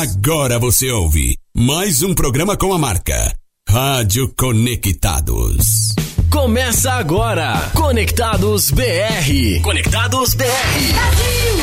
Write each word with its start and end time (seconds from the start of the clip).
Agora 0.00 0.58
você 0.58 0.90
ouve 0.90 1.36
mais 1.54 2.02
um 2.02 2.14
programa 2.14 2.56
com 2.56 2.72
a 2.72 2.78
marca 2.78 3.30
Rádio 3.68 4.32
Conectados. 4.34 5.94
Começa 6.30 6.92
agora, 6.92 7.70
Conectados 7.74 8.70
BR. 8.70 9.60
Conectados 9.62 10.32
BR. 10.32 10.44
Brasil, 10.46 11.56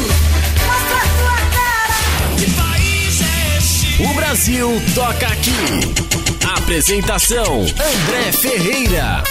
mostra 0.67 0.95
a 0.95 1.07
tua 1.17 1.37
cara. 1.55 2.37
Que 2.37 2.51
país 2.51 3.21
é 3.23 3.57
este? 3.57 4.03
O 4.03 4.13
Brasil 4.13 4.69
toca 4.93 5.25
aqui. 5.25 6.55
Apresentação: 6.55 7.61
André 7.61 8.31
Ferreira. 8.31 9.23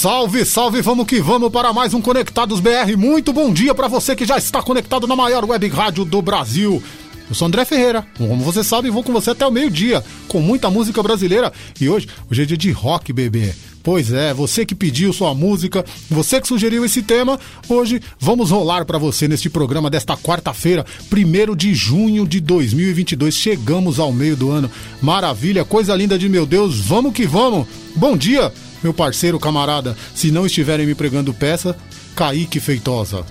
Salve, 0.00 0.46
salve, 0.46 0.80
vamos 0.80 1.06
que 1.06 1.20
vamos 1.20 1.52
para 1.52 1.74
mais 1.74 1.92
um 1.92 2.00
Conectados 2.00 2.58
BR. 2.58 2.96
Muito 2.96 3.34
bom 3.34 3.52
dia 3.52 3.74
para 3.74 3.86
você 3.86 4.16
que 4.16 4.24
já 4.24 4.38
está 4.38 4.62
conectado 4.62 5.06
na 5.06 5.14
maior 5.14 5.44
web 5.44 5.68
rádio 5.68 6.06
do 6.06 6.22
Brasil. 6.22 6.82
Eu 7.28 7.34
sou 7.34 7.46
André 7.46 7.66
Ferreira, 7.66 8.06
como 8.16 8.42
você 8.42 8.64
sabe, 8.64 8.88
vou 8.88 9.04
com 9.04 9.12
você 9.12 9.32
até 9.32 9.46
o 9.46 9.50
meio-dia, 9.50 10.02
com 10.26 10.40
muita 10.40 10.70
música 10.70 11.02
brasileira. 11.02 11.52
E 11.78 11.86
hoje, 11.86 12.08
hoje 12.30 12.42
é 12.42 12.46
dia 12.46 12.56
de 12.56 12.70
rock, 12.70 13.12
bebê. 13.12 13.54
Pois 13.82 14.10
é, 14.10 14.32
você 14.32 14.64
que 14.64 14.74
pediu 14.74 15.12
sua 15.12 15.34
música, 15.34 15.84
você 16.10 16.40
que 16.40 16.48
sugeriu 16.48 16.82
esse 16.82 17.02
tema, 17.02 17.38
hoje 17.68 18.00
vamos 18.18 18.50
rolar 18.50 18.86
para 18.86 18.96
você 18.96 19.28
neste 19.28 19.50
programa 19.50 19.90
desta 19.90 20.16
quarta-feira, 20.16 20.86
1 21.12 21.54
de 21.54 21.74
junho 21.74 22.26
de 22.26 22.40
2022. 22.40 23.34
Chegamos 23.34 23.98
ao 23.98 24.14
meio 24.14 24.34
do 24.34 24.50
ano. 24.50 24.70
Maravilha, 25.02 25.62
coisa 25.62 25.94
linda 25.94 26.18
de 26.18 26.26
meu 26.26 26.46
Deus, 26.46 26.80
vamos 26.80 27.12
que 27.12 27.26
vamos. 27.26 27.66
Bom 27.94 28.16
dia, 28.16 28.50
meu 28.82 28.92
parceiro, 28.94 29.38
camarada. 29.38 29.96
Se 30.14 30.30
não 30.30 30.46
estiverem 30.46 30.86
me 30.86 30.94
pregando 30.94 31.32
peça, 31.34 31.76
Kaique 32.14 32.60
Feitosa. 32.60 33.24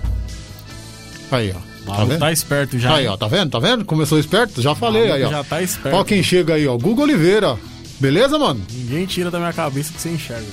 Aí, 1.31 1.53
ó. 1.55 1.69
O 1.85 1.91
maluco 1.95 2.17
tá 2.19 2.31
esperto 2.31 2.77
já. 2.77 2.95
Aí, 2.95 3.07
ó, 3.07 3.17
tá 3.17 3.27
vendo? 3.27 3.49
Tá 3.49 3.59
vendo? 3.59 3.83
Começou 3.85 4.19
esperto? 4.19 4.61
Já 4.61 4.75
falei 4.75 5.07
maluco 5.07 5.15
aí, 5.17 5.23
ó. 5.23 5.29
já 5.31 5.43
tá 5.43 5.61
esperto. 5.61 5.97
Ó 5.97 6.03
quem 6.03 6.21
chega 6.21 6.53
aí, 6.55 6.67
ó. 6.67 6.77
Guga 6.77 7.01
Oliveira. 7.03 7.57
Beleza, 7.99 8.37
mano? 8.39 8.61
Ninguém 8.71 9.05
tira 9.05 9.29
da 9.31 9.39
minha 9.39 9.51
cabeça 9.51 9.91
que 9.91 9.99
você 10.01 10.09
enxerga. 10.09 10.45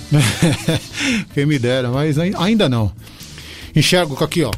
quem 1.35 1.47
me 1.47 1.59
dera, 1.59 1.91
mas 1.91 2.19
ai- 2.19 2.33
ainda 2.37 2.69
não. 2.69 2.91
Enxergo 3.75 4.17
com 4.17 4.25
aqui, 4.25 4.43
ó. 4.43 4.51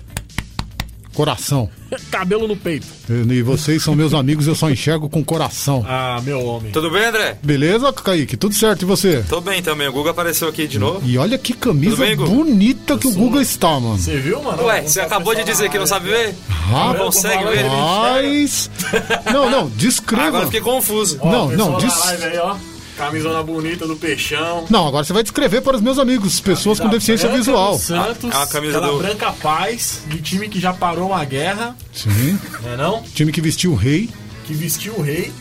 Coração. 1.19 1.69
Cabelo 2.13 2.47
no 2.47 2.57
peito. 2.57 2.87
E 3.11 3.43
vocês 3.43 3.83
são 3.83 3.97
meus 3.97 4.15
amigos, 4.15 4.47
eu 4.47 4.55
só 4.55 4.71
enxergo 4.71 5.09
com 5.09 5.25
coração. 5.25 5.85
Ah, 5.85 6.21
meu 6.23 6.41
homem. 6.47 6.71
Tudo 6.71 6.93
bem, 6.93 7.07
André? 7.07 7.37
Beleza, 7.43 7.93
Kaique? 7.93 8.37
Tudo 8.37 8.55
certo, 8.55 8.83
e 8.83 8.85
você? 8.85 9.25
Tô 9.29 9.41
bem 9.41 9.61
também. 9.61 9.89
O 9.89 9.93
Guga 9.93 10.11
apareceu 10.11 10.47
aqui 10.47 10.69
de 10.69 10.79
novo. 10.79 11.01
E 11.05 11.19
olha 11.19 11.37
que 11.37 11.55
camisa 11.55 11.97
bem, 11.97 12.15
bonita 12.15 12.97
que 12.97 13.09
o 13.09 13.11
Guga 13.11 13.43
está, 13.43 13.81
mano. 13.81 13.99
Você 13.99 14.17
viu, 14.19 14.41
mano? 14.41 14.63
Ué, 14.67 14.83
você 14.83 15.01
acabou 15.01 15.35
de 15.35 15.43
dizer 15.43 15.69
que 15.69 15.77
não 15.77 15.89
sabe 15.89 16.09
ver? 16.09 16.37
Ah, 16.73 16.93
Não 16.93 17.07
consegue 17.07 17.45
ver? 17.47 17.65
Mas. 17.69 18.71
Não, 19.33 19.51
não, 19.51 19.69
descreva. 19.71 20.29
Agora 20.29 20.45
fiquei 20.45 20.61
confuso. 20.61 21.19
Ó, 21.21 21.33
Não, 21.33 21.49
não, 21.51 21.77
aí, 21.79 22.39
ó. 22.39 22.57
Camisona 22.99 23.43
bonita 23.45 23.87
do 23.87 23.97
peixão. 23.97 24.67
Não, 24.69 24.87
agora 24.89 25.05
você 25.05 25.13
vai 25.13 25.23
descrever 25.23 25.61
para 25.61 25.77
os 25.77 25.83
meus 25.83 25.99
amigos, 25.99 26.41
pessoas 26.41 26.81
com 26.81 26.89
deficiência 26.89 27.29
visual. 27.31 27.77
do 27.77 27.79
Santos, 27.83 28.31
Ah, 28.35 28.43
a 28.43 28.47
camisa 28.49 28.79
aquela 28.79 28.93
do- 28.93 28.99
branca 28.99 29.33
paz, 29.33 30.03
de 30.09 30.21
time 30.21 30.49
que 30.49 30.59
já 30.59 30.73
parou 30.73 31.11
uma 31.11 31.25
guerra, 31.25 31.77
Sim. 31.93 32.39
né 32.63 32.77
não? 32.77 33.03
Time 33.03 33.31
que 33.31 33.41
vestiu 33.41 33.71
o 33.73 33.77
rei. 33.77 34.11
Que 34.47 34.53
vestiu 34.53 34.95
o 34.95 35.01
rei. 35.03 35.33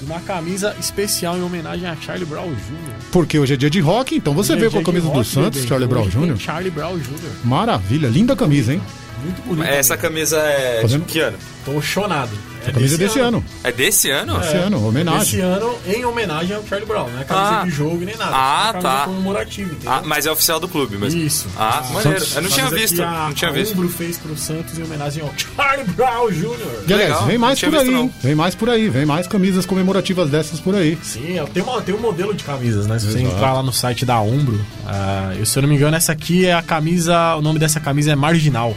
Uma 0.00 0.20
camisa 0.20 0.74
especial 0.80 1.36
em 1.36 1.42
homenagem 1.42 1.86
a 1.88 1.94
Charlie 1.96 2.26
Brown 2.26 2.48
Jr. 2.48 2.94
Porque 3.12 3.38
hoje 3.38 3.54
é 3.54 3.56
dia 3.56 3.70
de 3.70 3.80
rock, 3.80 4.16
então 4.16 4.34
você 4.34 4.54
veio 4.56 4.70
com 4.70 4.78
a 4.78 4.82
camisa 4.82 5.06
do 5.06 5.12
rock, 5.12 5.26
Santos, 5.28 5.60
bebê. 5.60 5.68
Charlie 5.68 5.88
Brown 5.88 6.08
Jr. 6.08 6.36
Charlie 6.38 6.70
Brown 6.70 6.98
Jr. 6.98 7.30
Maravilha, 7.44 8.08
linda 8.08 8.34
camisa, 8.36 8.72
hein? 8.74 8.82
Muito 9.22 9.42
bonito. 9.42 9.64
Essa 9.66 9.96
camisa 9.96 10.36
é 10.38 10.82
vendo? 10.86 11.04
de 11.06 11.12
que 11.12 11.20
ano? 11.20 11.38
Tô 11.64 11.80
chonado. 11.80 12.30
É 12.66 12.70
A 12.70 12.72
camisa 12.72 12.96
desse 12.98 13.18
ano. 13.18 13.44
É 13.62 13.70
desse 13.72 14.10
ano? 14.10 14.40
Esse 14.40 14.56
ano, 14.56 14.86
homenagem. 14.88 15.20
Esse 15.22 15.40
ano, 15.40 15.74
em 15.86 16.04
homenagem 16.04 16.56
ao 16.56 16.66
Charlie 16.66 16.86
Brown. 16.88 17.08
Não 17.10 17.20
é 17.20 17.24
camisa 17.24 17.60
Ah. 17.60 17.64
de 17.64 17.70
jogo 17.70 18.04
nem 18.04 18.16
nada. 18.16 18.30
Ah, 18.34 18.72
é 18.74 18.78
tá. 18.80 19.02
comemorativa, 19.04 19.70
entendeu? 19.72 19.92
Ah, 19.92 20.02
mas 20.04 20.26
é 20.26 20.30
oficial 20.32 20.58
do 20.58 20.68
clube 20.68 20.96
mesmo. 20.96 21.20
Isso. 21.20 21.46
Ah, 21.58 21.82
maneiro. 21.92 22.24
Eu 22.34 22.42
não 22.42 22.48
tinha 22.50 22.70
visto. 22.70 22.96
que 22.96 23.02
a, 23.02 23.10
Não 23.26 23.32
tinha 23.34 23.52
visto. 23.52 23.72
Umbro 23.74 23.88
fez 23.88 24.16
pro 24.18 24.36
Santos 24.36 24.78
em 24.78 24.82
homenagem 24.82 25.22
ao 25.22 25.32
Charlie 25.36 25.86
Brown 25.92 26.30
Jr. 26.30 26.84
E 26.88 26.92
aliás, 26.92 27.10
Legal, 27.12 27.26
vem 27.26 27.38
mais 27.38 27.60
por 27.60 27.74
aí? 27.76 28.10
Vem 28.22 28.34
mais 28.34 28.54
por 28.54 28.70
aí, 28.70 28.88
vem 28.88 29.06
mais 29.06 29.26
camisas 29.26 29.66
comemorativas 29.66 30.30
dessas 30.30 30.60
por 30.60 30.74
aí. 30.74 30.98
Sim, 31.02 31.36
tem, 31.52 31.62
uma, 31.62 31.80
tem 31.82 31.94
um 31.94 32.00
modelo 32.00 32.32
de 32.34 32.44
camisas, 32.44 32.86
né? 32.86 32.98
Se 32.98 33.06
você 33.10 33.20
entrar 33.20 33.52
lá 33.52 33.62
no 33.62 33.72
site 33.72 34.04
da 34.06 34.20
Umbro, 34.20 34.60
ah, 34.86 35.32
eu, 35.38 35.44
se 35.44 35.58
eu 35.58 35.62
não 35.62 35.68
me 35.68 35.76
engano, 35.76 35.96
essa 35.96 36.12
aqui 36.12 36.46
é 36.46 36.54
a 36.54 36.62
camisa. 36.62 37.34
O 37.36 37.42
nome 37.42 37.58
dessa 37.58 37.80
camisa 37.80 38.12
é 38.12 38.14
Marginal. 38.16 38.74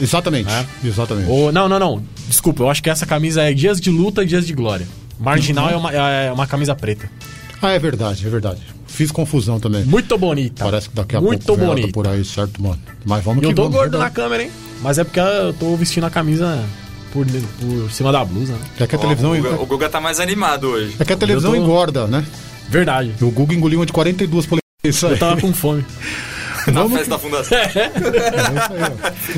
Exatamente, 0.00 0.50
É? 0.50 0.66
exatamente. 0.84 1.28
Ou, 1.30 1.50
não, 1.50 1.68
não, 1.68 1.78
não. 1.78 2.02
Desculpa, 2.28 2.62
eu 2.62 2.70
acho 2.70 2.82
que 2.82 2.90
essa 2.90 3.06
camisa 3.06 3.42
é 3.42 3.52
Dias 3.52 3.80
de 3.80 3.90
Luta 3.90 4.22
e 4.22 4.26
Dias 4.26 4.46
de 4.46 4.52
Glória. 4.52 4.86
Marginal 5.18 5.70
é, 5.70 5.76
uma, 5.76 5.92
é 5.92 6.32
uma 6.32 6.46
camisa 6.46 6.74
preta. 6.74 7.08
Ah, 7.62 7.70
é 7.72 7.78
verdade, 7.78 8.26
é 8.26 8.30
verdade. 8.30 8.60
Fiz 8.86 9.10
confusão 9.10 9.58
também. 9.60 9.84
Muito 9.84 10.16
bonita. 10.18 10.64
Parece 10.64 10.88
que 10.90 10.96
daqui 10.96 11.16
a 11.16 11.20
Muito 11.20 11.44
pouco 11.46 11.64
bonita. 11.64 11.88
por 11.92 12.06
aí, 12.06 12.24
certo, 12.24 12.62
mano? 12.62 12.78
Mas 13.04 13.24
vamos 13.24 13.38
E 13.42 13.46
que 13.46 13.52
eu 13.52 13.54
tô 13.54 13.62
vamos. 13.62 13.76
gordo 13.76 13.92
na 13.98 14.04
verdade. 14.04 14.14
câmera, 14.14 14.42
hein? 14.44 14.50
Mas 14.82 14.98
é 14.98 15.04
porque 15.04 15.20
eu 15.20 15.52
tô 15.54 15.74
vestindo 15.76 16.04
a 16.04 16.10
camisa 16.10 16.62
por, 17.12 17.26
por 17.26 17.90
cima 17.90 18.12
da 18.12 18.24
blusa, 18.24 18.52
né? 18.52 18.58
É 18.80 18.86
que 18.86 18.94
a 18.94 18.98
Ó, 18.98 19.00
televisão, 19.00 19.32
o, 19.32 19.36
Guga, 19.36 19.62
o 19.62 19.66
Guga 19.66 19.88
tá 19.88 20.00
mais 20.00 20.20
animado 20.20 20.64
hoje. 20.68 20.94
é 20.98 21.04
que 21.04 21.12
a 21.12 21.16
televisão 21.16 21.54
Eu 21.54 21.60
tô- 21.60 21.64
engorda, 21.64 22.06
né? 22.06 22.24
Verdade. 22.68 23.12
O 23.20 23.30
Google 23.30 23.56
engoliu 23.56 23.78
uma 23.80 23.86
de 23.86 23.92
42 23.92 24.44
polegadas. 24.46 24.60
Isso 24.84 25.06
aí. 25.06 25.12
Eu 25.12 25.18
tava 25.18 25.40
com 25.40 25.52
fome. 25.54 25.84
Na 26.72 26.82
Vamos 26.82 26.98
festa 26.98 27.10
da 27.10 27.18
fundação. 27.18 27.58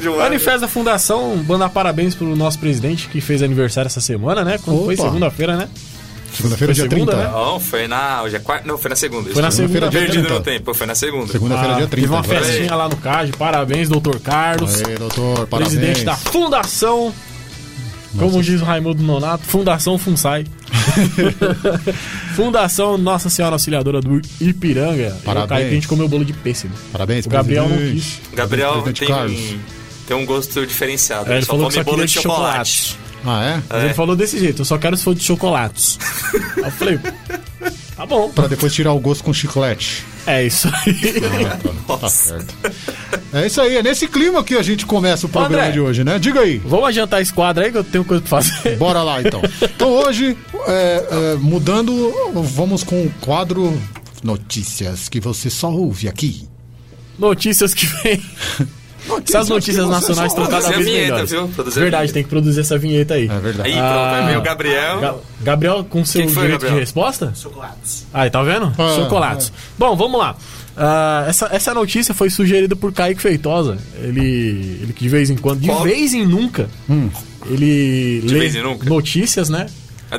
Ano. 0.03 0.17
Manifesto 0.19 0.61
da 0.61 0.69
Fundação, 0.69 1.37
mandar 1.47 1.69
parabéns 1.69 2.15
pro 2.15 2.35
nosso 2.37 2.59
presidente 2.59 3.09
que 3.09 3.21
fez 3.21 3.43
aniversário 3.43 3.87
essa 3.87 4.01
semana, 4.01 4.45
né? 4.45 4.59
Quando 4.65 4.85
foi 4.85 4.97
segunda-feira, 4.97 5.57
né? 5.57 5.69
Segunda-feira, 6.33 6.75
Foi 6.75 6.83
dia 6.89 6.91
segunda, 6.91 7.13
30. 7.13 7.29
né? 7.29 7.33
Não, 7.33 7.59
foi 7.61 7.89
na. 7.89 8.23
Hoje 8.23 8.37
é 8.37 8.39
quarta. 8.39 8.69
Não, 8.69 8.77
foi 8.79 8.89
na 8.91 8.97
segunda. 8.97 9.31
Foi 9.31 9.41
na 9.43 9.51
segunda, 9.51 9.89
dia 9.89 10.01
Perdido 10.01 10.23
30. 10.25 10.35
no 10.35 10.41
tempo, 10.41 10.75
foi 10.75 10.87
na 10.87 10.95
segunda. 10.95 11.33
Segunda-feira, 11.33 11.75
Ah, 11.75 11.77
dia 11.79 11.87
30. 11.87 12.07
Teve 12.07 12.13
uma 12.15 12.23
festinha 12.23 12.75
lá 12.75 12.89
no 12.89 12.97
CAD. 12.97 13.33
Parabéns, 13.33 13.89
doutor 13.89 14.21
Carlos. 14.21 14.85
Aí, 14.85 14.97
doutor, 14.97 15.47
parabéns. 15.47 15.75
presidente 15.75 16.05
da 16.05 16.15
Fundação. 16.15 17.13
Como 18.17 18.43
diz 18.43 18.61
o 18.61 18.65
Raimundo 18.65 19.03
Nonato, 19.03 19.45
Fundação 19.45 19.99
FUNSAI. 19.99 20.47
Fundação 22.35 22.97
Nossa 22.99 23.29
Senhora 23.29 23.55
Auxiliadora 23.55 24.01
do 24.01 24.21
Ipiranga. 24.41 25.17
Parabéns. 25.25 25.61
Que 25.61 25.67
a 25.67 25.71
gente 25.71 25.89
comeu 25.89 26.09
bolo 26.09 26.25
de 26.25 26.33
pêssego. 26.33 26.73
Parabéns, 26.93 27.27
O 27.27 27.29
Gabriel 27.29 27.69
não 27.69 27.77
presidente. 27.77 28.21
quis. 28.31 28.35
Gabriel 28.37 28.83
tem 28.83 29.09
Carlos. 29.09 29.33
um, 29.39 29.59
tem 30.07 30.17
um 30.17 30.25
gosto 30.27 30.67
diferenciado. 30.67 31.31
É, 31.31 31.37
ele 31.37 31.45
só 31.45 31.53
falou 31.53 31.69
que 31.69 31.75
só 31.75 31.85
bolo 31.85 31.99
de 31.99 32.07
de 32.07 32.13
chocolate. 32.15 32.71
chocolate. 32.71 33.09
Ah, 33.27 33.45
é? 33.45 33.63
Mas 33.69 33.83
É. 33.83 33.85
ele 33.87 33.95
falou 33.95 34.15
desse 34.17 34.39
jeito, 34.39 34.63
eu 34.63 34.65
só 34.65 34.79
quero 34.79 34.97
se 34.97 35.03
for 35.05 35.15
de 35.15 35.23
chocolates. 35.23 35.99
Aí 36.57 36.63
eu 36.65 36.71
falei, 36.71 36.99
tá 37.97 38.07
bom. 38.07 38.31
Pra 38.31 38.47
depois 38.47 38.73
tirar 38.73 38.93
o 38.93 39.01
gosto 39.01 39.25
com 39.25 39.33
chiclete. 39.35 40.05
É 40.29 40.47
isso 40.47 40.69
aí. 40.69 40.95
Tá 41.99 42.09
certo. 42.09 42.55
É 43.33 43.47
isso 43.47 43.61
aí, 43.61 43.77
é 43.79 43.83
nesse 43.83 44.07
clima 44.07 44.45
que 44.45 44.55
a 44.55 44.63
gente 44.63 44.85
começa 44.85 45.27
o 45.27 45.29
programa 45.29 45.63
André. 45.63 45.73
de 45.73 45.81
hoje, 45.81 46.05
né? 46.05 46.19
Diga 46.19 46.41
aí. 46.41 46.59
Vamos 46.59 46.87
adiantar 46.89 47.23
esse 47.23 47.33
quadro 47.33 47.65
aí 47.65 47.73
que 47.73 47.79
eu 47.79 47.85
tenho 47.85 48.05
coisa 48.05 48.23
pra 48.23 48.43
fazer. 48.43 48.77
Bora 48.77 49.03
lá, 49.03 49.23
então. 49.23 49.41
Então 49.63 49.91
hoje, 49.91 50.37
é, 50.67 51.07
é, 51.11 51.35
mudando, 51.37 52.13
vamos 52.35 52.85
com 52.85 53.07
o 53.07 53.11
quadro 53.21 53.81
Notícias 54.23 55.09
que 55.09 55.21
você 55.21 55.49
só 55.49 55.71
ouve 55.71 56.09
aqui. 56.09 56.47
Notícias 57.19 57.73
que 57.75 57.87
vem. 57.87 58.23
Essas 59.29 59.49
notícias 59.49 59.89
nacionais 59.89 60.33
só 60.33 60.43
estão 60.43 60.45
cada 60.47 60.57
Produzir 60.69 60.73
a 60.75 60.77
vez 60.77 60.87
vinheta, 60.87 61.05
melhores. 61.13 61.31
viu? 61.31 61.49
Produzir 61.49 61.81
Verdade, 61.81 62.01
vinheta. 62.03 62.15
tem 62.15 62.23
que 62.23 62.29
produzir 62.29 62.61
essa 62.61 62.79
vinheta 62.79 63.15
aí. 63.15 63.25
É 63.29 63.39
verdade. 63.39 63.69
Aí 63.69 63.75
pronto, 63.75 63.85
Ah. 63.85 64.27
aí 64.27 64.37
o 64.37 64.43
Gabriel. 64.43 65.01
Ga- 65.01 65.15
Gabriel, 65.43 65.85
com 65.89 66.05
seu 66.05 66.23
Quem 66.23 66.31
foi, 66.31 66.43
direito 66.43 66.61
Gabriel? 66.61 66.75
de 66.75 66.81
resposta? 66.81 67.33
Chocolates. 67.37 68.07
Aí, 68.13 68.31
tá 68.31 68.43
vendo? 68.43 68.73
Ah, 68.79 68.95
Chocolates. 68.97 69.53
Bom, 69.79 69.97
vamos 69.97 70.19
lá. 70.19 70.37
Ah, 70.77 71.25
essa, 71.29 71.49
essa 71.53 71.75
notícia 71.75 72.15
foi 72.15 72.31
sugerida 72.31 72.77
por 72.77 72.93
Kaique 72.93 73.21
Feitosa. 73.21 73.79
Ele, 74.01 74.79
ele 74.83 74.93
que 74.93 75.03
de 75.03 75.09
vez 75.09 75.29
em 75.31 75.37
quando, 75.37 75.61
de 75.61 75.71
vez 75.83 76.15
em 76.15 76.25
nunca, 76.25 76.69
ele 77.47 78.21
De 78.25 78.33
lê 78.35 78.41
vez 78.41 78.55
em 78.55 78.63
nunca? 78.63 78.89
notícias, 78.89 79.49
né? 79.49 79.67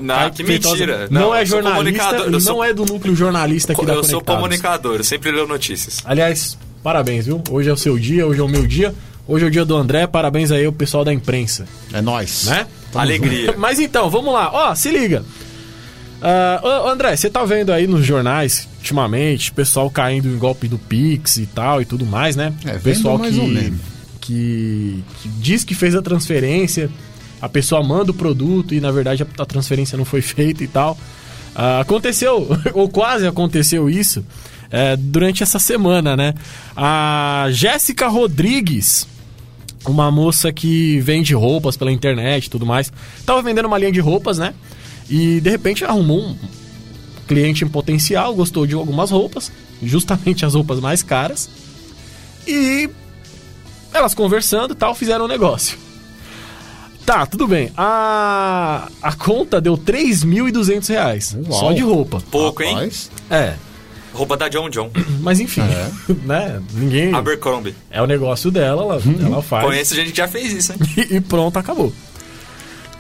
Não, 0.01 0.15
Kaique 0.15 0.37
que 0.37 0.43
Feitosa 0.43 0.75
mentira. 0.75 1.07
Não, 1.09 1.33
é 1.33 1.41
eu 1.41 1.47
sou 1.47 1.61
jornalista 1.63 2.15
eu 2.17 2.39
sou- 2.39 2.53
não 2.55 2.63
é 2.63 2.73
do 2.73 2.85
núcleo 2.85 3.15
jornalista 3.15 3.73
aqui 3.73 3.85
da 3.85 3.93
Eu 3.93 4.03
sou 4.03 4.21
comunicador, 4.21 4.97
eu 4.97 5.03
sempre 5.03 5.31
leio 5.31 5.47
notícias. 5.47 5.97
Aliás, 6.05 6.57
parabéns, 6.83 7.25
viu? 7.25 7.41
Hoje 7.49 7.69
é 7.69 7.73
o 7.73 7.77
seu 7.77 7.97
dia, 7.97 8.25
hoje 8.25 8.39
é 8.39 8.43
o 8.43 8.47
meu 8.47 8.65
dia. 8.65 8.93
Hoje 9.27 9.45
é 9.45 9.47
o 9.47 9.51
dia 9.51 9.63
do 9.63 9.75
André, 9.75 10.07
parabéns 10.07 10.51
aí 10.51 10.65
ao 10.65 10.73
pessoal 10.73 11.05
da 11.05 11.13
imprensa, 11.13 11.65
É 11.93 12.01
nóis. 12.01 12.45
né? 12.45 12.65
Alegria. 12.95 13.53
Mas 13.57 13.79
então, 13.79 14.09
vamos 14.09 14.33
lá. 14.33 14.49
Ó, 14.51 14.73
se 14.73 14.89
liga. 14.89 15.23
Ah, 16.21 16.59
ô, 16.85 16.89
André, 16.89 17.15
você 17.15 17.29
tá 17.29 17.45
vendo 17.45 17.71
aí 17.71 17.85
nos 17.85 18.03
jornais, 18.05 18.67
ultimamente, 18.79 19.51
pessoal 19.51 19.89
caindo 19.89 20.27
em 20.27 20.37
golpe 20.37 20.67
do 20.67 20.77
Pix 20.79 21.37
e 21.37 21.45
tal 21.45 21.81
e 21.81 21.85
tudo 21.85 22.05
mais, 22.05 22.35
né? 22.35 22.53
É, 22.65 22.71
vendo 22.71 22.81
pessoal 22.81 23.17
mais 23.19 23.35
que, 23.35 23.39
ou 23.39 23.47
menos. 23.47 23.79
Que, 24.19 25.03
que 25.21 25.29
diz 25.29 25.63
que 25.63 25.75
fez 25.75 25.95
a 25.95 26.01
transferência, 26.01 26.89
a 27.41 27.47
pessoa 27.47 27.83
manda 27.83 28.11
o 28.11 28.13
produto 28.13 28.73
e 28.73 28.81
na 28.81 28.91
verdade 28.91 29.25
a, 29.37 29.45
transferência 29.45 29.97
não 29.97 30.05
foi 30.05 30.21
feita 30.23 30.63
e 30.63 30.67
tal. 30.67 30.97
Ah, 31.55 31.79
aconteceu, 31.81 32.47
ou 32.73 32.89
quase 32.89 33.25
aconteceu 33.27 33.89
isso, 33.89 34.25
é, 34.71 34.95
durante 34.95 35.43
essa 35.43 35.59
semana, 35.59 36.15
né? 36.15 36.33
A 36.75 37.47
Jéssica 37.51 38.07
Rodrigues, 38.07 39.07
uma 39.85 40.11
moça 40.11 40.51
que 40.51 40.99
vende 40.99 41.33
roupas 41.33 41.75
pela 41.77 41.91
internet 41.91 42.45
e 42.45 42.49
tudo 42.49 42.65
mais. 42.65 42.91
Tava 43.25 43.41
vendendo 43.41 43.65
uma 43.65 43.77
linha 43.77 43.91
de 43.91 43.99
roupas, 43.99 44.37
né? 44.37 44.53
E 45.09 45.41
de 45.41 45.49
repente 45.49 45.83
arrumou 45.83 46.21
um 46.21 46.37
cliente 47.27 47.63
em 47.63 47.67
potencial, 47.67 48.33
gostou 48.35 48.65
de 48.67 48.75
algumas 48.75 49.11
roupas, 49.11 49.51
justamente 49.81 50.45
as 50.45 50.53
roupas 50.53 50.79
mais 50.79 51.01
caras. 51.01 51.49
E 52.47 52.89
elas 53.93 54.13
conversando 54.13 54.73
e 54.73 54.75
tal, 54.75 54.93
fizeram 54.93 55.25
um 55.25 55.27
negócio. 55.27 55.77
Tá, 57.05 57.25
tudo 57.25 57.47
bem. 57.47 57.71
A, 57.75 58.87
a 59.01 59.13
conta 59.13 59.59
deu 59.59 59.75
3.200 59.75 60.89
reais. 60.89 61.35
Uau. 61.47 61.59
Só 61.59 61.71
de 61.71 61.81
roupa. 61.81 62.21
Pouco, 62.29 62.61
hein? 62.61 62.75
Rapaz, 62.75 63.09
É. 63.31 63.55
Roupa 64.13 64.35
da 64.37 64.47
John 64.49 64.69
John. 64.69 64.89
Mas 65.21 65.39
enfim, 65.39 65.61
É. 65.61 65.89
né? 66.25 66.61
Ninguém. 66.73 67.13
Abercrombie. 67.13 67.75
É 67.89 68.01
o 68.01 68.07
negócio 68.07 68.49
dela, 68.51 68.81
ela, 68.83 69.01
ela 69.25 69.41
faz. 69.41 69.65
Conheço 69.65 69.95
gente 69.95 70.11
que 70.11 70.17
já 70.17 70.27
fez 70.27 70.51
isso, 70.51 70.73
hein? 70.73 70.79
e 71.11 71.19
pronto, 71.21 71.57
acabou. 71.57 71.93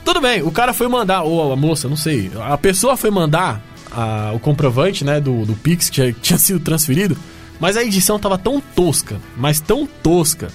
Tudo 0.05 0.21
bem, 0.21 0.41
o 0.41 0.49
cara 0.51 0.73
foi 0.73 0.87
mandar, 0.87 1.23
ou 1.23 1.51
a 1.51 1.55
moça, 1.55 1.87
não 1.87 1.97
sei, 1.97 2.31
a 2.47 2.57
pessoa 2.57 2.95
foi 2.97 3.11
mandar 3.11 3.61
a- 3.91 4.31
o 4.33 4.39
comprovante, 4.39 5.03
né, 5.03 5.19
do, 5.19 5.45
do 5.45 5.53
Pix 5.55 5.89
que 5.89 5.97
já 5.97 6.11
tinha 6.21 6.39
sido 6.39 6.59
transferido, 6.59 7.17
mas 7.59 7.75
a 7.77 7.83
edição 7.83 8.17
tava 8.17 8.37
tão 8.37 8.59
tosca, 8.61 9.17
mas 9.37 9.59
tão 9.59 9.85
tosca, 10.01 10.47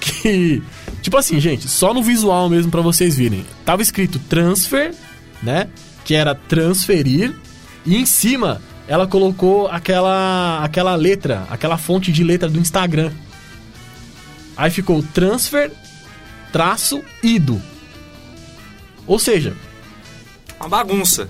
que, 0.00 0.62
tipo 1.02 1.16
assim, 1.16 1.40
gente, 1.40 1.68
só 1.68 1.92
no 1.92 2.02
visual 2.02 2.48
mesmo 2.48 2.70
pra 2.70 2.80
vocês 2.80 3.16
virem. 3.16 3.44
Tava 3.64 3.82
escrito 3.82 4.18
transfer, 4.18 4.94
né, 5.42 5.68
que 6.04 6.14
era 6.14 6.34
transferir, 6.34 7.34
e 7.84 7.96
em 7.96 8.06
cima 8.06 8.62
ela 8.86 9.06
colocou 9.06 9.66
aquela, 9.68 10.62
aquela 10.62 10.94
letra, 10.94 11.46
aquela 11.50 11.76
fonte 11.78 12.12
de 12.12 12.22
letra 12.24 12.48
do 12.48 12.58
Instagram. 12.58 13.12
Aí 14.56 14.70
ficou 14.70 15.02
transfer 15.02 15.70
traço 16.52 17.02
ido. 17.22 17.60
Ou 19.06 19.18
seja, 19.18 19.54
Uma 20.60 20.68
bagunça. 20.68 21.28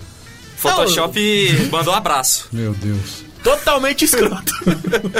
Photoshop 0.57 1.19
mandou 1.73 1.93
um 1.93 1.97
abraço. 1.97 2.49
meu 2.53 2.73
Deus. 2.75 3.25
totalmente 3.43 4.05
escroto. 4.05 4.53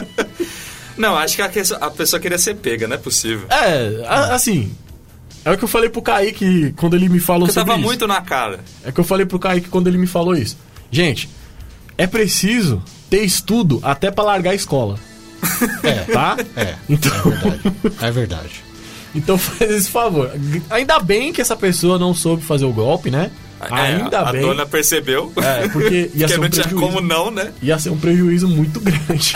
Não, 0.97 1.17
acho 1.17 1.35
que 1.37 1.43
a, 1.43 1.91
pessoa 1.91 2.21
queria 2.21 2.39
ser 2.39 2.55
pega, 2.55 2.87
não 2.87 2.95
é 2.95 2.99
possível. 2.99 3.47
é, 3.51 4.05
a- 4.07 4.35
assim. 4.35 4.73
É 5.45 5.51
o 5.51 5.59
que 5.59 5.65
eu 5.65 5.69
falei 5.69 5.91
pro 5.91 6.01
Kaique 6.01 6.73
quando 6.77 6.95
ele 6.95 7.09
me 7.09 7.19
falou 7.19 7.43
Porque 7.49 7.53
sobre 7.55 7.67
tava 7.69 7.81
isso. 7.81 7.89
muito 7.89 8.07
na 8.07 8.21
cara. 8.21 8.61
É 8.85 8.91
o 8.91 8.93
que 8.93 9.01
eu 9.01 9.05
falei 9.05 9.27
pro 9.27 9.39
Kaique 9.39 9.69
quando 9.69 9.89
ele 9.89 9.99
me 9.99 10.07
falou 10.07 10.37
isso. 10.37 10.57
Gente, 10.93 11.29
é 11.99 12.07
preciso 12.07 12.83
ter 13.11 13.23
estudo 13.25 13.81
até 13.83 14.11
pra 14.11 14.25
largar 14.25 14.51
a 14.51 14.55
escola. 14.55 14.99
É, 15.83 15.93
Tá? 16.13 16.37
é. 16.57 16.75
Então, 16.89 17.13
É 17.13 17.31
verdade. 17.31 17.95
É 18.01 18.11
verdade. 18.11 18.65
então 19.15 19.37
faz 19.39 19.71
esse 19.71 19.91
favor. 19.91 20.31
Ainda 20.71 20.99
bem 21.01 21.33
que 21.33 21.41
essa 21.41 21.55
pessoa 21.57 21.99
não 21.99 22.15
soube 22.15 22.43
fazer 22.43 22.65
o 22.65 22.73
golpe, 22.73 23.11
né? 23.11 23.31
Ainda 23.71 24.17
É, 24.19 24.21
a 24.21 24.33
bem. 24.33 24.41
dona 24.43 24.67
perceu. 24.67 25.33
É, 25.37 25.69
porque 25.69 26.11
ia 26.17 26.27
Porque 26.27 26.29
ser 26.29 26.39
um 26.39 26.43
não 26.43 26.49
tinha 26.51 26.65
prejuízo. 26.65 26.77
como 26.93 27.01
não, 27.01 27.31
né? 27.31 27.53
ia 27.63 27.79
ser 27.79 27.91
um 27.91 27.97
prejuízo 27.99 28.49
muito 28.49 28.81
grande. 28.81 29.35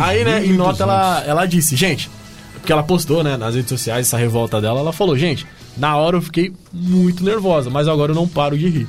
Aí, 0.00 0.24
né, 0.24 0.44
em 0.44 0.52
nota 0.54 0.82
ela, 0.84 1.22
ela 1.26 1.46
disse, 1.46 1.76
gente, 1.76 2.10
porque 2.54 2.72
ela 2.72 2.82
postou, 2.82 3.22
né, 3.22 3.36
nas 3.36 3.54
redes 3.54 3.68
sociais 3.68 4.06
essa 4.06 4.16
revolta 4.16 4.60
dela, 4.60 4.80
ela 4.80 4.92
falou, 4.92 5.16
gente, 5.16 5.46
na 5.76 5.96
hora 5.96 6.16
eu 6.16 6.22
fiquei 6.22 6.52
muito 6.72 7.22
nervosa, 7.24 7.70
mas 7.70 7.86
agora 7.88 8.10
eu 8.12 8.16
não 8.16 8.26
paro 8.26 8.56
de 8.58 8.68
rir. 8.68 8.88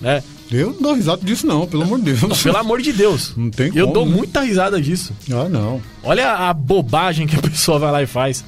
Né? 0.00 0.22
Eu 0.50 0.72
não 0.72 0.80
dou 0.82 0.94
risada 0.94 1.24
disso, 1.24 1.46
não, 1.46 1.66
pelo 1.66 1.82
amor 1.82 1.98
de 2.00 2.12
Deus. 2.12 2.42
Pelo 2.42 2.56
amor 2.58 2.80
de 2.80 2.92
Deus. 2.92 3.32
Não 3.36 3.50
tem 3.50 3.66
Eu 3.74 3.88
como, 3.88 3.92
dou 3.94 4.06
né? 4.06 4.14
muita 4.14 4.42
risada 4.42 4.80
disso. 4.80 5.12
Ah, 5.32 5.48
não. 5.48 5.82
Olha 6.04 6.32
a 6.34 6.52
bobagem 6.52 7.26
que 7.26 7.34
a 7.34 7.42
pessoa 7.42 7.78
vai 7.80 7.90
lá 7.90 8.02
e 8.02 8.06
faz. 8.06 8.44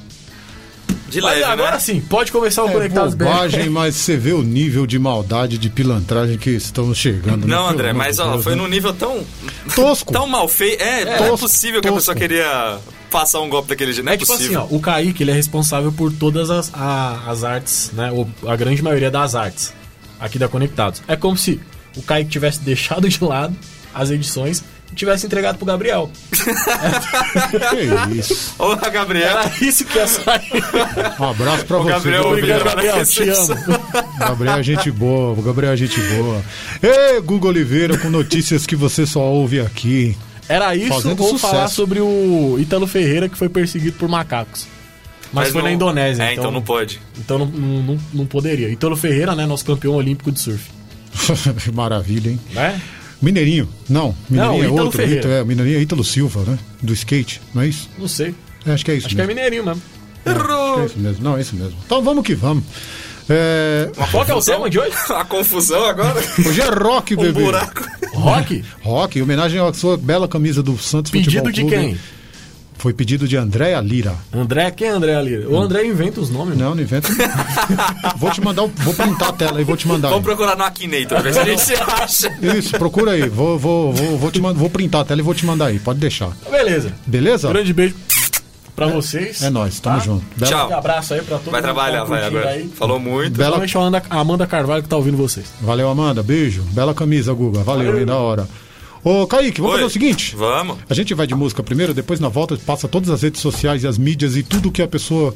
De 1.09 1.19
Mas 1.21 1.31
leve, 1.39 1.43
agora 1.43 1.71
né? 1.71 1.79
sim, 1.79 1.99
pode 1.99 2.31
começar 2.31 2.63
o 2.63 2.69
É 2.69 2.71
Conectados 2.71 3.15
BR. 3.15 3.25
bobagem, 3.25 3.67
mas 3.71 3.95
você 3.95 4.15
vê 4.15 4.31
o 4.31 4.43
nível 4.43 4.85
de 4.85 4.97
maldade, 4.99 5.57
de 5.57 5.69
pilantragem 5.69 6.37
que 6.37 6.51
estamos 6.51 6.97
chegando. 6.97 7.47
né? 7.47 7.55
Não, 7.55 7.63
Pelo 7.63 7.69
André, 7.69 7.93
mas 7.93 8.19
ó, 8.19 8.37
foi 8.39 8.55
né? 8.55 8.61
num 8.61 8.67
nível 8.67 8.93
tão. 8.93 9.23
Tosco. 9.75 10.13
tão 10.13 10.27
mal 10.27 10.47
feito. 10.47 10.81
É, 10.81 11.03
não 11.05 11.11
é 11.11 11.17
tosco, 11.17 11.39
possível 11.39 11.81
que 11.81 11.87
a 11.87 11.91
pessoa 11.93 12.15
tosco. 12.15 12.29
queria 12.29 12.77
passar 13.11 13.41
um 13.41 13.49
golpe 13.49 13.69
daquele 13.69 13.91
jeito. 13.91 14.05
Não 14.05 14.11
é, 14.11 14.15
É 14.15 14.17
tipo 14.19 14.31
assim, 14.31 14.43
possível. 14.43 14.67
ó, 14.71 14.75
o 14.75 14.79
Kaique 14.79 15.23
ele 15.23 15.31
é 15.31 15.33
responsável 15.33 15.91
por 15.91 16.13
todas 16.13 16.49
as, 16.51 16.71
a- 16.73 17.23
as 17.27 17.43
artes, 17.43 17.89
né? 17.93 18.11
Ou 18.11 18.29
a 18.47 18.55
grande 18.55 18.81
maioria 18.83 19.09
das 19.11 19.33
artes 19.35 19.73
aqui 20.19 20.37
da 20.39 20.47
Conectados. 20.47 21.01
É 21.07 21.15
como 21.15 21.37
se 21.37 21.59
o 21.95 22.01
Kaique 22.01 22.29
tivesse 22.29 22.59
deixado 22.61 23.07
de 23.07 23.23
lado 23.23 23.55
as 23.93 24.11
edições 24.11 24.63
e 24.91 24.95
tivesse 24.95 25.25
entregado 25.25 25.57
pro 25.57 25.65
Gabriel. 25.65 26.09
Que 27.69 28.17
isso. 28.17 28.53
Ô, 28.57 28.75
Gabriel. 28.75 29.29
Era 29.29 29.51
isso 29.61 29.85
que 29.85 29.97
ia 29.97 30.07
sair. 30.07 30.51
Um 31.19 31.25
abraço 31.25 31.65
pra 31.65 31.77
você. 31.77 31.89
Gabriel, 31.91 32.23
Gabriel. 32.23 32.63
Gabriel, 32.63 33.05
te 33.05 33.29
amo. 33.29 33.55
Gabriel 34.19 34.57
é 34.57 34.63
gente 34.63 34.91
boa, 34.91 35.41
Gabriel 35.41 35.73
é 35.73 35.77
gente 35.77 35.99
boa. 36.01 36.41
Ei, 36.81 37.21
Google 37.21 37.49
Oliveira, 37.51 37.97
com 37.97 38.09
notícias 38.09 38.65
que 38.65 38.75
você 38.75 39.05
só 39.05 39.21
ouve 39.21 39.59
aqui. 39.59 40.17
Era 40.47 40.75
isso 40.75 40.89
Fazendo 40.89 41.21
ou 41.21 41.29
sucesso. 41.29 41.53
falar 41.53 41.67
sobre 41.67 41.99
o 42.01 42.57
Ítalo 42.59 42.87
Ferreira 42.87 43.29
que 43.29 43.37
foi 43.37 43.49
perseguido 43.49 43.97
por 43.97 44.09
macacos. 44.09 44.67
Mas, 45.31 45.49
foi 45.49 45.61
não- 45.61 45.69
na 45.69 45.73
Indonésia, 45.73 46.23
É, 46.23 46.31
então, 46.33 46.43
então 46.45 46.51
não 46.51 46.61
pode. 46.61 46.99
então 47.17 47.37
não, 47.39 47.45
não, 47.47 47.99
não- 48.13 48.25
poderia. 48.25 48.69
Ítalo 48.69 48.95
Ferreira, 48.97 49.35
né, 49.35 49.45
nosso 49.45 49.63
campeão 49.65 49.93
olímpico 49.93 50.31
de 50.31 50.39
surf, 50.39 50.69
Maravilha, 51.73 52.31
hein? 52.31 52.39
né? 52.53 52.81
Mineirinho. 53.21 53.67
Não, 53.89 54.15
Mineirinho 54.29 54.69
Não, 54.69 54.79
é 54.79 54.81
outro. 54.83 54.97
Ferreira. 54.97 55.19
Ítalo- 55.21 55.33
é, 55.35 55.43
Mineirinho 55.43 55.77
é 55.77 55.81
Ítalo 55.81 56.03
Silva, 56.03 56.41
né? 56.43 56.57
Do 56.81 56.93
skate, 56.93 57.41
não 57.53 57.61
é 57.61 57.67
isso? 57.67 57.89
Não 57.97 58.07
sei. 58.07 58.33
É, 58.65 58.71
acho 58.71 58.85
que 58.85 58.91
é 58.91 58.95
isso 58.95 59.07
Acho 59.07 59.15
que 59.15 59.21
é 59.21 59.25
mesmo. 59.25 59.35
mineirinho 59.35 59.65
mesmo. 59.65 59.81
Acho 60.25 60.43
que 60.75 60.81
é 60.81 60.85
isso 60.85 60.99
mesmo. 60.99 61.23
Não, 61.23 61.37
é 61.37 61.41
isso 61.41 61.55
mesmo. 61.55 61.77
Então 61.85 62.01
vamos 62.01 62.23
que 62.25 62.33
vamos. 62.35 62.63
É, 63.29 63.89
Qual 64.11 64.25
que 64.25 64.31
é 64.31 64.35
o 64.35 64.41
tema 64.41 64.69
de 64.69 64.79
hoje? 64.79 64.91
A 65.15 65.23
confusão 65.25 65.83
agora. 65.85 66.19
Hoje 66.47 66.61
é 66.61 66.69
rock, 66.69 67.13
um 67.15 67.21
bebê. 67.21 67.43
buraco. 67.43 67.83
Rock? 68.13 68.63
Rock, 68.81 69.19
em 69.19 69.21
homenagem 69.21 69.59
à 69.59 69.71
sua 69.73 69.95
bela 69.97 70.27
camisa 70.27 70.63
do 70.63 70.77
Santos 70.77 71.11
Pedido 71.11 71.31
Futebol 71.31 71.51
de 71.51 71.61
Clube. 71.61 71.75
quem? 71.75 71.97
Foi 72.79 72.93
pedido 72.93 73.27
de 73.27 73.35
Andréa 73.37 73.79
Lira. 73.81 74.15
André? 74.33 74.71
Quem 74.71 74.87
é 74.87 74.91
André 74.91 75.13
ali? 75.15 75.37
O 75.45 75.59
André 75.59 75.85
inventa 75.85 76.19
os 76.21 76.29
nomes. 76.29 76.57
né? 76.57 76.63
Não, 76.63 76.73
não 76.73 76.81
inventa. 76.81 77.09
vou 78.17 78.31
te 78.31 78.39
mandar, 78.41 78.65
vou 78.67 78.93
printar 78.93 79.29
a 79.29 79.33
tela 79.33 79.59
e 79.61 79.63
vou 79.65 79.75
te 79.75 79.87
mandar. 79.87 80.07
Vamos 80.09 80.23
procurar 80.23 80.55
no 80.55 80.63
Akinator, 80.63 81.21
ver 81.21 81.33
se 81.33 81.39
a 81.39 81.43
gente 81.45 81.73
acha. 81.73 82.37
Isso, 82.57 82.71
procura 82.79 83.11
aí. 83.11 83.27
Vou, 83.27 83.59
vou, 83.59 83.91
vou, 83.93 84.17
vou, 84.17 84.31
te 84.31 84.39
mandar, 84.41 84.57
vou 84.59 84.69
printar 84.69 85.01
a 85.01 85.05
tela 85.05 85.19
e 85.19 85.23
vou 85.23 85.33
te 85.35 85.45
mandar 85.45 85.65
aí. 85.67 85.77
Pode 85.77 85.99
deixar. 85.99 86.31
Beleza. 86.49 86.93
Beleza? 87.05 87.49
Grande 87.49 87.73
beijo 87.73 87.95
pra 88.75 88.87
vocês. 88.87 89.43
É 89.43 89.49
nóis, 89.49 89.77
tamo 89.81 89.97
Tá? 89.97 90.03
junto. 90.05 90.25
Bela, 90.37 90.49
Tchau. 90.51 90.69
Um 90.69 90.77
abraço 90.77 91.13
aí 91.13 91.21
pra 91.21 91.37
todo 91.37 91.51
Vai 91.51 91.59
mundo 91.59 91.65
trabalhar, 91.65 91.99
tá 91.99 92.05
vai 92.05 92.23
agora. 92.25 92.49
Aí. 92.49 92.69
Falou 92.73 92.97
muito. 92.97 93.37
Bela- 93.37 93.57
Principalmente 93.59 94.05
a 94.09 94.15
Amanda, 94.17 94.47
Carvalho 94.47 94.81
que 94.83 94.87
tá 94.87 94.95
ouvindo 94.95 95.17
vocês. 95.17 95.47
Valeu, 95.59 95.89
Amanda. 95.89 96.23
Beijo. 96.23 96.61
Bela 96.71 96.93
camisa, 96.93 97.33
Guga. 97.33 97.59
Valeu, 97.59 97.97
aí, 97.97 98.05
da 98.05 98.15
hora. 98.15 98.47
Ô, 99.03 99.25
Kaique, 99.27 99.61
vamos 99.61 99.75
Oi. 99.75 99.81
fazer 99.81 99.87
o 99.87 99.93
seguinte. 99.93 100.35
Vamos. 100.35 100.77
A 100.89 100.93
gente 100.93 101.13
vai 101.13 101.25
de 101.25 101.35
música 101.35 101.63
primeiro, 101.63 101.93
depois 101.93 102.19
na 102.19 102.27
volta 102.29 102.57
passa 102.65 102.87
todas 102.87 103.09
as 103.09 103.21
redes 103.21 103.41
sociais 103.41 103.83
e 103.83 103.87
as 103.87 103.97
mídias 103.97 104.35
e 104.35 104.43
tudo 104.43 104.71
que 104.71 104.81
a 104.81 104.87
pessoa 104.87 105.33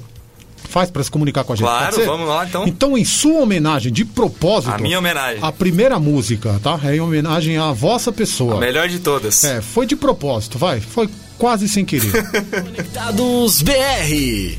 faz 0.70 0.89
pra 0.89 1.03
se 1.03 1.12
comunicar 1.12 1.43
com 1.43 1.53
a 1.53 1.55
gente. 1.55 1.65
Claro, 1.65 2.05
vamos 2.05 2.27
lá, 2.27 2.46
então. 2.46 2.67
Então, 2.67 2.98
em 2.98 3.05
sua 3.05 3.41
homenagem, 3.41 3.91
de 3.91 4.03
propósito, 4.05 4.74
A 4.74 4.77
minha 4.77 4.98
homenagem. 5.00 5.39
a 5.41 5.51
primeira 5.51 6.00
música, 6.00 6.60
tá? 6.63 6.79
É 6.84 6.96
em 6.96 7.00
homenagem 7.00 7.58
à 7.58 7.72
vossa 7.72 8.12
pessoa. 8.12 8.55
A 8.55 8.60
melhor 8.60 8.88
de 8.88 9.00
todas. 9.00 9.43
É, 9.43 9.62
foi 9.62 9.86
de 9.86 9.96
propósito, 9.96 10.58
vai. 10.58 10.79
Foi 10.82 11.10
quase 11.38 11.67
sem 11.70 11.86
querer. 11.86 12.12
Conectados 12.63 13.62
BR. 13.62 14.58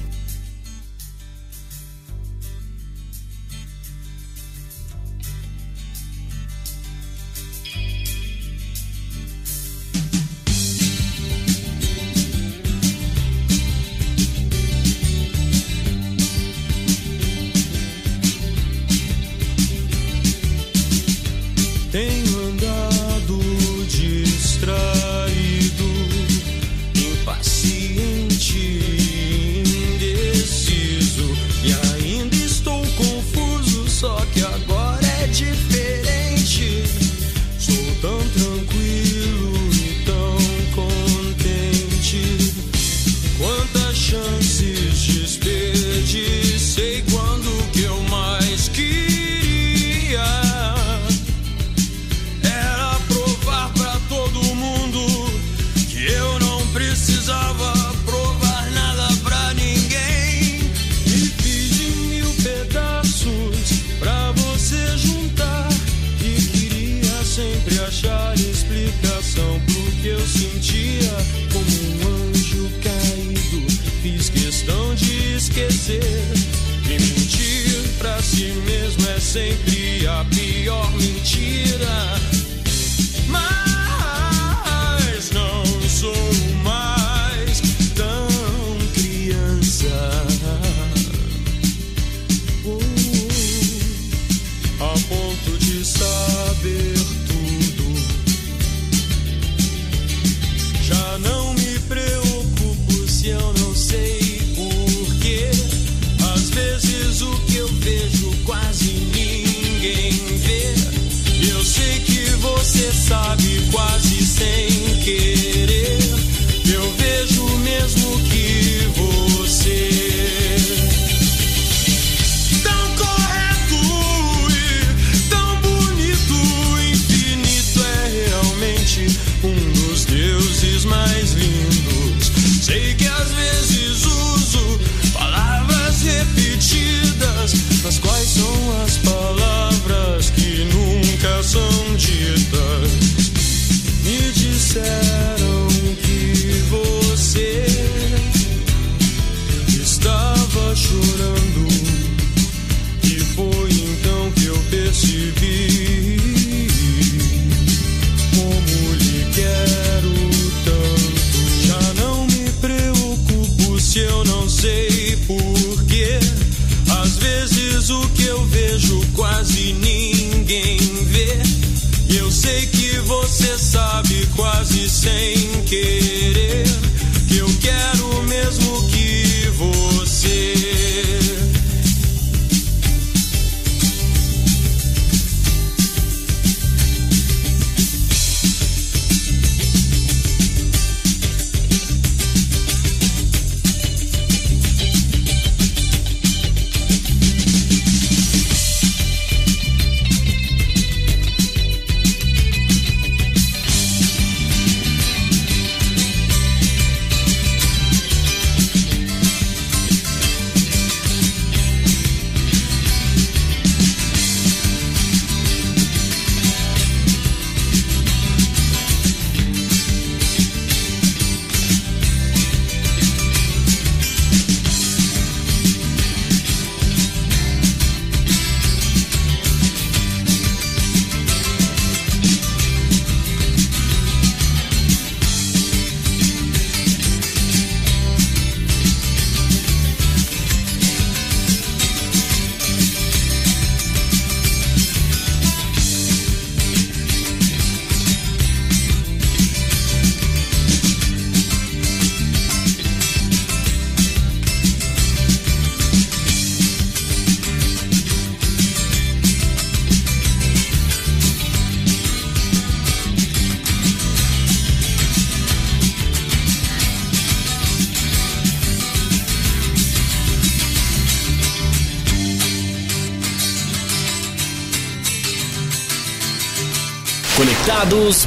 Lindos. 132.68 133.13
Sei 133.13 133.13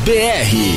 BR. 0.07 0.76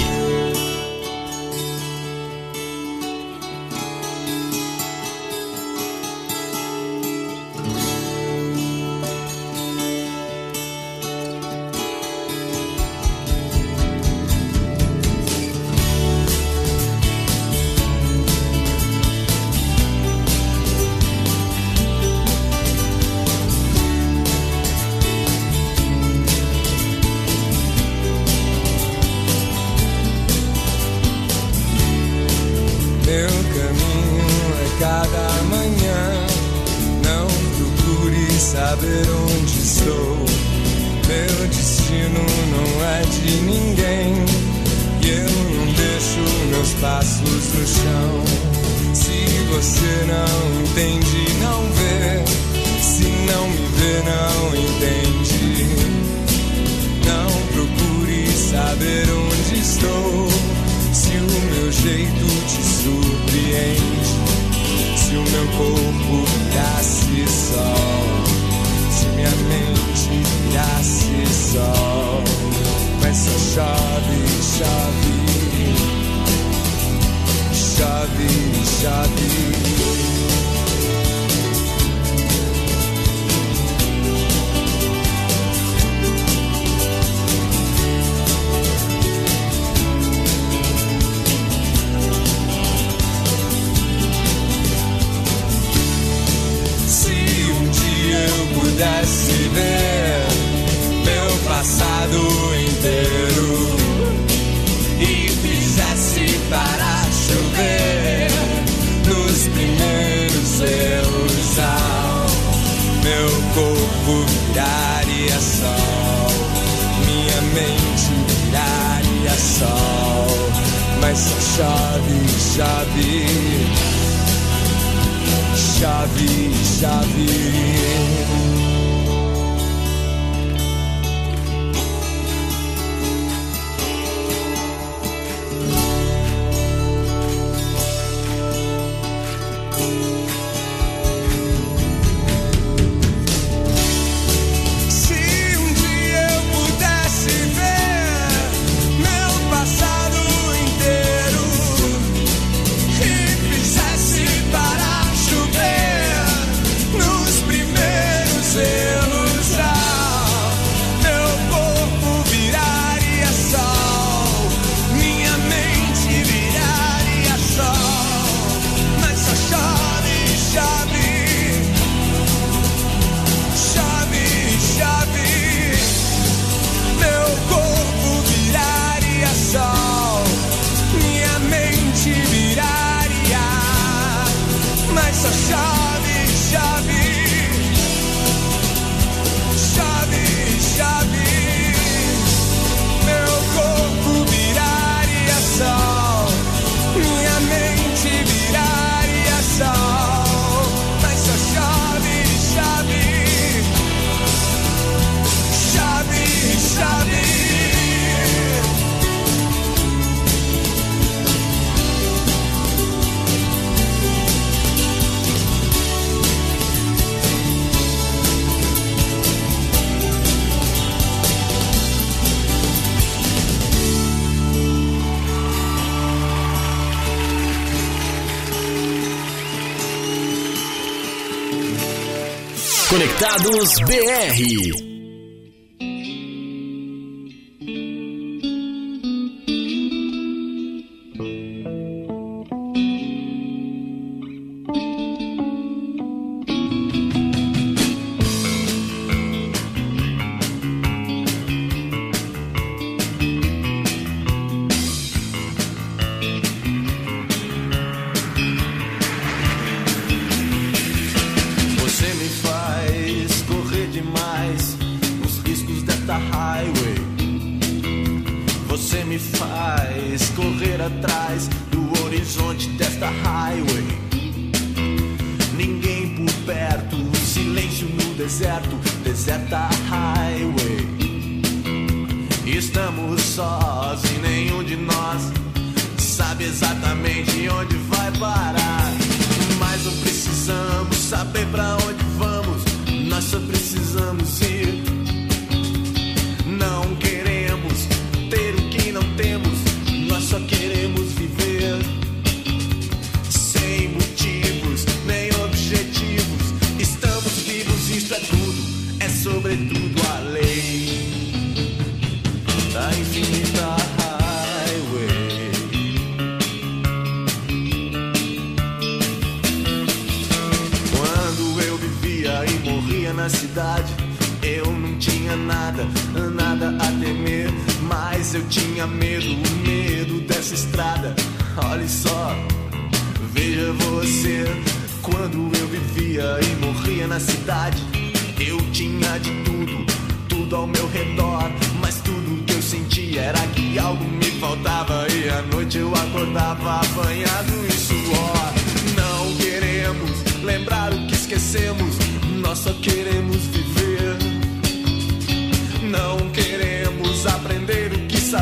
Conectados 233.20 233.78
BR. 233.82 234.89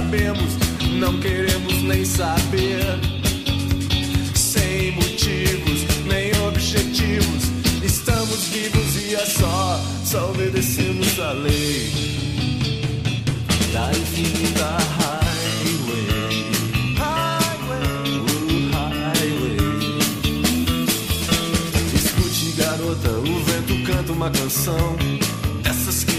sabemos, 0.08 0.56
não 0.98 1.20
queremos 1.20 1.82
nem 1.82 2.02
saber. 2.04 2.82
Sem 4.34 4.92
motivos, 4.92 5.84
nem 6.06 6.32
objetivos, 6.46 7.44
estamos 7.84 8.44
vivos 8.44 8.96
e 9.02 9.14
é 9.14 9.26
só, 9.26 9.80
só 10.04 10.30
obedecemos 10.30 11.20
a 11.20 11.32
lei. 11.32 11.92
Da 13.72 13.90
infinita 13.90 14.78
canta 23.84 24.12
uma 24.12 24.30
canção. 24.30 25.17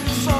Vejo 0.00 0.39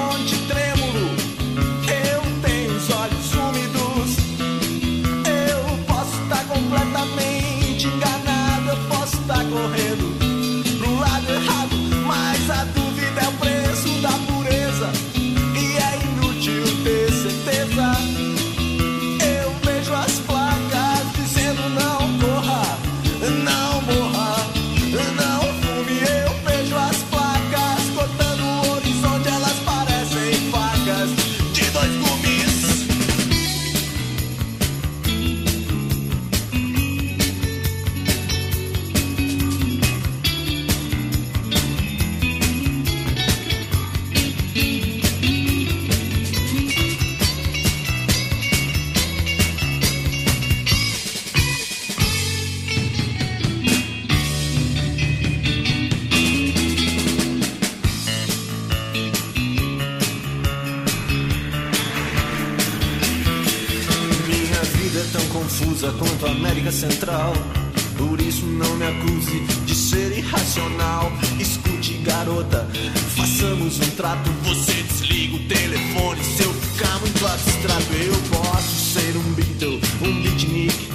Você 74.50 74.82
desliga 74.82 75.36
o 75.36 75.38
telefone 75.46 76.24
se 76.24 76.42
eu 76.42 76.52
ficar 76.52 76.98
muito 76.98 77.24
abstrato. 77.24 77.92
Eu 77.92 78.16
posso 78.36 78.94
ser 78.94 79.16
um 79.16 79.32
Beatle, 79.34 79.80
um 80.02 80.22
beatnik 80.22 80.88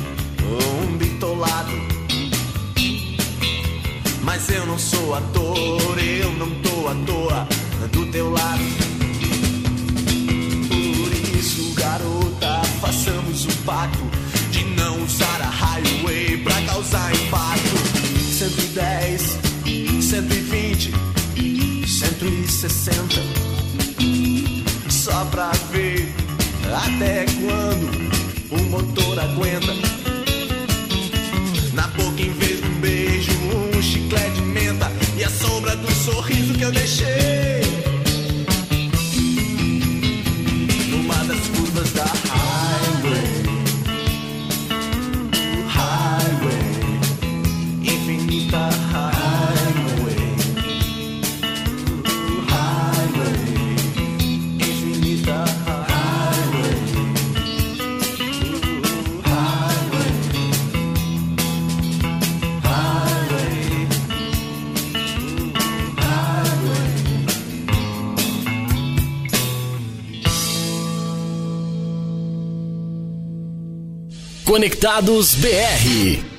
ou 0.43 0.83
um 0.83 0.97
bitolado. 0.97 1.71
Mas 4.23 4.49
eu 4.49 4.65
não 4.65 4.77
sou 4.77 5.15
ator, 5.15 5.97
eu 5.97 6.33
não 6.33 6.49
tô 6.55 6.89
à 6.89 6.95
toa 7.05 7.47
do 7.93 8.05
teu 8.07 8.29
lado. 8.29 8.63
Por 10.67 11.37
isso, 11.37 11.73
garota, 11.75 12.61
façamos 12.81 13.45
um 13.45 13.63
pacto 13.63 14.03
de 14.51 14.65
não 14.65 15.01
usar 15.01 15.41
a 15.41 15.49
highway 15.49 16.43
pra 16.43 16.61
causar 16.63 17.15
impacto. 17.15 17.77
110, 18.33 19.39
120, 20.01 20.91
160. 21.87 23.34
Só 25.15 25.23
pra 25.27 25.49
ver 25.71 26.13
até 26.65 27.23
quando 27.39 28.11
o 28.51 28.63
motor 28.69 29.17
aguenta. 29.17 29.73
Na 31.73 31.87
boca, 31.87 32.21
em 32.21 32.33
vez 32.33 32.59
de 32.59 32.67
um 32.67 32.79
beijo, 32.81 33.31
um 33.31 33.81
chiclete 33.81 34.31
de 34.31 34.41
menta 34.41 34.91
e 35.17 35.23
a 35.23 35.29
sombra 35.29 35.73
do 35.77 35.89
sorriso 35.89 36.53
que 36.55 36.63
eu 36.63 36.71
deixei. 36.73 37.64
Conectados 74.55 75.35
BR. 75.35 76.34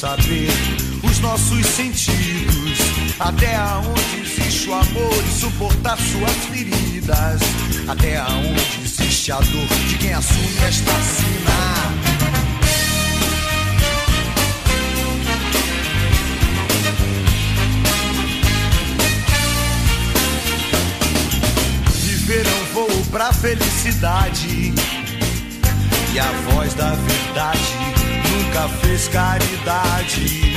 Saber 0.00 0.48
os 1.02 1.18
nossos 1.18 1.66
sentidos. 1.66 2.78
Até 3.18 3.54
aonde 3.54 4.20
existe 4.22 4.70
o 4.70 4.72
amor 4.72 5.24
e 5.28 5.38
suportar 5.38 5.98
suas 5.98 6.32
feridas, 6.46 7.42
até 7.86 8.16
aonde 8.16 8.80
existe 8.82 9.30
a 9.30 9.36
dor 9.36 9.68
de 9.88 9.98
quem 9.98 10.14
assume 10.14 10.56
esta 10.66 10.92
sina. 11.02 11.90
Viver 22.06 22.46
é 22.46 22.72
voo 22.72 23.04
pra 23.10 23.34
felicidade. 23.34 24.72
E 26.14 26.18
a 26.18 26.32
voz 26.48 26.72
da 26.72 26.90
verdade 26.94 27.89
nunca 28.40 28.68
fez 28.80 29.08
caridade. 29.08 30.54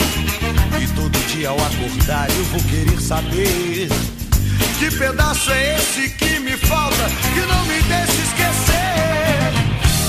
E 0.81 0.87
todo 0.95 1.27
dia 1.27 1.49
ao 1.49 1.57
acordar 1.57 2.29
eu 2.29 2.43
vou 2.45 2.61
querer 2.63 2.99
saber 2.99 3.89
que 4.79 4.91
pedaço 4.97 5.51
é 5.51 5.77
esse 5.77 6.09
que 6.11 6.39
me 6.39 6.57
falta, 6.57 7.09
que 7.33 7.41
não 7.41 7.65
me 7.65 7.81
deixa 7.81 8.21
esquecer. 8.21 8.73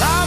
A 0.02 0.26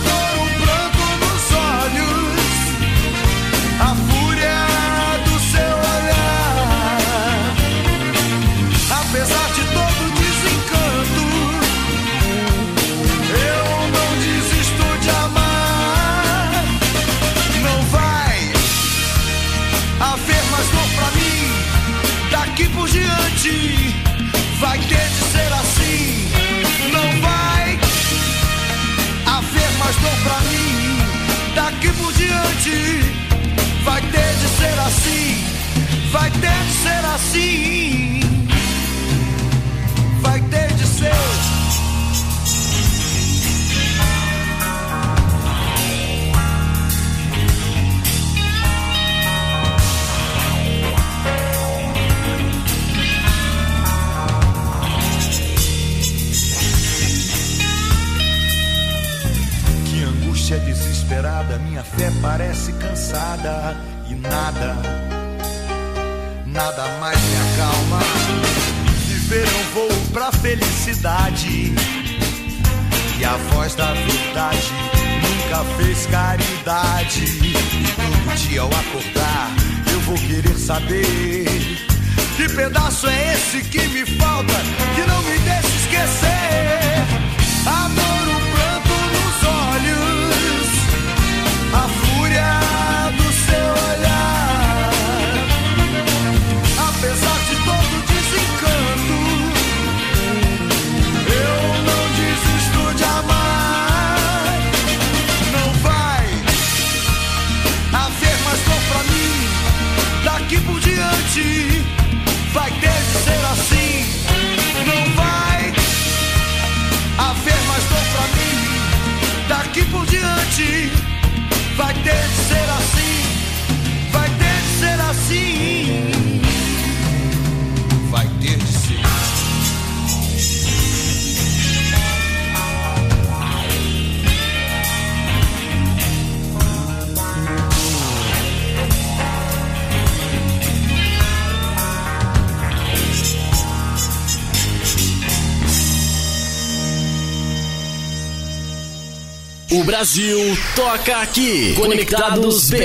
Brasil 149.88 150.38
toca 150.76 151.16
aqui. 151.22 151.74
Conectados 151.76 152.70
BR. 152.70 152.78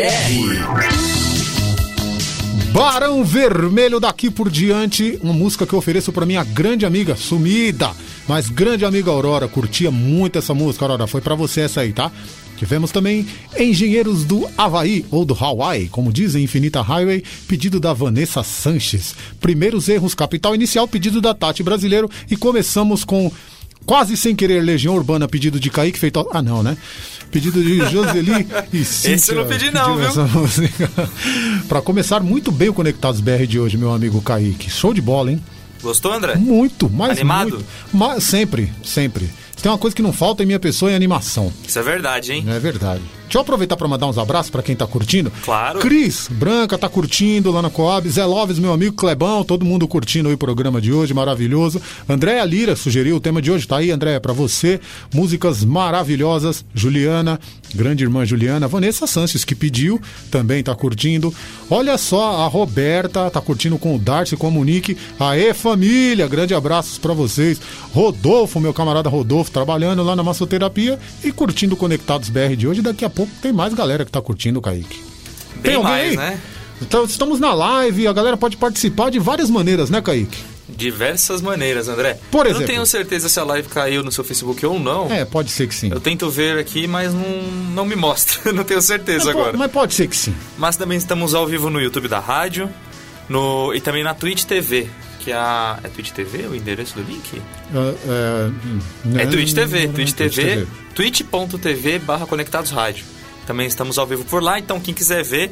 Barão 2.72 3.24
Vermelho 3.24 3.98
daqui 3.98 4.30
por 4.30 4.48
diante, 4.48 5.18
uma 5.20 5.32
música 5.32 5.66
que 5.66 5.72
eu 5.72 5.80
ofereço 5.80 6.12
pra 6.12 6.24
minha 6.24 6.44
grande 6.44 6.86
amiga, 6.86 7.16
sumida, 7.16 7.90
mas 8.28 8.48
grande 8.48 8.84
amiga 8.84 9.10
Aurora, 9.10 9.48
curtia 9.48 9.90
muito 9.90 10.38
essa 10.38 10.54
música, 10.54 10.84
Aurora, 10.84 11.08
foi 11.08 11.20
pra 11.20 11.34
você 11.34 11.62
essa 11.62 11.80
aí, 11.80 11.92
tá? 11.92 12.08
Tivemos 12.56 12.92
também 12.92 13.26
Engenheiros 13.58 14.24
do 14.24 14.48
Havaí, 14.56 15.04
ou 15.10 15.24
do 15.24 15.34
Hawaii, 15.34 15.88
como 15.88 16.12
dizem 16.12 16.44
Infinita 16.44 16.82
Highway, 16.82 17.24
pedido 17.48 17.80
da 17.80 17.92
Vanessa 17.92 18.44
Sanches. 18.44 19.16
Primeiros 19.40 19.88
erros, 19.88 20.14
capital 20.14 20.54
inicial, 20.54 20.86
pedido 20.86 21.20
da 21.20 21.34
Tati 21.34 21.64
Brasileiro, 21.64 22.08
e 22.30 22.36
começamos 22.36 23.02
com 23.02 23.28
Quase 23.84 24.16
sem 24.16 24.34
querer, 24.34 24.62
Legião 24.62 24.94
Urbana, 24.94 25.26
pedido 25.26 25.58
de 25.58 25.70
Kaique 25.70 25.98
feito. 25.98 26.26
Ah, 26.32 26.42
não, 26.42 26.62
né? 26.62 26.76
Pedido 27.30 27.62
de 27.62 27.78
Joseli 27.90 28.46
e 28.72 28.84
Cíntia. 28.84 29.14
Esse 29.14 29.32
eu 29.32 29.36
não 29.36 29.46
pedi 29.46 29.70
não, 29.70 29.96
viu? 29.96 30.08
pra 31.68 31.80
começar 31.80 32.20
muito 32.20 32.52
bem 32.52 32.68
o 32.68 32.74
Conectados 32.74 33.20
BR 33.20 33.46
de 33.46 33.58
hoje, 33.58 33.76
meu 33.76 33.92
amigo 33.92 34.20
Kaique. 34.20 34.70
Show 34.70 34.92
de 34.92 35.00
bola, 35.00 35.32
hein? 35.32 35.42
Gostou, 35.82 36.12
André? 36.12 36.36
Muito, 36.36 36.88
mas 36.88 37.18
Animado? 37.18 37.50
muito. 37.50 37.64
Mas, 37.92 38.22
sempre, 38.22 38.72
sempre. 38.84 39.28
Tem 39.62 39.70
uma 39.70 39.78
coisa 39.78 39.94
que 39.94 40.02
não 40.02 40.12
falta 40.12 40.42
em 40.42 40.46
minha 40.46 40.58
pessoa 40.58 40.90
é 40.90 40.96
animação. 40.96 41.52
Isso 41.66 41.78
é 41.78 41.82
verdade, 41.82 42.32
hein? 42.32 42.44
É 42.48 42.58
verdade. 42.58 43.02
Deixa 43.32 43.38
eu 43.38 43.42
aproveitar 43.44 43.78
pra 43.78 43.88
mandar 43.88 44.08
uns 44.08 44.18
abraços 44.18 44.50
pra 44.50 44.62
quem 44.62 44.76
tá 44.76 44.86
curtindo. 44.86 45.32
Claro. 45.42 45.78
Cris 45.78 46.28
Branca 46.30 46.76
tá 46.76 46.86
curtindo 46.86 47.50
lá 47.50 47.62
na 47.62 47.70
Coab. 47.70 48.06
Zé 48.06 48.26
Loves, 48.26 48.58
meu 48.58 48.74
amigo 48.74 48.94
Clebão, 48.94 49.42
todo 49.42 49.64
mundo 49.64 49.88
curtindo 49.88 50.28
aí 50.28 50.34
o 50.34 50.38
programa 50.38 50.82
de 50.82 50.92
hoje, 50.92 51.14
maravilhoso. 51.14 51.80
Andréa 52.06 52.44
Lira 52.44 52.76
sugeriu 52.76 53.16
o 53.16 53.20
tema 53.20 53.40
de 53.40 53.50
hoje. 53.50 53.66
Tá 53.66 53.78
aí, 53.78 53.90
Andréa, 53.90 54.20
pra 54.20 54.34
você. 54.34 54.78
Músicas 55.14 55.64
maravilhosas. 55.64 56.62
Juliana, 56.74 57.40
grande 57.74 58.04
irmã 58.04 58.26
Juliana. 58.26 58.68
Vanessa 58.68 59.06
Sanches, 59.06 59.46
que 59.46 59.54
pediu, 59.54 59.98
também 60.30 60.62
tá 60.62 60.74
curtindo. 60.74 61.34
Olha 61.70 61.96
só, 61.96 62.44
a 62.44 62.48
Roberta 62.48 63.30
tá 63.30 63.40
curtindo 63.40 63.78
com 63.78 63.96
o 63.96 63.98
Darcy, 63.98 64.36
com 64.36 64.48
a 64.48 64.50
Monique. 64.50 64.94
Aê, 65.18 65.54
família! 65.54 66.28
Grande 66.28 66.54
abraços 66.54 66.98
pra 66.98 67.14
vocês. 67.14 67.58
Rodolfo, 67.94 68.60
meu 68.60 68.74
camarada 68.74 69.08
Rodolfo, 69.08 69.50
trabalhando 69.52 70.02
lá 70.02 70.16
na 70.16 70.22
massoterapia 70.22 70.98
e 71.22 71.30
curtindo 71.30 71.76
Conectados 71.76 72.28
BR 72.28 72.56
de 72.56 72.66
hoje. 72.66 72.82
Daqui 72.82 73.04
a 73.04 73.10
pouco 73.10 73.30
tem 73.40 73.52
mais 73.52 73.74
galera 73.74 74.04
que 74.04 74.10
tá 74.10 74.20
curtindo 74.20 74.60
Kaique. 74.60 75.00
Bem 75.56 75.74
alguém 75.74 75.90
mais, 75.92 76.10
aí? 76.10 76.16
né? 76.16 76.40
Então, 76.80 77.04
estamos 77.04 77.38
na 77.38 77.54
live, 77.54 78.08
a 78.08 78.12
galera 78.12 78.36
pode 78.36 78.56
participar 78.56 79.10
de 79.10 79.18
várias 79.20 79.48
maneiras, 79.48 79.88
né, 79.88 80.00
Kaique? 80.02 80.38
Diversas 80.68 81.40
maneiras, 81.40 81.86
André. 81.88 82.18
Por 82.30 82.40
Eu 82.46 82.52
não 82.52 82.58
exemplo? 82.60 82.66
tenho 82.74 82.86
certeza 82.86 83.28
se 83.28 83.38
a 83.38 83.44
live 83.44 83.68
caiu 83.68 84.02
no 84.02 84.10
seu 84.10 84.24
Facebook 84.24 84.64
ou 84.66 84.80
não. 84.80 85.08
É, 85.12 85.24
pode 85.24 85.50
ser 85.50 85.68
que 85.68 85.74
sim. 85.74 85.90
Eu 85.92 86.00
tento 86.00 86.28
ver 86.30 86.58
aqui, 86.58 86.86
mas 86.88 87.12
não, 87.12 87.22
não 87.74 87.84
me 87.84 87.94
mostra. 87.94 88.50
não 88.52 88.64
tenho 88.64 88.80
certeza 88.82 89.26
Mas 89.26 89.34
po- 89.34 89.40
agora. 89.40 89.56
Mas 89.58 89.70
pode 89.70 89.94
ser 89.94 90.08
que 90.08 90.16
sim. 90.16 90.34
Mas 90.56 90.76
também 90.76 90.96
estamos 90.98 91.34
ao 91.34 91.46
vivo 91.46 91.68
no 91.70 91.80
YouTube 91.80 92.08
da 92.08 92.18
rádio 92.18 92.68
no, 93.28 93.72
e 93.74 93.80
também 93.80 94.02
na 94.02 94.14
Twitch 94.14 94.44
TV. 94.44 94.88
Que 95.22 95.30
é 95.30 95.36
a. 95.36 95.78
É 95.84 95.88
Twitch 95.88 96.10
TV 96.10 96.46
o 96.48 96.54
endereço 96.54 96.94
do 96.94 97.02
link? 97.02 97.40
É, 97.72 99.18
é, 99.18 99.22
É 99.22 99.26
Twitch 99.26 99.52
TV. 99.52 99.88
Twitch 99.88 100.12
Twitch 100.14 100.34
TV. 100.34 100.66
twitch.tv 100.94 101.98
barra 102.00 102.26
Conectados 102.26 102.70
Rádio. 102.70 103.04
Também 103.46 103.66
estamos 103.66 103.98
ao 103.98 104.06
vivo 104.06 104.24
por 104.24 104.42
lá, 104.42 104.58
então 104.58 104.80
quem 104.80 104.92
quiser 104.92 105.22
ver. 105.22 105.50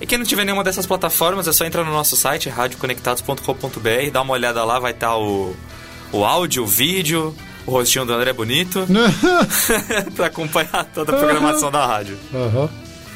E 0.00 0.06
quem 0.06 0.16
não 0.16 0.24
tiver 0.24 0.44
nenhuma 0.44 0.64
dessas 0.64 0.86
plataformas, 0.86 1.46
é 1.46 1.52
só 1.52 1.64
entrar 1.66 1.84
no 1.84 1.92
nosso 1.92 2.16
site, 2.16 2.48
radioconectados.com.br, 2.48 4.10
dá 4.12 4.22
uma 4.22 4.32
olhada 4.32 4.64
lá, 4.64 4.78
vai 4.78 4.92
estar 4.92 5.16
o, 5.16 5.54
o 6.10 6.24
áudio, 6.24 6.62
o 6.62 6.66
vídeo, 6.66 7.34
o 7.66 7.70
rostinho 7.70 8.06
do 8.06 8.12
André 8.14 8.32
Bonito, 8.32 8.86
pra 10.16 10.26
acompanhar 10.26 10.84
toda 10.94 11.12
a 11.14 11.18
programação 11.18 11.70
da 11.70 11.84
rádio. 11.84 12.16
Aham. 12.32 12.70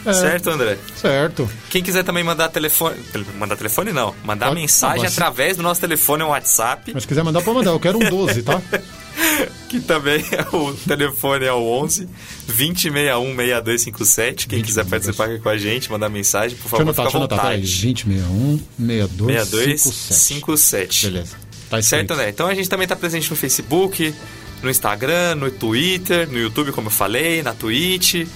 É, 0.07 0.13
Certo, 0.13 0.51
André? 0.51 0.77
Certo. 0.97 1.49
Quem 1.71 1.83
quiser 1.83 2.03
também 2.05 2.23
mandar 2.23 2.49
telefone. 2.49 2.97
tele- 3.13 3.27
Mandar 3.39 3.57
telefone 3.57 3.93
não. 3.93 4.15
Mandar 4.25 4.49
Pode- 4.49 4.61
mensagem 4.61 5.03
mas- 5.05 5.13
através 5.13 5.57
do 5.57 5.63
nosso 5.63 5.81
telefone 5.81 6.23
ou 6.23 6.31
WhatsApp, 6.31 6.91
Mas 6.93 7.05
se 7.05 7.09
quiser 7.09 7.23
mandar, 7.25 7.41
pode 7.43 7.57
mandar. 7.59 7.71
Eu 7.71 7.81
quero 7.81 7.97
um 7.99 8.09
12, 8.11 8.43
tá? 8.43 8.61
que 9.71 9.81
também 9.81 10.25
é 10.33 10.57
o 10.57 10.75
telefone 10.75 11.45
é 11.47 11.53
o 11.53 11.63
11 11.63 12.09
2061 12.47 13.35
6257. 13.37 14.47
Quem 14.49 14.63
quiser 14.63 14.85
participar 14.85 15.27
aqui 15.27 15.39
com 15.39 15.49
a 15.49 15.57
gente, 15.57 15.91
mandar 15.91 16.09
mensagem, 16.09 16.57
por 16.59 16.69
Deixa 16.71 16.77
eu 16.77 16.93
favor, 16.95 17.03
anotar, 17.03 17.07
fica 17.07 17.19
deixa 17.19 17.19
eu 17.19 17.21
à 17.21 17.25
anotar. 17.25 17.41
Peraí. 17.41 17.61
vontade. 17.61 17.83
2061 17.83 18.61
6257. 18.79 20.15
6257. 20.15 21.07
Beleza. 21.07 21.37
Tá. 21.71 21.83
Certo, 21.83 22.11
André? 22.13 22.29
Então 22.29 22.47
a 22.47 22.55
gente 22.55 22.69
também 22.69 22.85
está 22.85 22.95
presente 22.95 23.31
no 23.31 23.37
Facebook, 23.37 24.15
no 24.63 24.71
Instagram, 24.71 25.35
no 25.37 25.51
Twitter, 25.51 26.29
no 26.31 26.39
YouTube, 26.39 26.73
como 26.73 26.89
eu 26.89 26.93
falei, 26.93 27.43
na 27.43 27.55
Twitch, 27.55 28.27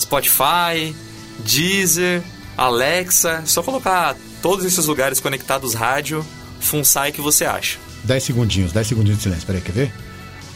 Spotify, 0.00 0.94
Deezer, 1.38 2.22
Alexa. 2.56 3.40
É 3.42 3.46
só 3.46 3.62
colocar 3.62 4.16
todos 4.42 4.64
esses 4.64 4.86
lugares 4.86 5.20
conectados 5.20 5.74
rádio, 5.74 6.24
Funsai 6.60 7.12
que 7.12 7.20
você 7.20 7.44
acha. 7.44 7.78
10 8.04 8.22
segundinhos, 8.22 8.72
10 8.72 8.86
segundinhos 8.86 9.18
de 9.18 9.22
silêncio. 9.24 9.46
Peraí, 9.46 9.60
quer 9.62 9.72
ver? 9.72 9.92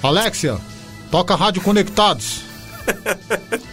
Alexia, 0.03 0.59
toca 1.11 1.35
Rádio 1.35 1.63
Conectados. 1.63 2.41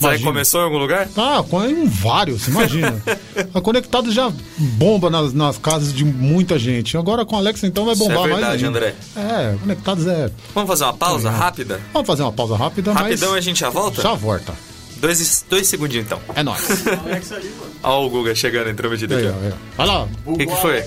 Imagina. 0.00 0.30
começou 0.30 0.60
em 0.60 0.64
algum 0.64 0.76
lugar? 0.78 1.08
Ah, 1.16 1.42
com- 1.48 1.64
em 1.64 1.86
vários, 1.86 2.46
imagina. 2.48 3.00
a 3.54 3.60
Conectados 3.60 4.12
já 4.12 4.30
bomba 4.58 5.08
nas, 5.08 5.32
nas 5.32 5.56
casas 5.56 5.94
de 5.94 6.04
muita 6.04 6.58
gente. 6.58 6.96
Agora 6.96 7.24
com 7.24 7.36
a 7.36 7.38
Alexa, 7.38 7.66
então 7.66 7.84
vai 7.86 7.94
Isso 7.94 8.02
é 8.02 8.08
bombar 8.08 8.28
mais 8.28 8.34
verdade, 8.40 8.64
ainda. 8.66 8.78
André. 8.78 8.94
É, 9.16 9.56
Conectados 9.60 10.06
é... 10.06 10.30
Vamos 10.54 10.68
fazer 10.68 10.84
uma 10.84 10.94
pausa 10.94 11.28
Legal. 11.28 11.40
rápida? 11.40 11.80
Vamos 11.92 12.06
fazer 12.06 12.22
uma 12.22 12.32
pausa 12.32 12.56
rápida, 12.56 12.92
Rapidão 12.92 13.30
mas... 13.30 13.38
a 13.38 13.40
gente 13.40 13.60
já 13.60 13.70
volta? 13.70 14.02
Já 14.02 14.14
volta. 14.14 14.52
Dois, 15.04 15.44
dois 15.50 15.66
segundinhos 15.66 16.06
então. 16.06 16.18
É 16.34 16.42
nóis. 16.42 16.66
Ó 17.84 18.06
o 18.06 18.08
Guga 18.08 18.34
chegando, 18.34 18.70
intrometido 18.70 19.14
aqui. 19.14 19.26
Ó. 19.26 19.52
Vai 19.76 19.86
lá, 19.86 20.08
O 20.24 20.34
que, 20.34 20.46
que 20.46 20.56
foi? 20.56 20.82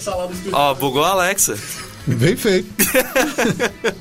Ó, 0.52 0.74
bugou 0.74 1.04
a 1.04 1.10
Alexa. 1.12 1.56
bem 2.08 2.36
feito. 2.36 2.68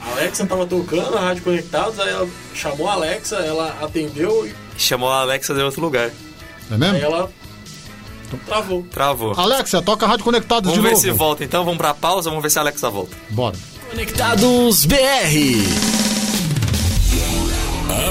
A 0.00 0.12
Alexa 0.16 0.46
tava 0.46 0.64
tocando 0.64 1.18
a 1.18 1.20
Rádio 1.20 1.42
Conectados, 1.42 2.00
aí 2.00 2.08
ela 2.08 2.26
chamou 2.54 2.88
a 2.88 2.94
Alexa, 2.94 3.36
ela 3.36 3.76
atendeu 3.82 4.46
e 4.46 4.54
Chamou 4.80 5.10
a 5.10 5.20
Alexa 5.20 5.52
de 5.52 5.60
outro 5.60 5.82
lugar. 5.82 6.06
É 6.08 6.12
aí 6.72 6.78
mesmo? 6.78 6.96
ela 6.96 7.30
travou. 8.46 8.82
Travou. 8.90 9.34
Alexa, 9.36 9.82
toca 9.82 10.06
a 10.06 10.08
Rádio 10.08 10.24
Conectados 10.24 10.70
Vamos 10.70 10.76
de 10.82 10.82
ver 10.82 10.94
novo. 10.94 11.02
se 11.02 11.10
volta 11.10 11.44
então, 11.44 11.62
vamos 11.62 11.76
pra 11.76 11.92
pausa, 11.92 12.30
vamos 12.30 12.42
ver 12.42 12.48
se 12.50 12.58
a 12.58 12.62
Alexa 12.62 12.88
volta. 12.88 13.14
Bora. 13.28 13.56
Conectados 13.90 14.86
BR. 14.86 15.95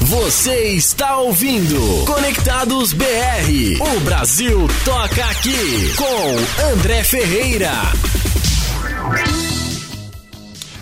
Você 0.00 0.68
está 0.68 1.18
ouvindo 1.18 2.04
Conectados 2.06 2.92
BR. 2.92 3.04
O 3.80 4.00
Brasil 4.00 4.68
toca 4.84 5.24
aqui 5.26 5.92
com 5.96 6.72
André 6.72 7.02
Ferreira. 7.02 7.72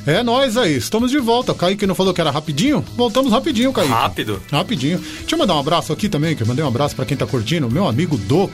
É 0.05 0.22
nós 0.25 0.57
aí, 0.57 0.77
estamos 0.77 1.11
de 1.12 1.18
volta. 1.18 1.53
O 1.53 1.55
Kaique 1.55 1.87
não 1.87 1.94
falou 1.94 2.12
que 2.12 2.20
era 2.20 2.31
rapidinho? 2.31 2.85
Voltamos 2.96 3.31
rapidinho, 3.33 3.72
Kaique. 3.72 3.92
Rápido? 3.92 4.42
Rapidinho. 4.51 4.98
Deixa 4.98 5.35
eu 5.35 5.38
mandar 5.38 5.55
um 5.55 5.61
abraço 5.61 5.92
aqui 5.92 6.09
também, 6.09 6.35
que 6.35 6.42
eu 6.42 6.46
mandei 6.46 6.64
um 6.64 6.68
abraço 6.68 6.96
pra 6.96 7.05
quem 7.07 7.16
tá 7.16 7.27
curtindo. 7.27 7.70
Meu 7.70 7.87
amigo 7.87 8.16
Doc, 8.16 8.51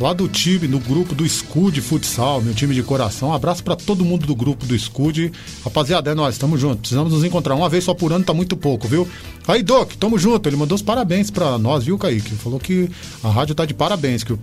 lá 0.00 0.12
do 0.12 0.28
time, 0.28 0.66
no 0.68 0.78
grupo 0.80 1.14
do 1.14 1.26
Scud 1.28 1.80
Futsal, 1.80 2.40
meu 2.42 2.54
time 2.54 2.74
de 2.74 2.82
coração. 2.82 3.28
Um 3.30 3.32
abraço 3.32 3.62
pra 3.62 3.76
todo 3.76 4.04
mundo 4.04 4.26
do 4.26 4.34
grupo 4.34 4.66
do 4.66 4.78
Scud. 4.78 5.32
Rapaziada, 5.64 6.10
é 6.10 6.14
nós, 6.14 6.36
tamo 6.36 6.58
junto. 6.58 6.78
Precisamos 6.80 7.12
nos 7.12 7.24
encontrar 7.24 7.54
uma 7.54 7.68
vez 7.68 7.84
só 7.84 7.94
por 7.94 8.12
ano, 8.12 8.24
tá 8.24 8.34
muito 8.34 8.56
pouco, 8.56 8.86
viu? 8.88 9.08
Aí, 9.46 9.62
Doc, 9.62 9.92
tamo 9.94 10.18
junto. 10.18 10.48
Ele 10.48 10.56
mandou 10.56 10.74
os 10.76 10.82
parabéns 10.82 11.30
pra 11.30 11.56
nós, 11.58 11.84
viu, 11.84 11.96
Kaique? 11.98 12.34
Falou 12.34 12.58
que 12.60 12.90
a 13.22 13.28
rádio 13.30 13.54
tá 13.54 13.64
de 13.64 13.74
parabéns, 13.74 14.24
que 14.24 14.32
o- 14.32 14.38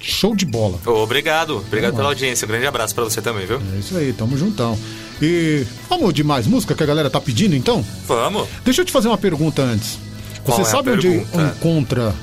show 0.00 0.34
de 0.34 0.44
bola. 0.44 0.78
Obrigado. 0.84 1.56
Obrigado 1.58 1.94
pela 1.94 2.08
audiência. 2.08 2.46
Grande 2.46 2.66
abraço 2.66 2.94
pra 2.94 3.04
você 3.04 3.22
também, 3.22 3.46
viu? 3.46 3.60
É 3.74 3.78
isso 3.78 3.96
aí, 3.96 4.12
tamo 4.12 4.36
juntão. 4.36 4.76
E 5.20 5.64
vamos 5.88 6.12
de 6.12 6.24
mais 6.24 6.46
música 6.46 6.74
que 6.74 6.82
a 6.82 6.86
galera 6.86 7.08
tá 7.08 7.20
pedindo, 7.20 7.54
então? 7.54 7.84
Vamos. 8.08 8.48
Deixa 8.64 8.80
eu 8.80 8.84
te 8.84 8.90
fazer 8.90 9.06
uma 9.06 9.16
pergunta 9.18 9.62
antes. 9.62 9.98
Qual 10.42 10.56
Você 10.58 10.62
é 10.62 10.64
sabe 10.64 10.90
onde 10.90 11.08
pergunta? 11.08 11.54
encontra 11.56 12.14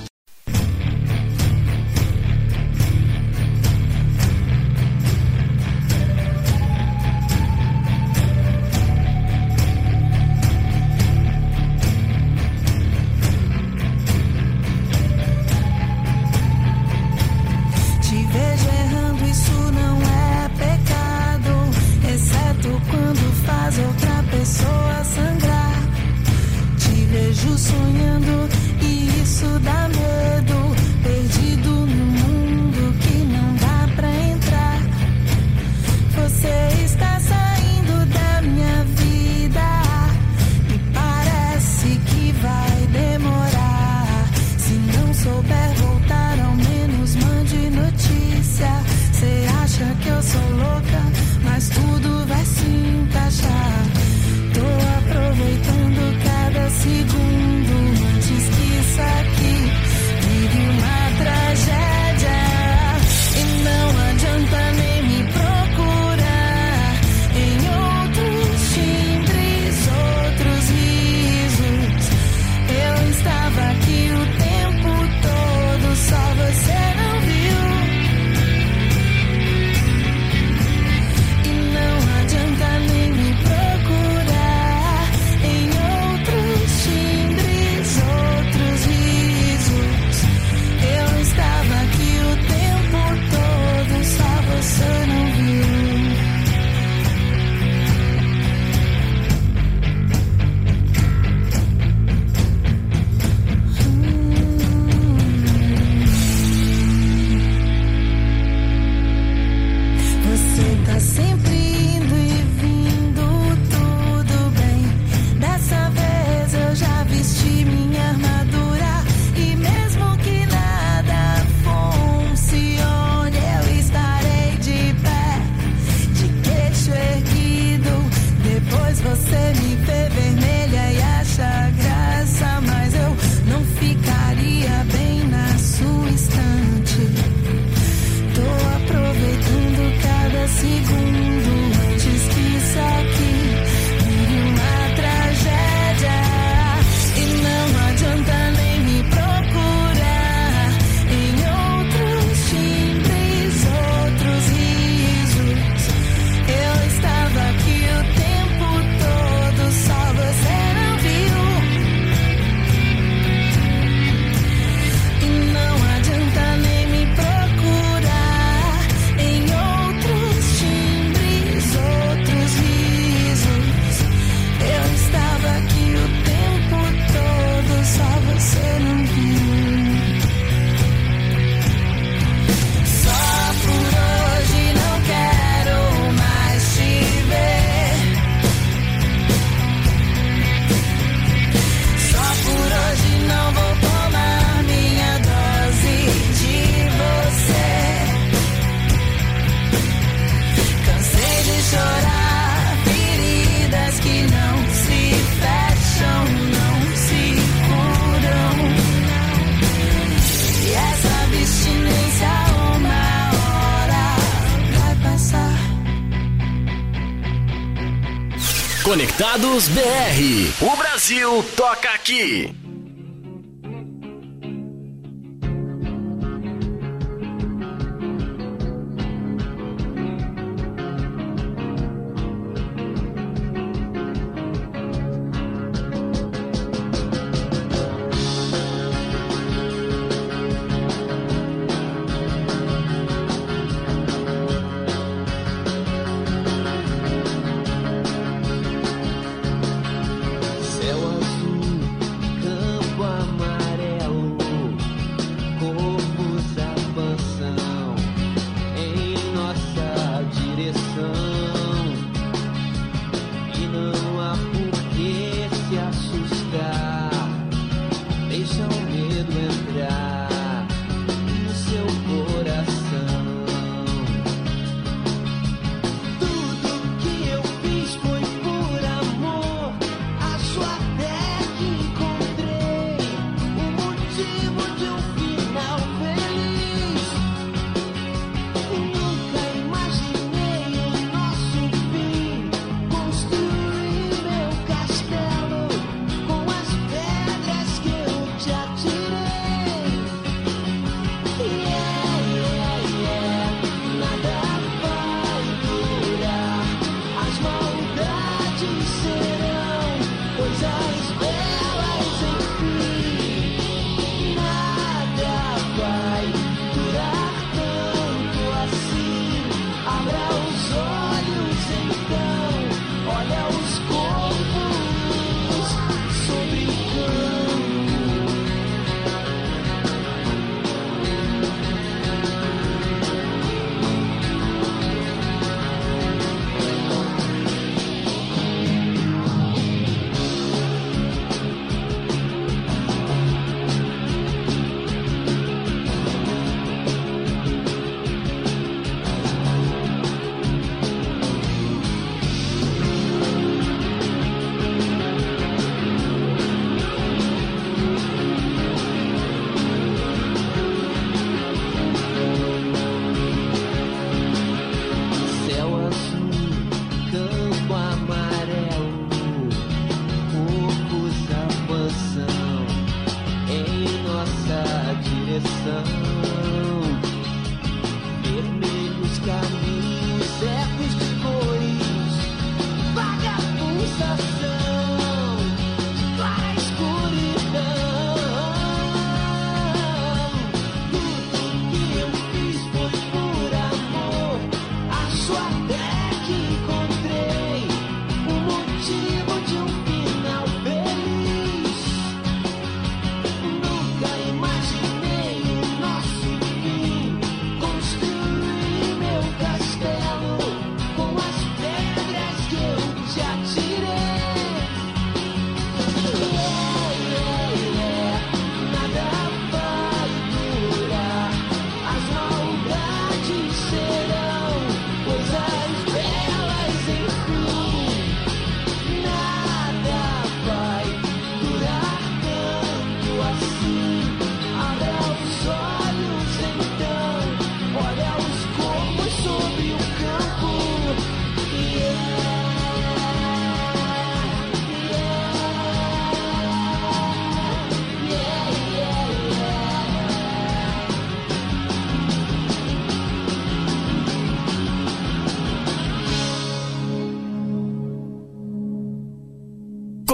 Conectados 218.89 219.67
BR. 219.67 220.65
O 220.65 220.75
Brasil 220.75 221.45
toca 221.55 221.91
aqui. 221.91 222.58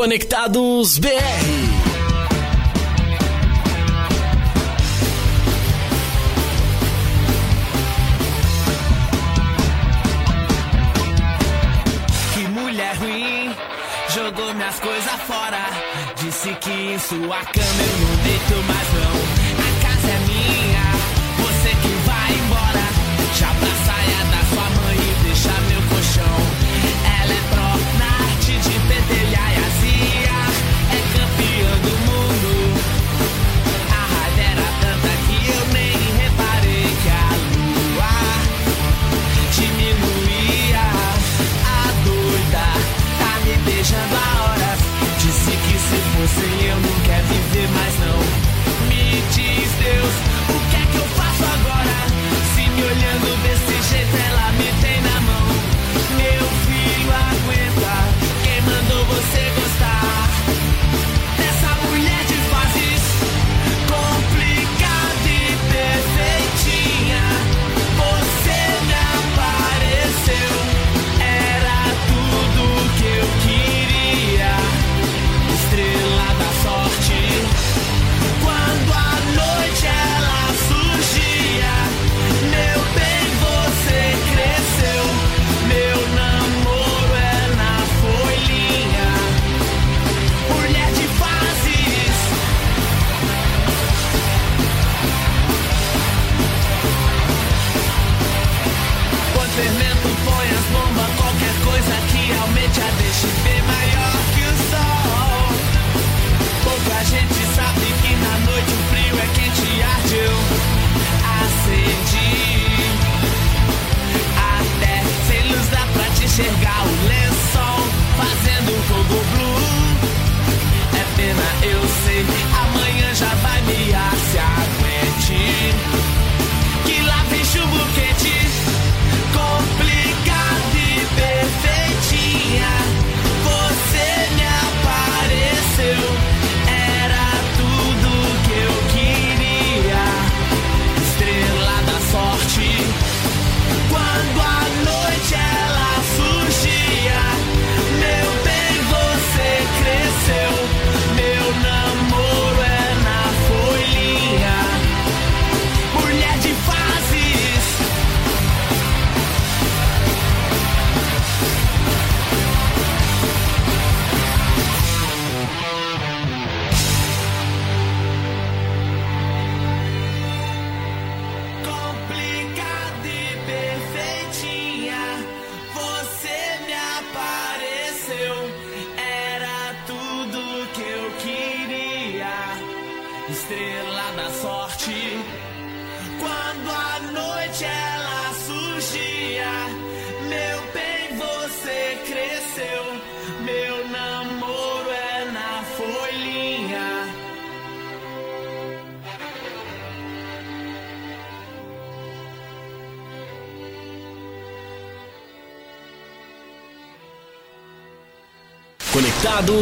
Conectados 0.05 0.99
BR. 0.99 1.54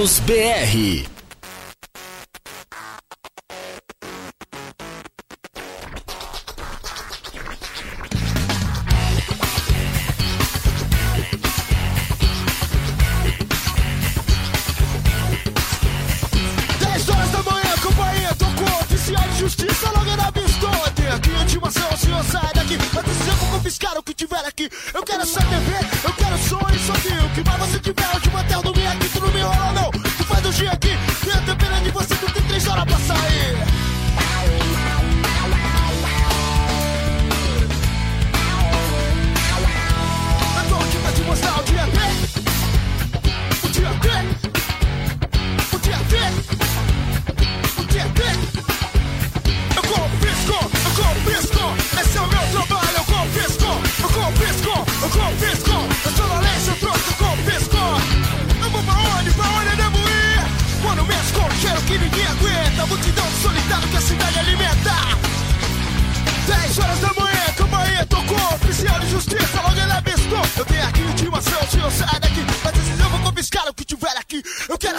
News 0.03 0.19
BR. 0.27 1.12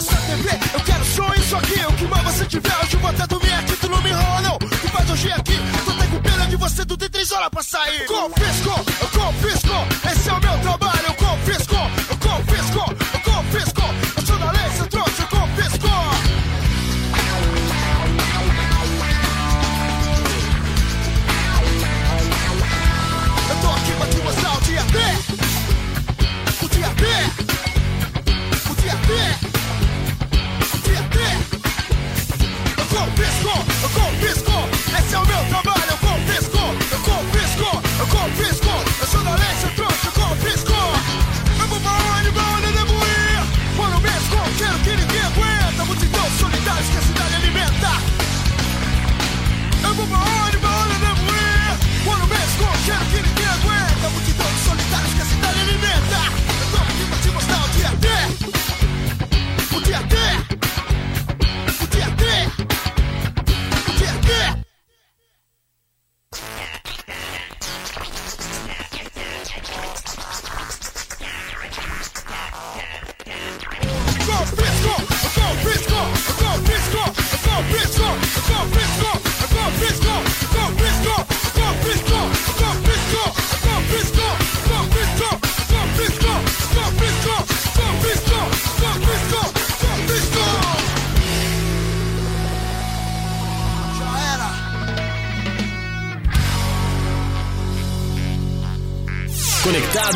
essa 0.05 0.17
TV. 0.27 0.49
Eu 0.75 0.81
quero 0.81 1.05
só 1.05 1.35
isso 1.35 1.57
aqui. 1.57 1.81
O 1.87 1.93
que 1.95 2.07
mal 2.07 2.23
você 2.25 2.45
tiver, 2.47 2.77
hoje 2.79 2.91
tá 2.91 2.97
eu 2.97 3.01
vou 3.01 3.11
até 3.11 3.27
dormir 3.27 3.53
aqui. 3.55 3.77
Tu 3.77 3.89
não 3.89 4.03
me 4.03 4.11
enrola, 4.11 4.41
não. 4.43 4.59
Que 4.59 4.89
faz 4.89 5.11
hoje 5.11 5.33
aqui. 5.33 5.57
Tu 5.85 5.93
tá 5.93 6.07
com 6.07 6.21
pena 6.21 6.47
de 6.47 6.57
você, 6.57 6.85
tu 6.85 6.97
tem 6.97 7.09
três 7.09 7.33
horas 7.33 7.49
pra 7.49 7.63
sair. 7.63 8.07
Confisco, 8.07 8.85
eu 9.01 9.09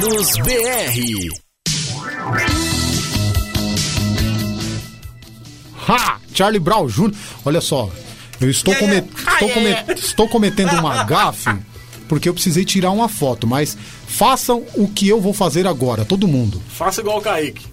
dos 0.01 0.37
BR. 0.39 1.31
Ha! 5.89 6.21
Charlie 6.33 6.61
Brown 6.61 6.87
Jr. 6.87 7.13
Olha 7.45 7.61
só, 7.61 7.91
eu 8.41 8.49
estou, 8.49 8.75
comet... 8.77 9.05
estou, 9.27 9.49
comet... 9.51 9.85
estou 9.93 10.29
cometendo 10.29 10.73
uma 10.79 11.03
gafe 11.05 11.51
porque 12.09 12.29
eu 12.29 12.35
precisei 12.35 12.65
tirar 12.65 12.91
uma 12.91 13.09
foto, 13.09 13.47
mas 13.47 13.77
façam 14.07 14.65
o 14.75 14.89
que 14.89 15.09
eu 15.09 15.21
vou 15.21 15.35
fazer 15.35 15.67
agora, 15.67 16.05
todo 16.05 16.29
mundo. 16.29 16.63
Faça 16.69 17.01
igual 17.01 17.19
o 17.19 17.21
Kaique. 17.21 17.67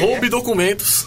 Roube 0.00 0.28
documentos 0.28 0.97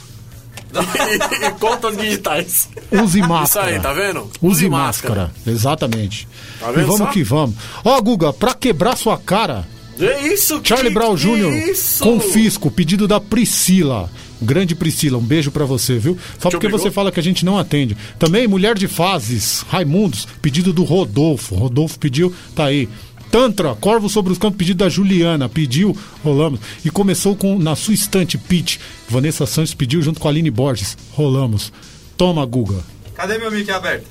e, 0.74 1.46
e 1.48 1.52
contas 1.60 1.98
digitais. 1.98 2.70
Use 2.92 3.20
Isso 3.20 3.28
máscara. 3.30 3.68
aí, 3.72 3.80
tá 3.80 3.94
vendo? 3.94 4.30
Use 4.42 4.70
máscara. 4.70 5.32
Exatamente. 5.46 6.28
Tá 6.60 6.70
e 6.72 6.76
vendo 6.76 6.86
vamos 6.88 6.98
só? 7.00 7.06
que 7.08 7.24
vamos. 7.24 7.56
Ó, 7.84 8.00
Guga, 8.02 8.32
pra 8.34 8.54
quebrar 8.54 8.96
sua 8.98 9.18
cara, 9.18 9.68
É 10.00 10.28
isso, 10.28 10.60
Charlie 10.64 10.88
que- 10.90 10.94
Brown 10.94 11.16
Jr. 11.16 11.70
Isso. 11.70 12.04
confisco, 12.04 12.72
pedido 12.72 13.08
da 13.08 13.20
Priscila. 13.20 14.10
Grande 14.44 14.74
Priscila, 14.74 15.20
um 15.20 15.24
beijo 15.24 15.52
pra 15.52 15.66
você, 15.66 16.00
viu? 16.00 16.18
Só 16.40 16.50
porque 16.50 16.66
obrigou? 16.66 16.80
você 16.80 16.90
fala 16.90 17.12
que 17.12 17.20
a 17.20 17.24
gente 17.24 17.46
não 17.46 17.60
atende. 17.60 17.96
Também 18.18 18.48
Mulher 18.48 18.76
de 18.76 18.88
Fases, 18.88 19.64
Raimundos, 19.70 20.28
pedido 20.42 20.74
do 20.74 20.84
Rodolfo. 20.84 21.54
Rodolfo 21.54 22.00
pediu, 22.00 22.34
tá 22.56 22.66
aí. 22.66 22.90
Tantra, 23.32 23.74
Corvo 23.76 24.10
sobre 24.10 24.34
os 24.34 24.38
Campos, 24.38 24.58
pedido 24.58 24.84
da 24.84 24.90
Juliana, 24.90 25.48
pediu, 25.48 25.98
rolamos. 26.22 26.60
E 26.84 26.90
começou 26.90 27.34
com 27.34 27.58
Na 27.58 27.78
Sua 27.78 27.94
Estante, 27.94 28.38
Pitch. 28.38 28.78
Vanessa 29.08 29.46
Santos 29.46 29.74
pediu 29.74 30.02
junto 30.02 30.20
com 30.20 30.28
a 30.28 30.32
Aline 30.32 30.52
Borges, 30.52 30.98
rolamos. 31.14 31.72
Toma, 32.18 32.46
Guga. 32.46 32.84
Cadê 33.16 33.38
meu 33.38 33.50
mic 33.50 33.70
aberto? 33.72 34.06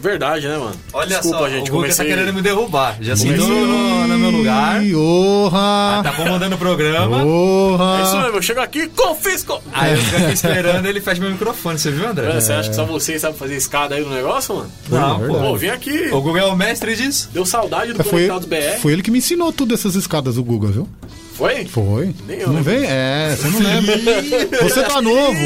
Verdade, 0.00 0.46
né, 0.46 0.56
mano? 0.56 0.76
Olha 0.92 1.08
Desculpa, 1.08 1.38
só, 1.38 1.48
gente, 1.48 1.62
o 1.70 1.72
Guga 1.72 1.82
comecei... 1.82 2.06
tá 2.06 2.14
querendo 2.14 2.32
me 2.32 2.40
derrubar. 2.40 2.96
Já 3.00 3.16
sentou 3.16 3.48
no, 3.48 4.06
no 4.06 4.18
meu 4.18 4.30
lugar. 4.30 4.80
Orra! 4.94 6.02
Tá 6.04 6.12
comandando 6.12 6.54
o 6.54 6.58
programa. 6.58 7.24
Orra! 7.24 7.98
É 7.98 8.02
isso 8.04 8.16
mesmo, 8.18 8.36
eu 8.36 8.42
chego 8.42 8.60
aqui, 8.60 8.86
confisco! 8.88 9.60
Aí 9.72 9.92
eu 9.92 9.98
fico 9.98 10.16
aqui 10.22 10.32
esperando 10.34 10.86
ele 10.86 11.00
fecha 11.00 11.20
meu 11.20 11.30
microfone, 11.32 11.78
você 11.78 11.90
viu, 11.90 12.08
André? 12.08 12.28
Mano, 12.28 12.40
Você 12.40 12.52
acha 12.52 12.68
que 12.70 12.76
só 12.76 12.84
você 12.84 13.18
sabe 13.18 13.36
fazer 13.36 13.56
escada 13.56 13.96
aí 13.96 14.04
no 14.04 14.10
negócio, 14.14 14.54
mano? 14.54 14.70
Não, 14.88 15.24
É 15.24 15.26
pô. 15.28 15.34
Pô, 15.34 15.56
vem 15.56 15.70
aqui. 15.70 16.08
O 16.12 16.20
Guga 16.20 16.40
é 16.40 16.44
o 16.44 16.56
mestre 16.56 16.94
disso. 16.94 17.28
Deu 17.32 17.44
saudade 17.44 17.92
do 17.92 18.00
É, 18.00 18.04
Foi, 18.04 18.28
Conectados 18.28 18.46
BR. 18.46 18.80
foi 18.80 18.92
ele 18.92 19.02
que 19.02 19.10
me 19.10 19.18
ensinou 19.18 19.52
tudo 19.52 19.74
essas 19.74 19.94
escadas, 19.96 20.36
o 20.38 20.44
Guga, 20.44 20.68
viu? 20.68 20.88
Foi? 21.34 21.64
Foi. 21.66 22.14
Nem 22.26 22.38
eu 22.38 22.48
não 22.48 22.56
lembro. 22.56 22.72
vem? 22.72 22.84
É, 22.84 23.36
você 23.36 23.48
não 23.48 23.60
lembra. 23.60 23.96
você 24.62 24.82
tá 24.82 25.00
novo. 25.02 25.38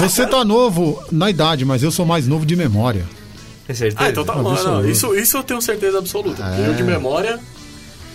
Você 0.00 0.26
tá 0.26 0.44
novo 0.44 1.02
na 1.12 1.28
idade, 1.30 1.64
mas 1.64 1.82
eu 1.82 1.90
sou 1.90 2.06
mais 2.06 2.26
novo 2.26 2.46
de 2.46 2.56
memória. 2.56 3.04
Tem 3.70 3.74
certeza? 3.76 4.04
Ah, 4.04 4.10
então 4.10 4.24
tá 4.24 4.32
bom. 4.32 4.52
Não, 4.52 4.84
isso, 4.90 5.14
isso 5.14 5.36
eu 5.36 5.44
tenho 5.44 5.62
certeza 5.62 5.98
absoluta. 5.98 6.42
É. 6.42 6.66
eu 6.68 6.74
de 6.74 6.82
memória, 6.82 7.38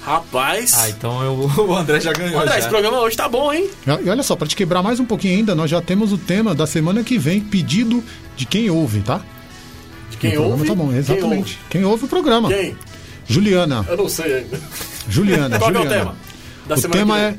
rapaz. 0.04 0.74
Ah, 0.78 0.90
então 0.90 1.24
eu- 1.24 1.50
o 1.66 1.74
André 1.74 2.02
já 2.02 2.12
ganhou. 2.12 2.42
André, 2.42 2.52
já. 2.56 2.60
esse 2.60 2.68
programa 2.68 3.00
hoje 3.00 3.16
tá 3.16 3.30
bom, 3.30 3.54
hein? 3.54 3.70
E 4.04 4.10
olha 4.10 4.22
só, 4.22 4.36
pra 4.36 4.46
te 4.48 4.54
quebrar 4.54 4.84
mais 4.84 5.00
um 5.00 5.06
pouquinho 5.06 5.38
ainda, 5.38 5.56
nós 5.56 5.72
já 5.72 5.82
temos 5.82 6.12
o 6.12 6.18
tema 6.18 6.54
da 6.54 6.68
semana 6.68 7.06
que 7.06 7.18
vem, 7.18 7.40
pedido 7.40 8.04
de 8.36 8.46
quem 8.46 8.70
ouve, 8.70 9.00
tá? 9.00 9.22
De 10.12 10.18
quem 10.18 10.32
o 10.32 10.34
programa 10.34 10.56
ouve. 10.58 10.68
tá 10.68 10.76
bom, 10.76 10.90
quem 10.90 10.98
exatamente. 10.98 11.60
Quem 11.70 11.86
ouve, 11.86 12.04
o 12.04 12.08
programa. 12.10 12.50
ouve? 12.50 12.60
Quem? 12.62 12.78
Juliana. 13.26 13.86
Eu 13.88 13.96
não 13.96 14.10
sei 14.10 14.34
ainda. 14.40 14.60
Juliana, 15.08 15.58
Qual 15.60 15.72
que 15.72 15.78
é 15.78 15.80
o 15.80 15.84
Juliana. 15.84 16.06
tema? 16.06 16.16
Da 16.68 16.76
o 16.76 16.82
tema 16.92 17.18
é 17.18 17.36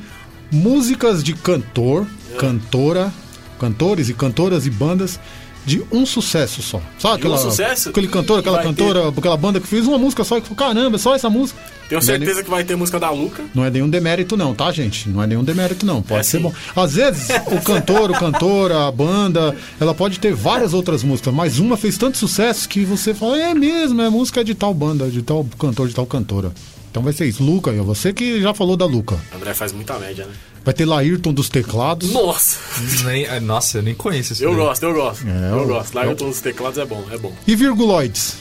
músicas 0.51 1.23
de 1.23 1.35
cantor, 1.35 2.07
cantora, 2.39 3.13
cantores 3.61 4.09
e 4.09 4.15
cantoras 4.15 4.65
e 4.65 4.71
bandas 4.71 5.21
de 5.67 5.83
um 5.91 6.07
sucesso 6.07 6.63
só. 6.63 6.81
Sabe 6.99 7.21
De 7.21 7.27
um 7.27 7.35
aquela, 7.35 7.39
sucesso? 7.39 7.89
aquele 7.89 8.07
cantor, 8.09 8.39
aquela 8.39 8.63
cantora, 8.63 9.09
aquela 9.09 9.37
banda 9.37 9.61
que 9.61 9.67
fez 9.67 9.87
uma 9.87 9.99
música 9.99 10.23
só 10.23 10.39
e 10.39 10.41
falou, 10.41 10.57
caramba, 10.57 10.95
é 10.97 10.99
só 10.99 11.15
essa 11.15 11.29
música. 11.29 11.59
Tenho 11.89 12.01
certeza 12.03 12.43
que 12.43 12.51
vai 12.51 12.65
ter 12.65 12.77
música 12.77 12.99
da 12.99 13.11
Luca. 13.11 13.45
Não 13.55 13.65
é 13.65 13.71
nenhum 13.71 13.89
demérito 13.89 14.37
não, 14.37 14.55
tá, 14.55 14.71
gente? 14.73 15.09
Não 15.09 15.23
é 15.23 15.27
nenhum 15.27 15.45
demérito 15.45 15.85
não, 15.85 16.01
pode 16.03 16.21
É 16.21 16.23
ser 16.23 16.37
sim. 16.39 16.43
bom. 16.43 16.53
Às 16.75 16.95
vezes, 16.95 17.29
o 17.47 17.61
cantor, 17.61 18.11
o 18.11 18.15
cantora, 18.15 18.87
a 18.87 18.93
banda, 18.93 19.55
ela 19.81 19.95
pode 19.95 20.19
ter 20.19 20.33
várias 20.35 20.73
outras 20.73 21.03
músicas, 21.03 21.35
mas 21.35 21.59
uma 21.59 21.77
fez 21.77 21.99
tanto 21.99 22.17
sucesso 22.17 22.69
que 22.69 22.85
você 22.85 23.13
fala, 23.13 23.39
é 23.39 23.55
mesmo, 23.55 24.01
é 24.03 24.09
música 24.09 24.45
de 24.45 24.55
tal 24.55 24.73
banda, 24.73 25.09
de 25.11 25.23
tal 25.23 25.47
cantor, 25.59 25.89
de 25.89 25.95
tal 25.95 26.07
cantora. 26.07 26.53
Então 26.97 27.05
vai 27.05 27.13
ser 27.13 27.27
isso. 27.27 27.45
Luca, 27.45 27.71
ó, 27.79 27.85
você 27.85 28.11
que 28.11 28.41
já 28.41 28.55
falou 28.55 28.75
da 28.75 28.87
Luca. 28.87 29.21
André 29.35 29.53
faz 29.53 29.71
muita 29.71 29.99
média, 29.99 30.25
né? 30.25 30.33
Vai 30.65 30.73
ter 30.73 30.87
Laírton 30.87 31.31
dos 31.31 31.51
teclados. 31.51 32.11
Nossa! 32.11 32.57
Nem- 33.05 33.27
ah, 33.27 33.39
nossa, 33.39 33.77
eu 33.77 33.83
nem 33.83 33.95
conheço 33.95 34.33
esse 34.33 34.43
Eu 34.43 34.53
daí. 34.53 34.59
gosto, 34.61 34.83
eu 34.85 34.95
gosto. 34.95 35.29
É, 35.29 35.51
eu 35.53 35.59
eu- 35.59 35.67
gosto. 35.67 35.95
Larga 35.95 36.13
eu- 36.13 36.17
todos 36.17 36.37
os 36.37 36.41
teclados 36.41 36.79
é 36.79 36.87
bom, 36.87 37.05
é 37.13 37.19
bom. 37.19 37.35
E 37.47 37.55
Virguloides? 37.55 38.37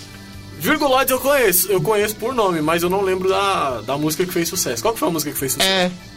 Virguloides 0.57 1.11
eu 1.11 1.19
conheço, 1.19 1.69
eu 1.69 1.81
conheço 1.81 2.15
por 2.15 2.33
nome, 2.33 2.61
mas 2.61 2.81
eu 2.81 2.89
não 2.89 3.01
lembro 3.01 3.27
da, 3.27 3.81
da 3.81 3.97
música 3.97 4.25
que 4.25 4.31
fez 4.31 4.47
sucesso. 4.47 4.81
Qual 4.81 4.93
que 4.93 5.01
foi 5.01 5.09
a 5.09 5.11
música 5.11 5.33
que 5.33 5.37
fez 5.37 5.51
sucesso? 5.51 5.69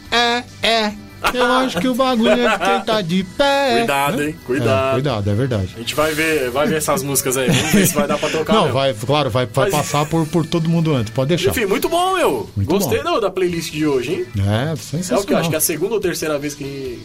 É, 0.09 0.45
é, 0.63 0.65
é. 0.65 0.93
Eu 1.33 1.45
acho 1.53 1.79
que 1.79 1.87
o 1.87 1.93
bagulho 1.95 2.29
é 2.31 2.57
quem 2.57 2.81
tá 2.81 3.01
de 3.01 3.23
pé. 3.23 3.77
Cuidado, 3.79 4.17
Né? 4.17 4.25
hein? 4.27 4.35
Cuidado. 4.45 4.89
É, 4.89 4.93
cuidado, 4.93 5.29
é 5.29 5.33
verdade. 5.33 5.69
A 5.75 5.79
gente 5.79 5.95
vai 5.95 6.13
ver, 6.13 6.49
vai 6.49 6.67
ver 6.67 6.77
essas 6.77 7.03
músicas 7.03 7.37
aí. 7.37 7.49
Vamos 7.49 7.71
ver 7.73 7.87
se 7.87 7.93
vai 7.95 8.07
dar 8.07 8.17
pra 8.17 8.29
tocar. 8.29 8.53
Não, 8.53 8.61
mesmo. 8.63 8.73
vai, 8.75 8.93
claro, 8.93 9.29
vai, 9.29 9.45
vai 9.45 9.69
Mas- 9.69 9.75
passar 9.75 10.05
por, 10.05 10.25
por 10.27 10.45
todo 10.45 10.69
mundo 10.69 10.93
antes, 10.95 11.11
pode 11.13 11.29
deixar. 11.29 11.51
Enfim, 11.51 11.65
muito 11.65 11.89
bom, 11.89 12.15
meu. 12.15 12.49
Muito 12.55 12.69
Gostei 12.69 13.03
bom. 13.03 13.13
do- 13.15 13.21
da 13.21 13.29
playlist 13.29 13.71
de 13.71 13.85
hoje, 13.85 14.13
hein? 14.13 14.25
É, 14.37 14.71
É 14.71 14.75
sensacional. 14.75 15.23
o 15.23 15.27
que 15.27 15.33
eu 15.33 15.37
acho 15.37 15.49
que 15.49 15.55
é 15.55 15.57
a 15.57 15.61
segunda 15.61 15.93
ou 15.95 15.99
terceira 15.99 16.37
vez 16.39 16.55
que, 16.55 17.01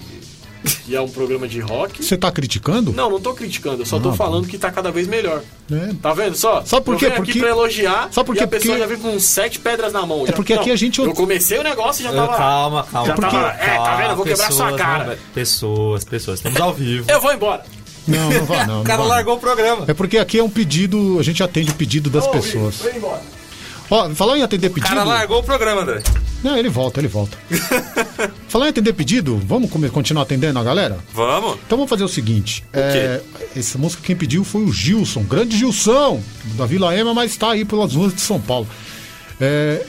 que 0.84 0.94
é 0.96 1.00
um 1.00 1.08
programa 1.08 1.46
de 1.46 1.60
rock. 1.60 2.02
Você 2.04 2.16
tá 2.16 2.30
criticando? 2.32 2.92
Não, 2.92 3.10
não 3.10 3.20
tô 3.20 3.34
criticando, 3.34 3.82
eu 3.82 3.86
só 3.86 3.98
tô 4.00 4.10
Ah, 4.10 4.14
falando 4.14 4.46
que 4.46 4.56
tá 4.58 4.70
cada 4.70 4.90
vez 4.90 5.06
melhor. 5.06 5.42
É. 5.70 5.90
Tá 6.02 6.12
vendo 6.12 6.34
só? 6.36 6.62
Sabe 6.64 6.84
por 6.84 6.92
eu 6.94 6.98
quê? 6.98 7.06
aqui 7.06 7.16
Porque- 7.16 7.38
pra 7.38 7.48
elogiar 7.50 8.08
Sabe 8.12 8.26
por 8.26 8.34
e 8.34 8.38
quê? 8.38 8.44
a 8.44 8.48
pessoa 8.48 8.76
Porque- 8.76 8.94
já 8.94 9.00
vem 9.02 9.12
com 9.12 9.18
sete 9.20 9.58
pedras 9.58 9.92
na 9.92 10.04
mão. 10.04 10.26
já- 10.26 10.32
porque 10.32 10.52
aqui 10.52 10.70
a 10.70 10.76
gente- 10.76 11.00
Eu 11.00 11.12
comecei 11.14 11.58
o 11.58 11.62
negócio 11.62 12.02
e 12.02 12.04
já 12.04 12.12
tava... 12.12 12.36
Calma, 12.36 12.86
calma. 12.90 13.06
Já 13.08 13.14
tava- 13.14 13.30
calma, 13.30 13.52
é, 13.52 13.76
tá 13.76 13.96
vendo? 13.96 14.10
Eu 14.10 14.16
vou 14.16 14.24
quebrar 14.24 14.52
sua 14.52 14.64
pessoas, 14.66 14.80
cara. 14.80 15.04
não, 15.04 15.16
Pessoas, 15.34 16.04
pessoas. 16.04 16.38
Estamos 16.38 16.60
ao 16.60 16.72
vivo. 16.74 17.10
Eu 17.10 17.20
vou 17.20 17.32
embora. 17.32 17.62
Não, 18.06 18.30
não 18.30 18.44
vai 18.44 18.66
não. 18.66 18.74
O 18.74 18.78
não 18.78 18.84
cara 18.84 18.98
vai. 18.98 19.08
largou 19.08 19.34
o 19.36 19.40
programa. 19.40 19.84
É 19.88 19.94
porque 19.94 20.18
aqui 20.18 20.38
é 20.38 20.42
um 20.42 20.50
pedido, 20.50 21.18
a 21.18 21.22
gente 21.22 21.42
atende 21.42 21.70
o 21.70 21.74
pedido 21.74 22.10
das 22.10 22.26
Ô, 22.26 22.30
pessoas. 22.30 22.76
Vem 22.82 22.96
embora. 22.96 23.22
Ó, 23.90 24.10
falar 24.10 24.38
em 24.38 24.42
atender 24.42 24.66
O 24.68 24.70
pedido. 24.70 24.88
cara 24.88 25.04
largou 25.04 25.38
o 25.40 25.42
programa, 25.42 25.82
André. 25.82 26.02
Não, 26.44 26.58
ele 26.58 26.68
volta, 26.68 27.00
ele 27.00 27.08
volta. 27.08 27.38
falar 28.48 28.66
em 28.66 28.68
atender 28.68 28.92
pedido, 28.92 29.40
vamos 29.46 29.70
continuar 29.90 30.22
atendendo 30.24 30.58
a 30.58 30.62
galera? 30.62 30.98
Vamos. 31.12 31.58
Então 31.66 31.78
vamos 31.78 31.88
fazer 31.88 32.04
o 32.04 32.08
seguinte. 32.08 32.62
é, 32.72 33.22
essa 33.56 33.78
música 33.78 34.02
quem 34.04 34.14
pediu 34.14 34.44
foi 34.44 34.62
o 34.62 34.70
Gilson, 34.70 35.22
grande 35.24 35.56
Gilson, 35.56 36.22
da 36.56 36.66
Vila 36.66 36.94
Ema, 36.94 37.14
mas 37.14 37.30
está 37.30 37.52
aí 37.52 37.64
pelas 37.64 37.94
ruas 37.94 38.14
de 38.14 38.20
São 38.20 38.38
Paulo. 38.38 38.68
É, 39.40 39.86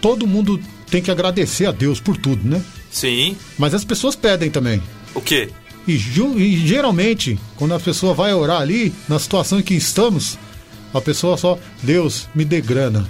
todo 0.00 0.26
mundo 0.26 0.58
tem 0.90 1.02
que 1.02 1.10
agradecer 1.10 1.66
a 1.66 1.72
Deus 1.72 2.00
por 2.00 2.16
tudo, 2.16 2.48
né? 2.48 2.64
Sim. 2.90 3.36
Mas 3.58 3.74
as 3.74 3.84
pessoas 3.84 4.16
pedem 4.16 4.50
também. 4.50 4.82
O 5.14 5.20
quê? 5.20 5.50
E, 5.86 5.94
e 5.94 6.66
geralmente, 6.66 7.38
quando 7.56 7.74
a 7.74 7.80
pessoa 7.80 8.14
vai 8.14 8.32
orar 8.32 8.62
ali, 8.62 8.94
na 9.06 9.18
situação 9.18 9.60
em 9.60 9.62
que 9.62 9.74
estamos, 9.74 10.38
a 10.94 11.00
pessoa 11.00 11.36
só, 11.36 11.58
Deus, 11.82 12.28
me 12.34 12.44
dê 12.44 12.60
grana. 12.60 13.06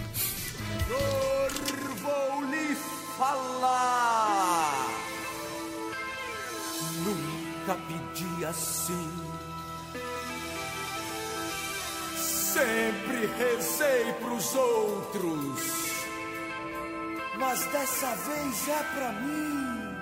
Dessa 17.82 18.14
vez 18.14 18.68
é 18.68 18.82
pra 18.94 19.12
mim. 19.12 19.96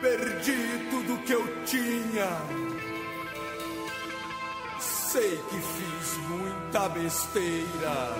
Perdi 0.00 0.88
tudo 0.90 1.22
que 1.22 1.32
eu 1.32 1.64
tinha. 1.64 2.30
Sei 4.80 5.36
que 5.48 5.60
fiz 5.60 6.16
muita 6.28 6.88
besteira. 6.88 8.16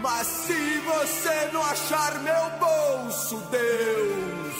Mas 0.00 0.26
se 0.28 0.78
você 0.78 1.50
não 1.52 1.62
achar 1.64 2.20
meu 2.20 2.50
bolso, 2.60 3.36
Deus, 3.50 4.56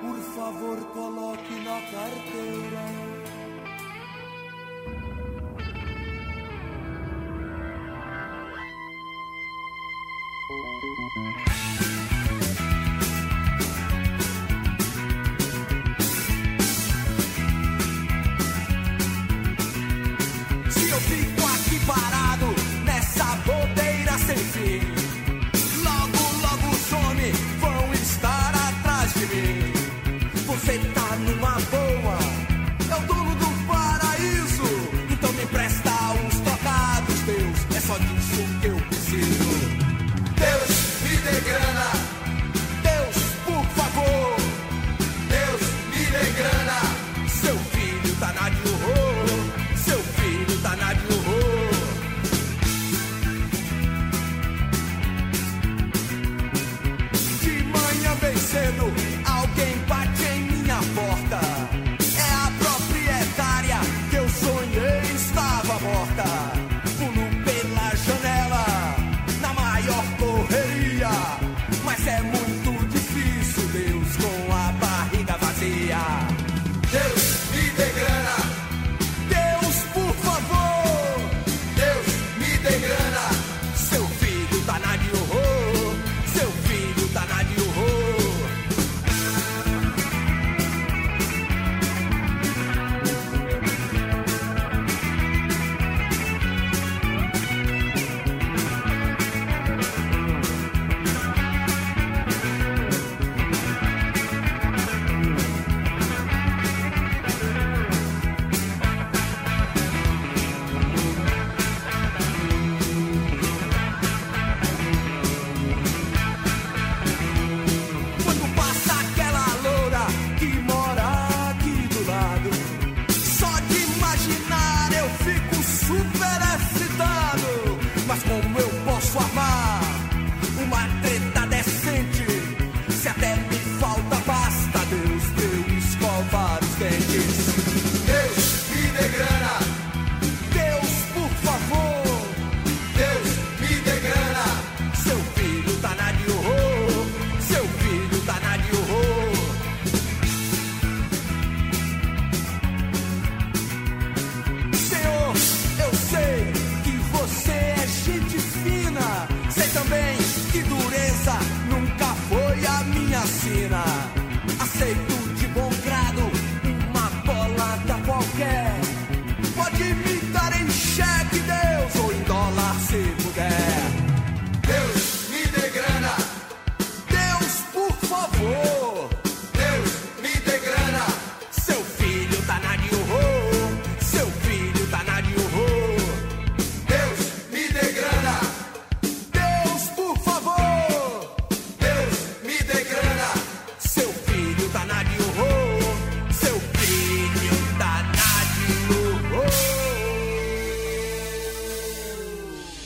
por 0.00 0.18
favor, 0.34 0.76
coloque 0.92 1.54
na 1.60 1.80
carteira. 1.82 3.11
Se 11.14 11.51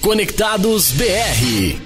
Conectados 0.06 0.92
BR. 0.92 1.85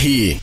BR. 0.00 0.39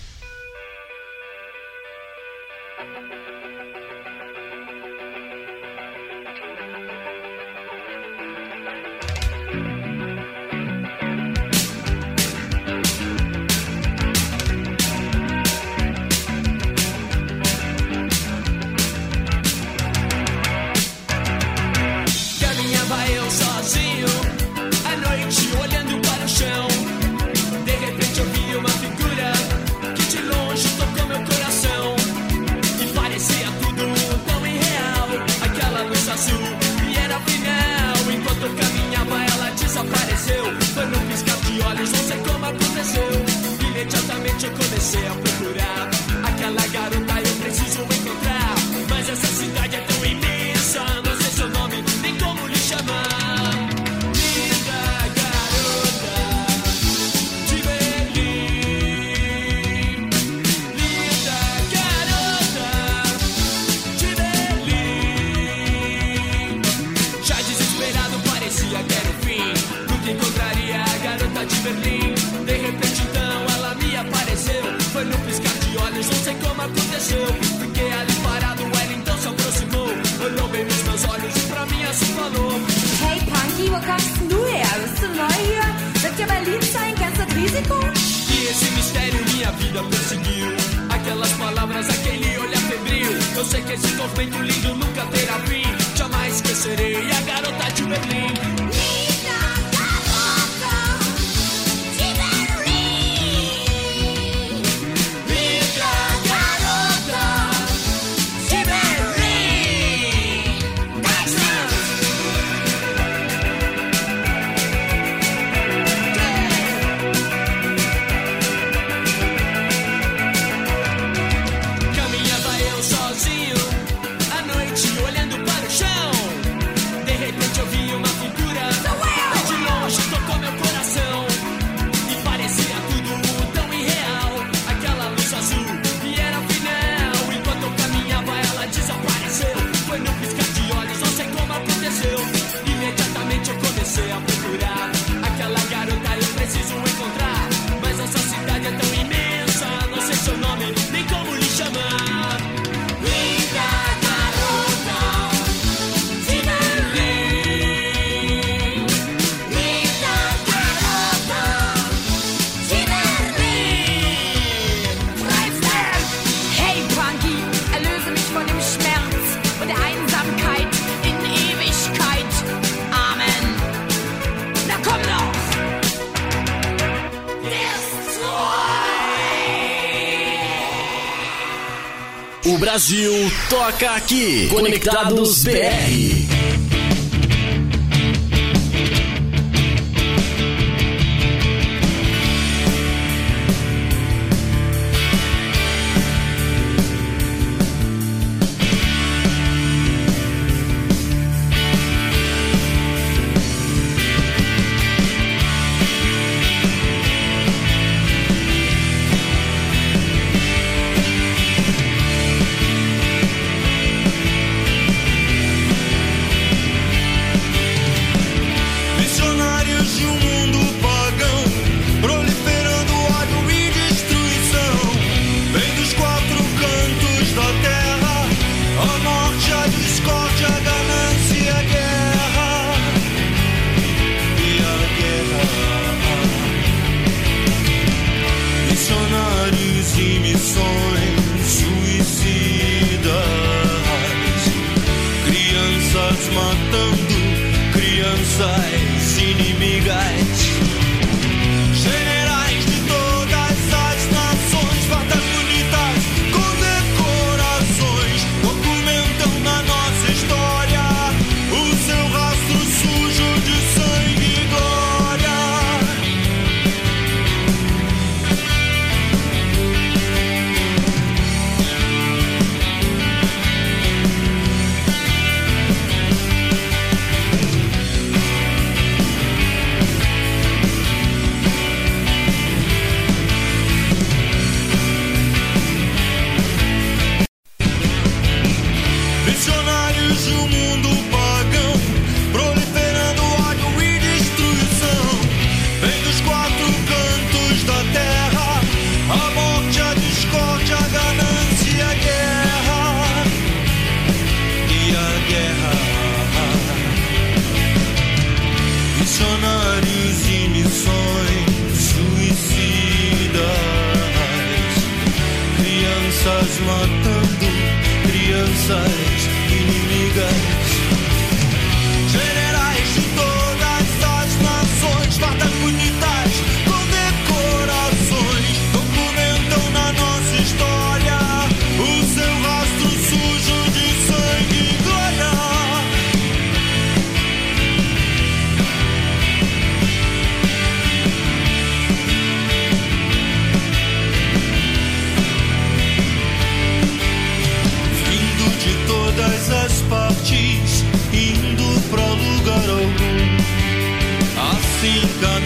Brasil 182.77 183.11
toca 183.49 183.89
aqui. 183.95 184.47
Conectados 184.49 185.43
BR. 185.43 186.26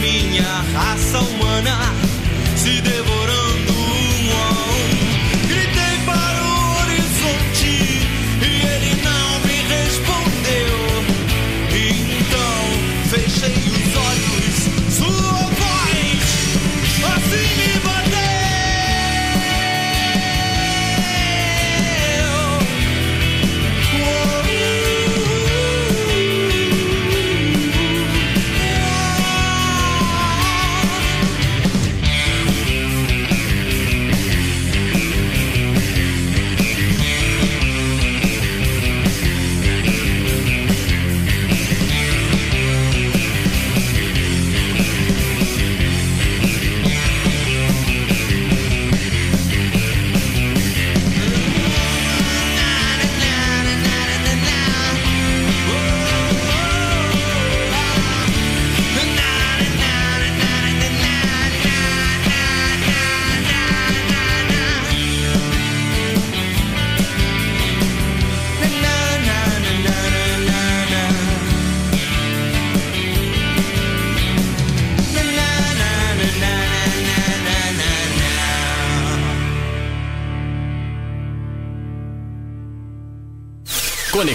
minha 0.02 0.64
raça 0.74 1.20
humana 1.20 1.78
se 2.58 2.82
devolve. 2.82 3.20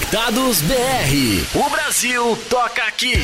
Conectados 0.06 0.60
BR. 0.62 1.58
O 1.58 1.68
Brasil 1.68 2.38
toca 2.48 2.84
aqui. 2.84 3.16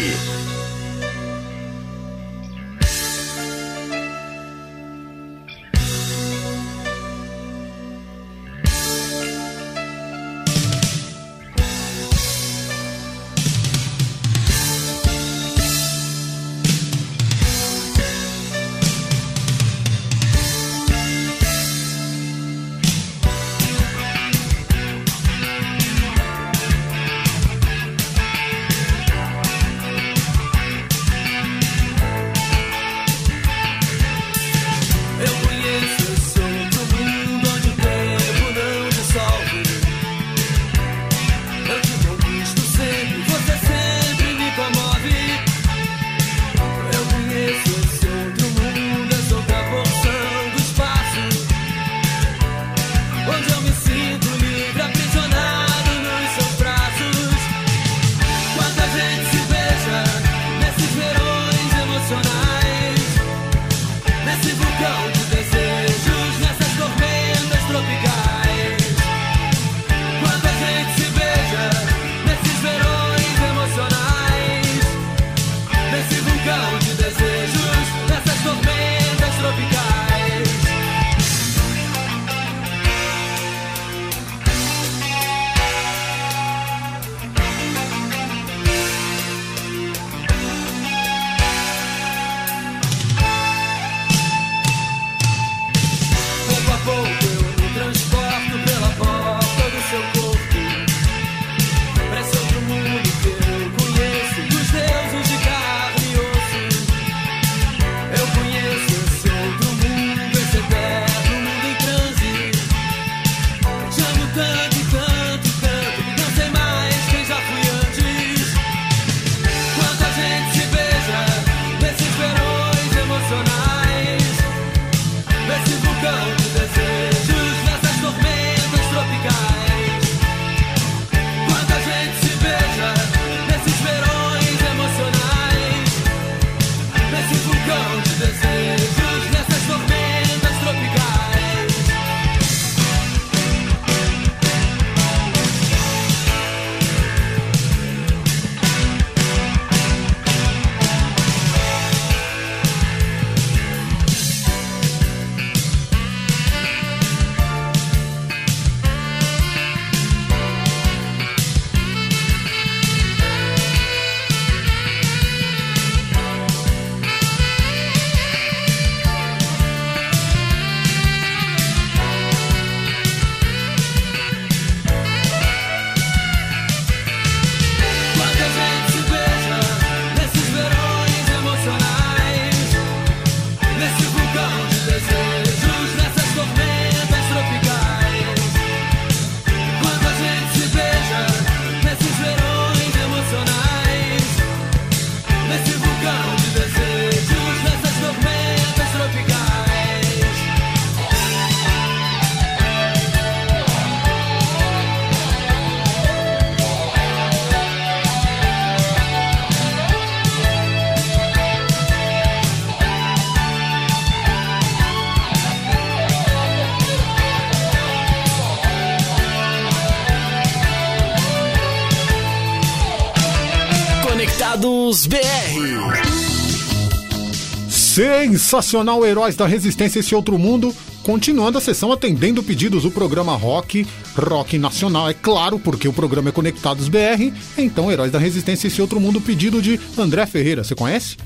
Sensacional, 228.53 229.03
Heróis 229.03 229.35
da 229.35 229.47
Resistência 229.47 230.01
Esse 230.01 230.15
Outro 230.15 230.39
Mundo. 230.39 230.75
Continuando 231.03 231.57
a 231.57 231.61
sessão 231.61 231.91
atendendo 231.91 232.43
pedidos 232.43 232.83
do 232.83 232.91
programa 232.91 233.35
Rock, 233.35 233.87
Rock 234.15 234.59
Nacional, 234.59 235.09
é 235.09 235.15
claro, 235.15 235.59
porque 235.59 235.89
o 235.89 235.93
programa 235.93 236.29
é 236.29 236.33
Conectados 236.33 236.87
BR. 236.87 237.33
Então, 237.57 237.91
Heróis 237.91 238.13
da 238.13 238.19
Resistência 238.19 238.67
Esse 238.67 238.83
Outro 238.83 239.01
Mundo, 239.01 239.23
pedido 239.23 239.63
de 239.63 239.81
André 239.97 240.27
Ferreira. 240.27 240.63
Você 240.63 240.75
conhece? 240.75 241.17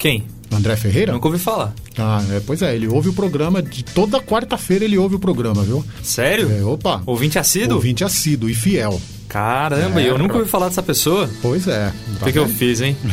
Quem? 0.00 0.24
André 0.50 0.74
Ferreira? 0.74 1.12
Nunca 1.12 1.28
ouvi 1.28 1.38
falar. 1.38 1.72
Ah, 1.96 2.24
é, 2.32 2.40
pois 2.40 2.60
é, 2.60 2.74
ele 2.74 2.88
ouve 2.88 3.08
o 3.08 3.12
programa 3.12 3.62
de 3.62 3.84
toda 3.84 4.20
quarta-feira 4.20 4.84
ele 4.84 4.98
ouve 4.98 5.14
o 5.14 5.20
programa, 5.20 5.62
viu? 5.62 5.84
Sério? 6.02 6.50
É, 6.50 6.64
opa. 6.64 7.00
Ouvinte 7.06 7.38
assíduo? 7.38 7.76
Ouvinte 7.76 8.02
assíduo 8.02 8.50
e 8.50 8.54
fiel. 8.54 9.00
Caramba, 9.28 10.00
É, 10.00 10.08
eu 10.08 10.18
nunca 10.18 10.38
ouvi 10.38 10.48
falar 10.48 10.68
dessa 10.68 10.82
pessoa. 10.82 11.28
Pois 11.42 11.66
é. 11.68 11.92
O 12.20 12.24
que, 12.24 12.32
que 12.32 12.38
eu 12.38 12.48
fiz, 12.48 12.80
hein? 12.80 12.96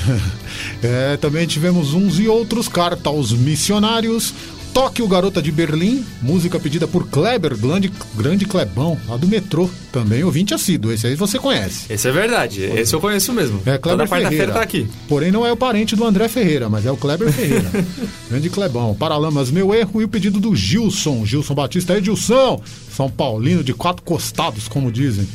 É, 0.81 1.17
também 1.17 1.45
tivemos 1.45 1.93
uns 1.93 2.19
e 2.19 2.27
outros 2.27 2.67
carta 2.67 3.09
aos 3.09 3.33
missionários. 3.33 4.33
Toque 4.73 5.01
o 5.01 5.07
Garota 5.07 5.41
de 5.41 5.53
Berlim, 5.53 6.05
música 6.21 6.59
pedida 6.59 6.85
por 6.85 7.07
Kleber, 7.07 7.57
grande, 7.57 7.89
grande 8.13 8.43
Clebão, 8.45 8.97
lá 9.07 9.15
do 9.15 9.25
metrô. 9.25 9.69
Também 9.89 10.21
ouvinte 10.23 10.53
assíduo, 10.53 10.91
esse 10.91 11.07
aí 11.07 11.15
você 11.15 11.39
conhece. 11.39 11.85
Esse 11.89 12.09
é 12.09 12.11
verdade, 12.11 12.61
esse 12.63 12.93
eu 12.93 12.99
conheço 12.99 13.31
mesmo. 13.31 13.61
É 13.65 13.77
Kleber 13.77 14.05
Toda 14.07 14.21
Ferreira. 14.21 14.51
tá 14.53 14.61
aqui. 14.61 14.85
Porém, 15.07 15.31
não 15.31 15.45
é 15.45 15.51
o 15.51 15.55
parente 15.55 15.95
do 15.95 16.03
André 16.03 16.27
Ferreira, 16.27 16.67
mas 16.67 16.85
é 16.85 16.91
o 16.91 16.97
Kleber 16.97 17.31
Ferreira. 17.31 17.71
Grande 18.29 18.49
Clebão. 18.49 18.93
Paralamas, 18.95 19.49
meu 19.49 19.73
erro 19.73 20.01
e 20.01 20.03
o 20.03 20.09
pedido 20.09 20.41
do 20.41 20.53
Gilson. 20.53 21.25
Gilson 21.25 21.55
Batista 21.55 21.97
Edilson. 21.97 22.61
São 22.93 23.09
Paulino 23.09 23.63
de 23.63 23.73
quatro 23.73 24.03
costados, 24.03 24.67
como 24.67 24.91
dizem. 24.91 25.25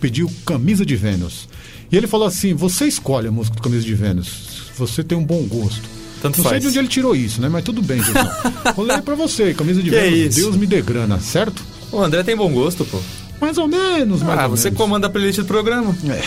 Pediu 0.00 0.30
camisa 0.46 0.84
de 0.86 0.96
Vênus. 0.96 1.48
E 1.92 1.96
ele 1.96 2.06
falou 2.06 2.26
assim: 2.26 2.54
você 2.54 2.86
escolhe 2.86 3.28
a 3.28 3.30
música 3.32 3.56
do 3.56 3.62
Camisa 3.62 3.84
de 3.84 3.94
Vênus. 3.94 4.70
Você 4.78 5.02
tem 5.04 5.16
um 5.18 5.24
bom 5.24 5.42
gosto. 5.42 5.82
Tanto 6.22 6.38
não 6.38 6.44
sei 6.44 6.50
faz. 6.52 6.62
de 6.62 6.68
onde 6.68 6.78
ele 6.78 6.88
tirou 6.88 7.16
isso, 7.16 7.40
né? 7.40 7.48
Mas 7.48 7.64
tudo 7.64 7.80
bem, 7.82 8.02
Gilson. 8.02 8.30
Vou 8.76 8.84
ler 8.84 9.00
pra 9.02 9.14
você, 9.14 9.54
camisa 9.54 9.82
de 9.82 9.90
Vênus. 9.90 10.36
isso? 10.36 10.40
Deus 10.40 10.56
me 10.56 10.66
dê 10.66 10.80
grana, 10.82 11.18
certo? 11.18 11.62
O 11.90 12.00
André 12.02 12.22
tem 12.22 12.36
bom 12.36 12.50
gosto, 12.52 12.84
pô. 12.84 12.98
Mais 13.40 13.56
ou 13.56 13.66
menos, 13.66 14.22
mais 14.22 14.38
Ah, 14.38 14.44
ou 14.44 14.50
você 14.56 14.64
menos. 14.68 14.78
comanda 14.78 15.06
a 15.06 15.10
playlist 15.10 15.38
do 15.38 15.46
programa. 15.46 15.96
É. 16.04 16.20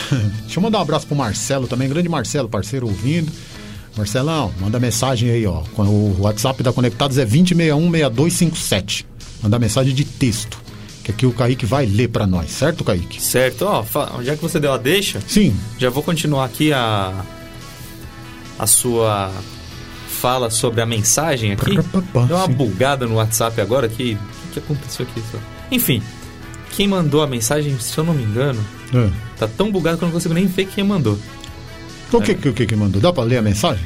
Deixa 0.45 0.57
eu 0.59 0.63
mandar 0.63 0.79
um 0.79 0.81
abraço 0.81 1.05
pro 1.05 1.15
Marcelo 1.15 1.67
também, 1.67 1.87
grande 1.87 2.09
Marcelo, 2.09 2.49
parceiro 2.49 2.87
ouvindo. 2.87 3.31
Marcelão, 3.95 4.51
manda 4.59 4.79
mensagem 4.79 5.29
aí, 5.29 5.45
ó. 5.45 5.61
O 5.77 6.21
WhatsApp 6.21 6.63
da 6.63 6.73
Conectados 6.73 7.19
é 7.19 7.25
2061-6257. 7.27 9.05
Manda 9.43 9.59
mensagem 9.59 9.93
de 9.93 10.03
texto. 10.05 10.57
Que 11.03 11.11
aqui 11.11 11.25
o 11.25 11.34
Kaique 11.34 11.65
vai 11.65 11.85
ler 11.85 12.07
pra 12.07 12.25
nós, 12.25 12.49
certo, 12.51 12.84
Kaique? 12.84 13.21
Certo, 13.21 13.65
ó, 13.65 13.84
já 14.23 14.35
que 14.35 14.41
você 14.41 14.59
deu 14.59 14.71
a 14.71 14.77
deixa, 14.77 15.19
Sim. 15.27 15.53
já 15.77 15.89
vou 15.89 16.01
continuar 16.01 16.45
aqui 16.45 16.71
a 16.71 17.13
a 18.57 18.67
sua 18.67 19.31
fala 20.07 20.49
sobre 20.49 20.80
a 20.80 20.85
mensagem 20.85 21.51
aqui. 21.51 21.75
Deu 22.27 22.38
uma 22.38 22.47
bugada 22.47 23.05
no 23.05 23.15
WhatsApp 23.15 23.59
agora 23.59 23.89
que 23.89 24.13
o 24.47 24.53
que 24.53 24.59
aconteceu 24.59 25.05
aqui? 25.05 25.21
Enfim, 25.71 26.01
quem 26.71 26.88
mandou 26.88 27.21
a 27.21 27.27
mensagem, 27.27 27.77
se 27.80 27.97
eu 27.97 28.03
não 28.05 28.13
me 28.13 28.23
engano, 28.23 28.63
É. 28.93 29.09
tá 29.38 29.47
tão 29.47 29.71
bugado 29.71 29.97
que 29.97 30.03
eu 30.03 30.07
não 30.07 30.13
consigo 30.13 30.34
nem 30.34 30.45
ver 30.45 30.65
quem 30.67 30.84
mandou. 30.84 31.17
O 32.11 32.21
que, 32.21 32.35
que, 32.35 32.53
que 32.53 32.65
que 32.67 32.75
mandou? 32.75 33.01
Dá 33.01 33.11
pra 33.11 33.23
ler 33.23 33.38
a 33.38 33.41
mensagem? 33.41 33.84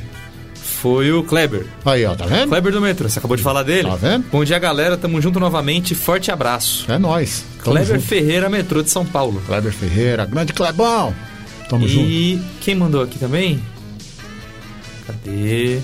Foi 0.67 1.11
o 1.11 1.23
Kleber. 1.23 1.65
Aí, 1.85 2.05
ó, 2.05 2.13
tá 2.13 2.25
vendo? 2.25 2.49
Kleber 2.49 2.71
do 2.71 2.81
Metrô, 2.81 3.09
você 3.09 3.17
acabou 3.17 3.35
de 3.35 3.41
falar 3.41 3.63
dele? 3.63 3.89
Tá 3.89 3.95
vendo? 3.95 4.25
Bom 4.31 4.43
dia, 4.43 4.59
galera. 4.59 4.95
Tamo 4.97 5.19
junto 5.21 5.39
novamente. 5.39 5.95
Forte 5.95 6.29
abraço. 6.29 6.91
É 6.91 6.99
nóis. 6.99 7.45
Tamo 7.63 7.71
Kleber 7.71 7.95
junto. 7.95 8.07
Ferreira, 8.07 8.49
Metrô 8.49 8.83
de 8.83 8.89
São 8.89 9.05
Paulo. 9.05 9.41
Kleber 9.47 9.71
Ferreira, 9.71 10.25
grande 10.25 10.53
Clebão. 10.53 11.15
Tamo 11.69 11.87
junto. 11.87 12.07
e 12.07 12.39
quem 12.61 12.75
mandou 12.75 13.01
aqui 13.01 13.17
também? 13.17 13.59
Cadê? 15.07 15.79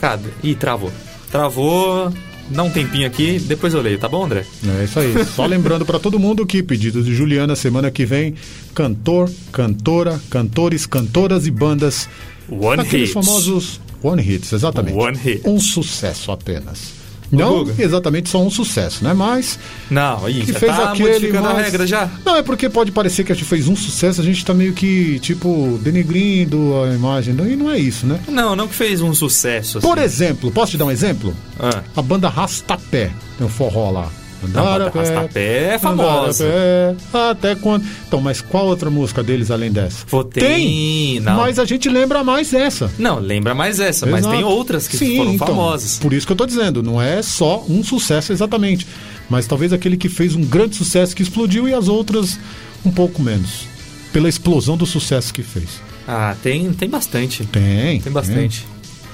Cadê? 0.00 0.28
Ih, 0.42 0.54
travou. 0.54 0.92
Travou. 1.30 2.12
Dá 2.50 2.62
um 2.62 2.70
tempinho 2.70 3.06
aqui, 3.06 3.38
depois 3.38 3.72
eu 3.72 3.80
leio, 3.80 3.98
tá 3.98 4.06
bom, 4.06 4.24
André? 4.24 4.44
É 4.80 4.84
isso 4.84 5.00
aí. 5.00 5.24
Só 5.34 5.46
lembrando 5.46 5.86
pra 5.86 5.98
todo 5.98 6.18
mundo 6.18 6.44
que 6.44 6.62
pedido 6.62 7.02
de 7.02 7.14
Juliana 7.14 7.56
semana 7.56 7.90
que 7.90 8.04
vem, 8.04 8.34
cantor, 8.74 9.30
cantora, 9.50 10.20
cantores, 10.28 10.84
cantoras 10.84 11.46
e 11.46 11.50
bandas. 11.50 12.08
One 12.50 12.82
aqueles 12.82 13.10
hits. 13.10 13.14
famosos 13.26 13.80
One 14.02 14.22
Hits, 14.22 14.52
exatamente. 14.52 14.96
One 14.96 15.16
hit. 15.16 15.40
Um 15.48 15.58
sucesso 15.58 16.30
apenas. 16.30 16.92
Não 17.32 17.66
exatamente 17.78 18.28
só 18.28 18.40
um 18.40 18.50
sucesso, 18.50 19.02
né? 19.02 19.12
Mas 19.14 19.58
Não, 19.90 20.24
aí 20.26 20.42
que 20.44 20.52
já 20.52 20.58
fez 20.58 20.76
tá 20.76 20.92
aquele, 20.92 21.08
modificando 21.14 21.48
a 21.48 21.54
mas- 21.54 21.64
regra 21.64 21.86
já. 21.86 22.08
Não, 22.24 22.36
é 22.36 22.42
porque 22.42 22.68
pode 22.68 22.92
parecer 22.92 23.24
que 23.24 23.32
a 23.32 23.34
gente 23.34 23.44
fez 23.46 23.66
um 23.66 23.74
sucesso, 23.74 24.20
a 24.20 24.24
gente 24.24 24.44
tá 24.44 24.52
meio 24.54 24.72
que, 24.74 25.18
tipo, 25.20 25.80
denegrindo 25.82 26.74
a 26.84 26.94
imagem. 26.94 27.34
E 27.34 27.56
não 27.56 27.70
é 27.70 27.78
isso, 27.78 28.06
né? 28.06 28.20
Não, 28.28 28.54
não 28.54 28.68
que 28.68 28.74
fez 28.74 29.00
um 29.00 29.12
sucesso. 29.14 29.78
assim. 29.78 29.86
Por 29.86 29.98
exemplo, 29.98 30.52
posso 30.52 30.72
te 30.72 30.78
dar 30.78 30.84
um 30.84 30.90
exemplo? 30.90 31.34
Ah. 31.58 31.82
A 31.96 32.02
banda 32.02 32.28
Rastapé, 32.28 33.10
tem 33.38 33.46
um 33.46 33.50
forró 33.50 33.90
lá. 33.90 34.08
A 34.54 34.62
banda 34.62 34.90
Rastapé 34.94 35.74
é 35.74 35.78
famosa. 35.78 36.44
Andar 36.44 36.90
a 36.90 36.94
pé, 37.12 37.30
até 37.30 37.54
quando. 37.54 37.84
Então, 38.06 38.20
mas 38.20 38.40
qual 38.40 38.66
outra 38.66 38.90
música 38.90 39.22
deles 39.22 39.50
além 39.50 39.70
dessa? 39.72 40.04
Pô, 40.06 40.22
tem, 40.24 41.20
não. 41.20 41.36
Mas 41.36 41.58
a 41.58 41.64
gente 41.64 41.88
lembra 41.88 42.22
mais 42.24 42.52
essa. 42.52 42.90
Não, 42.98 43.18
lembra 43.18 43.54
mais 43.54 43.80
essa, 43.80 44.06
mas 44.06 44.20
Exato. 44.20 44.34
tem 44.36 44.44
outras 44.44 44.86
que 44.88 44.96
Sim, 44.96 45.16
foram 45.16 45.32
então, 45.34 45.46
famosas. 45.46 45.98
Por 45.98 46.12
isso 46.12 46.26
que 46.26 46.32
eu 46.32 46.36
tô 46.36 46.46
dizendo, 46.46 46.82
não 46.82 47.00
é 47.00 47.22
só 47.22 47.64
um 47.68 47.82
sucesso 47.82 48.32
exatamente. 48.32 48.86
Mas 49.28 49.46
talvez 49.46 49.72
aquele 49.72 49.96
que 49.96 50.08
fez 50.08 50.34
um 50.34 50.42
grande 50.44 50.76
sucesso 50.76 51.14
que 51.16 51.22
explodiu 51.22 51.66
e 51.68 51.74
as 51.74 51.88
outras 51.88 52.38
um 52.84 52.90
pouco 52.90 53.22
menos. 53.22 53.66
Pela 54.12 54.28
explosão 54.28 54.76
do 54.76 54.86
sucesso 54.86 55.32
que 55.32 55.42
fez. 55.42 55.80
Ah, 56.06 56.36
tem, 56.42 56.72
tem 56.72 56.88
bastante. 56.88 57.44
Tem. 57.46 58.00
Tem 58.00 58.12
bastante. 58.12 58.66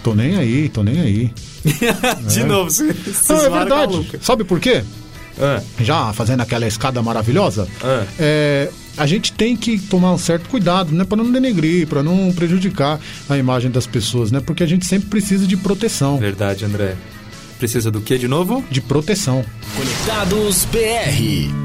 Tô 0.02 0.14
nem 0.14 0.36
aí, 0.36 0.68
tô 0.68 0.82
nem 0.82 0.98
aí. 1.00 1.30
De 2.26 2.40
É. 2.40 2.44
novo, 2.44 2.70
você, 2.70 2.92
Não, 3.28 3.40
é 3.44 3.50
verdade. 3.50 4.10
Sabe 4.22 4.44
por 4.44 4.58
quê? 4.58 4.82
Ah. 5.40 5.60
Já 5.80 6.12
fazendo 6.12 6.40
aquela 6.40 6.66
escada 6.66 7.02
maravilhosa, 7.02 7.66
Ah. 7.82 8.04
é, 8.18 8.68
a 8.96 9.06
gente 9.06 9.32
tem 9.32 9.56
que 9.56 9.78
tomar 9.78 10.12
um 10.12 10.18
certo 10.18 10.48
cuidado, 10.48 10.92
né? 10.94 11.04
Para 11.04 11.16
não 11.18 11.30
denegrir, 11.32 11.86
para 11.86 12.02
não 12.02 12.32
prejudicar 12.32 13.00
a 13.28 13.36
imagem 13.38 13.70
das 13.70 13.86
pessoas, 13.86 14.30
né? 14.30 14.40
Porque 14.44 14.62
a 14.62 14.66
gente 14.66 14.84
sempre 14.86 15.08
precisa 15.08 15.46
de 15.46 15.56
proteção. 15.56 16.18
Verdade, 16.18 16.64
André. 16.64 16.94
Precisa 17.58 17.90
do 17.90 18.00
que 18.00 18.16
de 18.18 18.26
novo? 18.28 18.64
De 18.70 18.80
proteção. 18.80 19.44
Conectados 19.76 20.66
BR. 20.66 21.59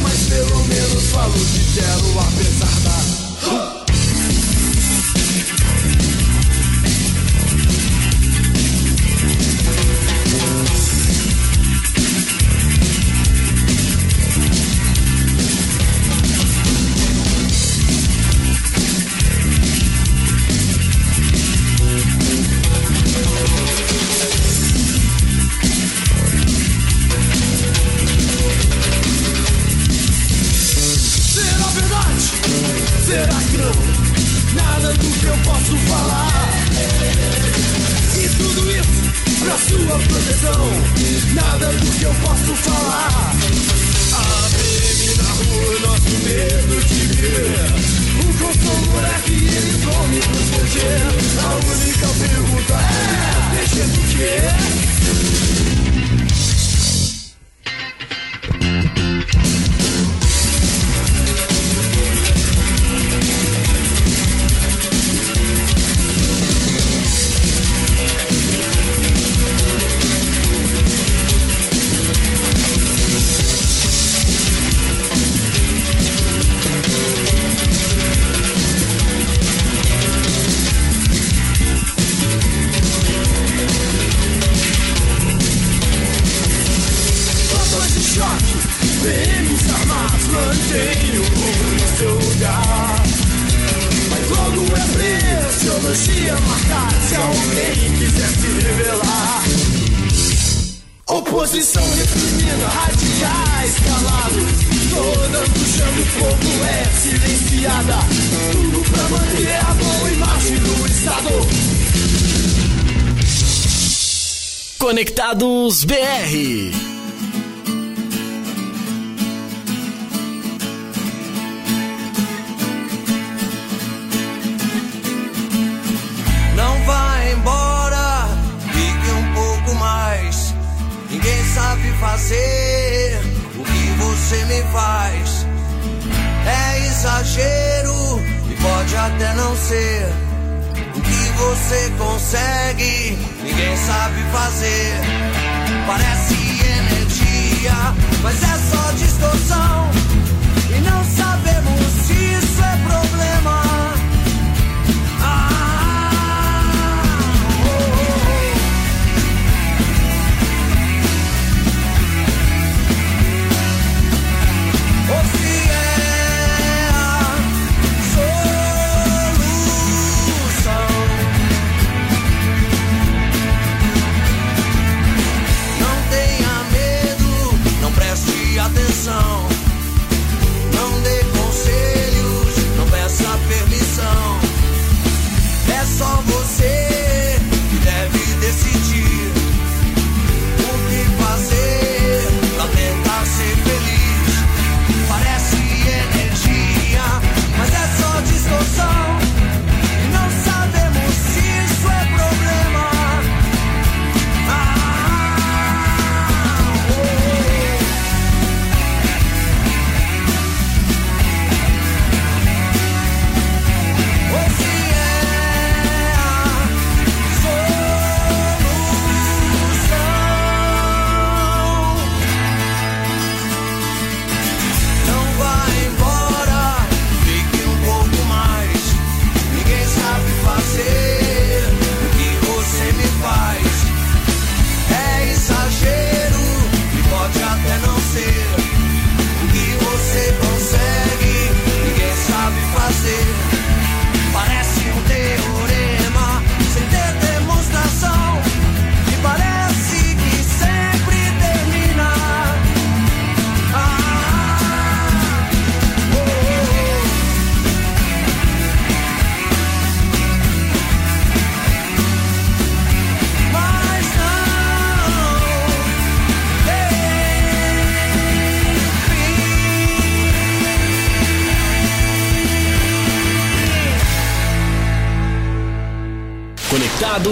Mas 0.00 0.28
pelo 0.28 0.64
menos 0.64 1.04
falo 1.10 1.34
o 1.34 1.46
que 1.46 1.74
quero, 1.74 2.20
apesar 2.20 2.77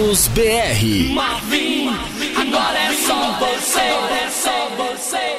News 0.07 0.29
BR. 0.29 1.13
Marvin, 1.13 1.89
agora 2.37 2.79
é, 2.79 2.85
é 2.85 2.93
só 2.93 3.33
você, 3.39 3.79
é 3.81 4.29
só 4.29 4.69
você. 4.77 5.35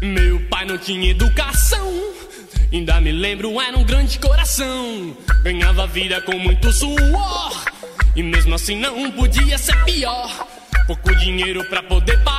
Meu 0.00 0.38
pai 0.48 0.64
não 0.64 0.78
tinha 0.78 1.10
educação. 1.10 1.92
Ainda 2.72 3.00
me 3.00 3.10
lembro, 3.10 3.60
era 3.60 3.76
um 3.76 3.82
grande 3.82 4.16
coração. 4.20 5.16
Ganhava 5.42 5.88
vida 5.88 6.20
com 6.20 6.38
muito 6.38 6.70
suor. 6.70 7.64
E 8.14 8.22
mesmo 8.22 8.54
assim 8.54 8.76
não 8.76 9.10
podia 9.10 9.58
ser 9.58 9.76
pior. 9.82 10.46
Pouco 10.86 11.12
dinheiro 11.16 11.64
pra 11.64 11.82
poder 11.82 12.22
pagar 12.22 12.31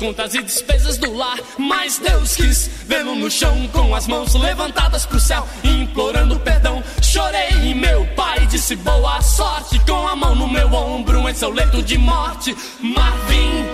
contas 0.00 0.34
e 0.34 0.42
despesas 0.42 0.96
do 0.96 1.12
lar. 1.12 1.38
Mas 1.58 1.98
Deus 1.98 2.34
quis 2.34 2.70
vê-lo 2.86 3.14
no 3.14 3.30
chão, 3.30 3.68
com 3.70 3.94
as 3.94 4.08
mãos 4.08 4.34
levantadas 4.34 5.04
pro 5.04 5.20
céu, 5.20 5.46
implorando 5.62 6.40
perdão. 6.40 6.82
Chorei 7.02 7.50
e 7.62 7.74
meu 7.74 8.06
pai 8.16 8.46
disse 8.46 8.74
boa 8.76 9.20
sorte, 9.20 9.78
com 9.80 10.08
a 10.08 10.16
mão 10.16 10.34
no 10.34 10.48
meu 10.48 10.72
ombro 10.72 11.28
em 11.28 11.34
seu 11.34 11.50
leito 11.50 11.82
de 11.82 11.98
morte. 11.98 12.56
Marvin, 12.80 13.66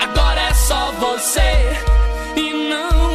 agora 0.00 0.40
é 0.40 0.54
só 0.54 0.90
você 0.92 1.76
e 2.34 2.68
não 2.70 3.13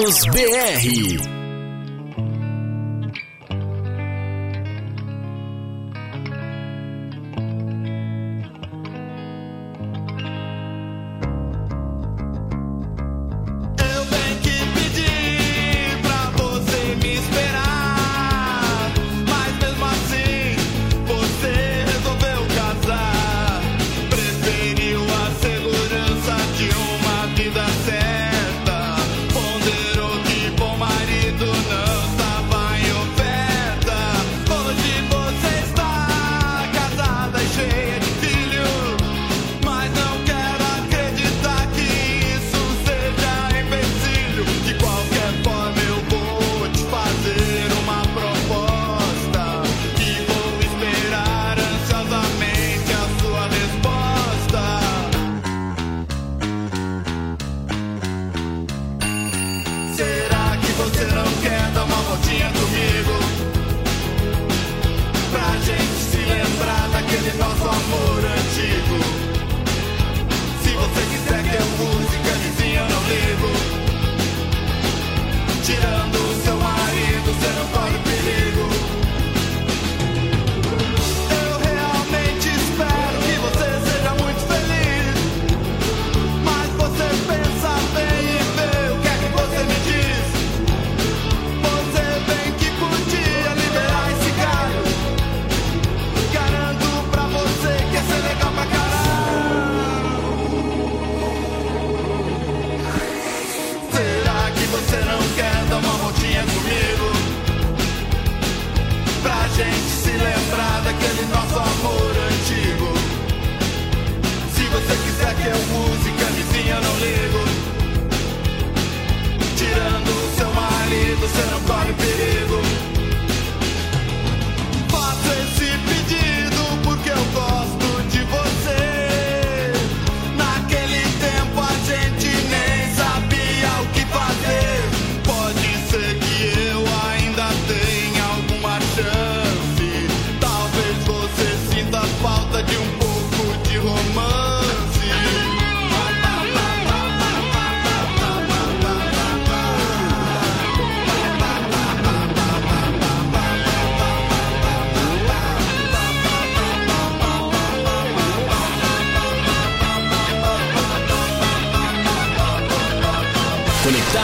Conectados 0.00 0.26
BR. 0.32 1.39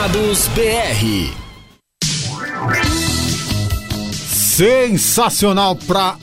Conectados 0.07 0.49
BR. 0.55 1.35
Sensacional 4.28 5.74
pra 5.74 6.16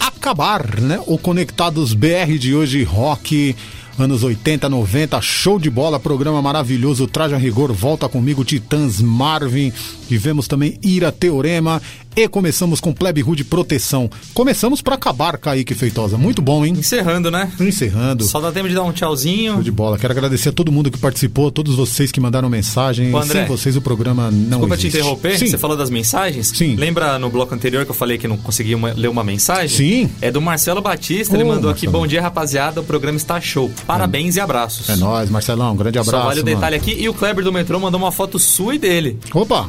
acabar, 0.00 0.80
né? 0.80 0.98
O 1.06 1.18
Conectados 1.18 1.92
BR 1.92 2.38
de 2.38 2.54
hoje, 2.54 2.82
rock, 2.82 3.54
anos 3.98 4.22
80, 4.24 4.70
90, 4.70 5.20
show 5.20 5.58
de 5.58 5.68
bola, 5.68 6.00
programa 6.00 6.40
maravilhoso, 6.40 7.06
Traje 7.06 7.34
a 7.34 7.38
Rigor, 7.38 7.74
volta 7.74 8.08
comigo, 8.08 8.42
Titãs 8.42 9.02
Marvin, 9.02 9.70
tivemos 10.08 10.48
também 10.48 10.78
Ira 10.82 11.12
Teorema 11.12 11.82
e 12.16 12.26
começamos 12.28 12.80
com 12.80 12.92
Plebe 12.94 13.20
Rude 13.20 13.44
Proteção. 13.44 14.08
Começamos 14.32 14.80
pra 14.80 14.94
acabar, 14.94 15.36
Kaique 15.36 15.74
Feitosa, 15.74 16.16
muito 16.16 16.40
bom, 16.40 16.64
hein? 16.64 16.72
Encerrando, 16.78 17.30
né? 17.30 17.52
Encerrando. 17.60 18.24
Só 18.24 18.40
dá 18.40 18.50
tempo 18.50 18.68
de 18.68 18.74
dar 18.74 18.84
um 18.84 18.92
tchauzinho. 18.92 19.52
Show 19.54 19.62
de 19.62 19.70
bola. 19.70 19.98
Quero 19.98 20.12
agradecer 20.12 20.48
a 20.48 20.52
todo 20.52 20.72
mundo 20.72 20.90
que 20.90 20.98
participou, 20.98 21.50
todos 21.50 21.74
vocês 21.76 22.10
que 22.10 22.18
mandaram 22.18 22.48
mensagem. 22.48 23.12
Ô, 23.14 23.18
André, 23.18 23.40
Sem 23.40 23.46
vocês 23.46 23.76
o 23.76 23.82
programa 23.82 24.30
não 24.30 24.48
Desculpa 24.60 24.76
te 24.76 24.86
existe. 24.86 24.96
interromper, 24.98 25.38
Sim. 25.38 25.46
você 25.48 25.58
falou 25.58 25.76
das 25.76 25.90
mensagens? 25.90 26.48
Sim. 26.54 26.74
Lembra 26.76 27.18
no 27.18 27.28
bloco 27.28 27.54
anterior 27.54 27.84
que 27.84 27.90
eu 27.90 27.94
falei 27.94 28.16
que 28.16 28.26
não 28.26 28.38
conseguia 28.38 28.76
uma- 28.76 28.94
ler 28.94 29.08
uma 29.08 29.22
mensagem? 29.22 29.68
Sim. 29.76 30.10
É 30.22 30.30
do 30.30 30.40
Marcelo 30.40 30.80
Batista, 30.80 31.34
ele 31.36 31.44
mandou 31.44 31.70
aqui, 31.70 31.84
Marcelo. 31.86 32.02
bom 32.02 32.06
dia 32.06 32.22
rapaziada, 32.22 32.80
o 32.80 32.84
programa 32.84 33.18
está 33.18 33.38
show. 33.40 33.70
Parabéns 33.86 34.36
e 34.36 34.40
abraços. 34.40 34.88
É 34.88 34.96
nóis, 34.96 35.28
Marcelão, 35.28 35.74
um 35.74 35.76
grande 35.76 35.98
abraço. 35.98 36.18
Só 36.22 36.28
vale 36.28 36.40
o 36.40 36.44
mano. 36.44 36.56
detalhe 36.56 36.76
aqui, 36.76 36.96
e 36.98 37.08
o 37.10 37.14
Kleber 37.14 37.44
do 37.44 37.52
metrô 37.52 37.78
mandou 37.78 38.00
uma 38.00 38.10
foto 38.10 38.38
sua 38.38 38.74
e 38.74 38.78
dele. 38.78 39.18
Opa! 39.34 39.68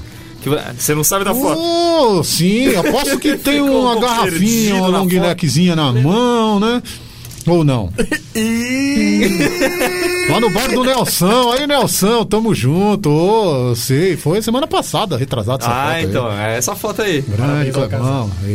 Que 0.56 0.84
você 0.84 0.96
não 0.96 1.04
sabe 1.04 1.26
da 1.26 1.34
foto. 1.34 1.60
Oh, 1.60 2.24
sim, 2.24 2.74
aposto 2.78 3.18
que 3.20 3.38
tem 3.38 3.62
um 3.62 3.82
uma 3.82 3.92
pouco 3.94 4.08
garrafinha, 4.08 4.76
uma 4.76 4.88
long 5.00 5.06
neckzinha 5.06 5.76
na 5.76 5.92
mão, 5.92 6.60
né? 6.60 6.82
Ou 7.48 7.64
não? 7.64 7.90
Lá 10.30 10.40
no 10.42 10.50
bar 10.50 10.70
do 10.70 10.84
Nelson, 10.84 11.52
aí 11.54 11.66
Nelson, 11.66 12.26
tamo 12.26 12.54
junto. 12.54 13.10
Ô, 13.10 13.74
sei, 13.76 14.18
foi 14.18 14.42
semana 14.42 14.68
passada, 14.68 15.16
retrasado 15.18 15.64
essa 15.64 15.72
Ah, 15.72 15.94
foto 15.96 16.10
então, 16.10 16.28
aí. 16.28 16.38
é 16.40 16.58
essa 16.58 16.76
foto 16.76 17.02
aí. 17.02 17.22
Grande 17.22 17.72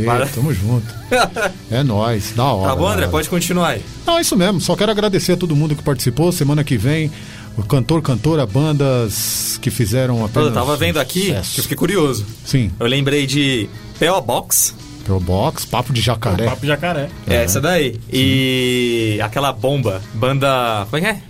Para- 0.04 0.26
tamo 0.26 0.52
junto. 0.52 0.86
É 1.70 1.82
nóis, 1.82 2.32
da 2.36 2.44
hora. 2.44 2.70
Tá 2.70 2.76
bom, 2.76 2.86
André? 2.86 3.02
hora. 3.02 3.10
Pode 3.10 3.28
continuar 3.30 3.68
aí. 3.70 3.82
Não, 4.06 4.18
é 4.18 4.20
isso 4.20 4.36
mesmo. 4.36 4.60
Só 4.60 4.76
quero 4.76 4.90
agradecer 4.92 5.32
a 5.32 5.36
todo 5.36 5.56
mundo 5.56 5.74
que 5.74 5.82
participou. 5.82 6.30
Semana 6.30 6.62
que 6.62 6.76
vem, 6.76 7.10
o 7.56 7.62
cantor, 7.62 8.00
cantora, 8.02 8.46
bandas 8.46 9.58
que 9.60 9.70
fizeram 9.70 10.24
apenas. 10.24 10.48
Eu 10.48 10.54
tava 10.54 10.76
vendo 10.76 10.98
aqui, 10.98 11.26
sucesso. 11.28 11.58
eu 11.60 11.62
fiquei 11.62 11.76
curioso. 11.76 12.26
Sim, 12.44 12.70
Eu 12.80 12.86
lembrei 12.86 13.26
de 13.26 13.68
PO 13.98 14.20
Box, 14.22 14.74
Pro 15.04 15.18
Box, 15.18 15.64
Papo 15.66 15.92
de 15.92 16.00
Jacaré. 16.00 16.44
Papo 16.44 16.64
jacaré. 16.64 17.08
é 17.26 17.42
essa 17.44 17.60
daí. 17.60 17.98
E 18.12 19.18
aquela 19.22 19.52
bomba, 19.52 20.00
banda. 20.14 20.86
Como 20.88 20.96
é 20.96 21.00
que 21.00 21.06
é? 21.18 21.22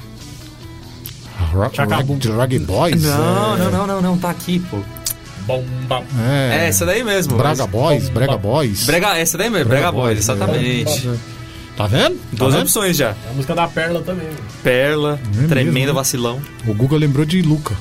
Rock. 1.53 1.79
Rag, 1.79 2.29
Rag 2.37 2.59
Boys. 2.61 3.03
Não, 3.03 3.55
é, 3.55 3.59
não, 3.59 3.71
não, 3.71 3.87
não, 3.87 4.03
não, 4.03 4.19
tá 4.19 4.31
aqui, 4.31 4.59
pô. 4.59 4.79
Bomba. 5.47 6.03
É, 6.31 6.65
É, 6.65 6.69
essa 6.69 6.87
daí 6.87 7.03
mesmo. 7.03 7.37
Braga 7.37 7.63
mas- 7.65 7.71
Boys, 7.71 8.09
Brega 8.09 8.37
Boys. 8.37 8.85
Brega, 8.85 9.19
essa 9.19 9.37
daí 9.37 9.51
mesmo, 9.51 9.69
Brega, 9.69 9.91
Boys, 9.91 10.19
exatamente. 10.19 11.11
Tá 11.77 11.87
vendo? 11.87 12.15
Tá 12.17 12.21
Duas 12.33 12.55
vendo? 12.55 12.63
opções 12.65 12.97
já. 12.97 13.09
É 13.11 13.31
a 13.31 13.33
música 13.35 13.55
da 13.55 13.67
Perla 13.67 14.01
também. 14.03 14.27
mano. 14.27 14.39
Perla, 14.63 15.19
É 15.43 15.47
Tremendo 15.47 15.73
mesmo, 15.73 15.87
né? 15.89 15.93
Vacilão, 15.95 16.41
O 16.67 16.75
Google 16.75 16.99
lembrou 16.99 17.25
de 17.25 17.41
Luca. 17.43 17.75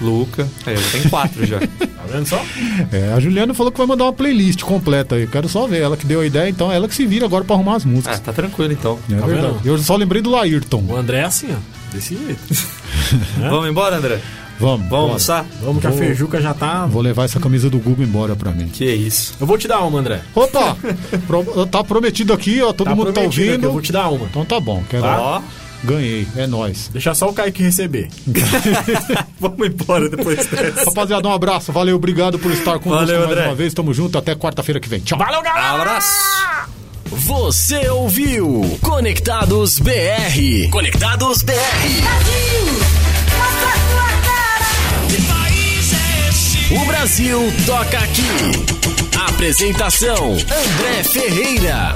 Luca. 0.00 0.48
É, 0.66 0.74
tenho 0.92 1.10
quatro 1.10 1.44
já. 1.46 1.58
Tá 2.02 2.08
vendo 2.18 2.26
só? 2.26 2.44
É, 2.90 3.12
a 3.12 3.20
Juliana 3.20 3.54
falou 3.54 3.70
que 3.70 3.78
vai 3.78 3.86
mandar 3.86 4.02
uma 4.06 4.12
playlist 4.12 4.62
completa 4.62 5.14
aí. 5.14 5.24
Quero 5.28 5.48
só 5.48 5.68
ver. 5.68 5.82
Ela 5.82 5.96
que 5.96 6.04
deu 6.04 6.20
a 6.20 6.26
ideia, 6.26 6.48
então 6.50 6.70
é 6.72 6.74
ela 6.74 6.88
que 6.88 6.94
se 6.96 7.06
vira 7.06 7.26
agora 7.26 7.44
pra 7.44 7.54
arrumar 7.54 7.76
as 7.76 7.84
Ah, 7.84 7.88
músicas. 7.88 8.18
tá 8.18 8.32
tranquilo 8.32 8.72
então. 8.72 8.98
é 9.08 9.14
tá 9.20 9.24
verdade. 9.26 9.54
vendo? 9.62 9.66
Eu 9.68 9.78
só 9.78 9.94
lembrei 9.94 10.20
do 10.20 10.28
Laírton. 10.28 10.82
O 10.88 10.96
André 10.96 11.18
é 11.18 11.24
assim, 11.24 11.46
ó. 11.52 11.56
Desse 11.94 12.16
jeito. 12.16 12.40
Vamos 13.38 13.68
embora, 13.68 13.98
André? 13.98 14.18
Vamos, 14.60 14.78
Vamos 14.80 14.88
bora. 14.88 15.02
almoçar? 15.02 15.46
Vamos 15.62 15.80
que 15.80 15.86
a 15.86 15.90
Vou- 15.90 15.98
Feijuca 15.98 16.40
já 16.40 16.54
tá. 16.54 16.86
Vou 16.86 17.02
levar 17.02 17.24
essa 17.24 17.40
camisa 17.40 17.68
do 17.68 17.78
Google 17.78 18.04
embora 18.04 18.36
pra 18.36 18.50
mim. 18.52 18.68
Que 18.68 18.84
isso. 18.84 19.34
Eu 19.40 19.46
vou 19.46 19.58
te 19.58 19.66
dar 19.66 19.80
uma, 19.80 19.98
André. 19.98 20.20
Opa! 20.34 20.76
Pro- 21.26 21.66
tá 21.66 21.82
prometido 21.82 22.32
aqui, 22.32 22.62
ó. 22.62 22.72
Todo 22.72 22.88
Tá 22.88 22.94
mundo 22.94 23.12
tá 23.12 23.20
aqui, 23.22 23.40
ouvindo. 23.40 23.64
Eu 23.66 23.72
vou 23.72 23.80
te 23.82 23.90
dar 23.92 24.08
uma. 24.08 24.26
Então 24.26 24.44
tá 24.44 24.60
bom. 24.60 24.82
Quero... 24.88 25.04
Ó, 25.04 25.42
Ganhei. 25.84 26.28
É 26.36 26.46
nóis. 26.46 26.88
Deixa 26.92 27.12
só 27.12 27.28
o 27.28 27.32
Kaique 27.32 27.60
receber. 27.64 28.08
vamos 29.40 29.66
embora 29.66 30.08
depois 30.08 30.46
dessa. 30.46 30.84
Rapaziada, 30.84 31.26
um 31.28 31.32
abraço. 31.32 31.72
Valeu, 31.72 31.96
obrigado 31.96 32.38
por 32.38 32.52
estar 32.52 32.78
conosco 32.78 33.06
Valeu, 33.06 33.18
mais 33.20 33.32
André. 33.32 33.46
uma 33.48 33.54
vez. 33.56 33.74
Tamo 33.74 33.92
junto. 33.92 34.16
Até 34.16 34.36
quarta-feira 34.36 34.78
que 34.78 34.88
vem. 34.88 35.00
Tchau. 35.00 35.18
Valeu, 35.18 35.42
galera! 35.42 35.74
Abraço! 35.80 36.70
Você 37.10 37.88
ouviu 37.90 38.78
Conectados 38.80 39.78
BR. 39.80 40.70
Conectados 40.70 41.42
BR. 41.42 41.52
Mostra 41.52 43.01
O 46.74 46.84
Brasil 46.86 47.38
toca 47.66 47.98
aqui. 47.98 48.22
Apresentação: 49.28 50.32
André 50.32 51.02
Ferreira. 51.04 51.94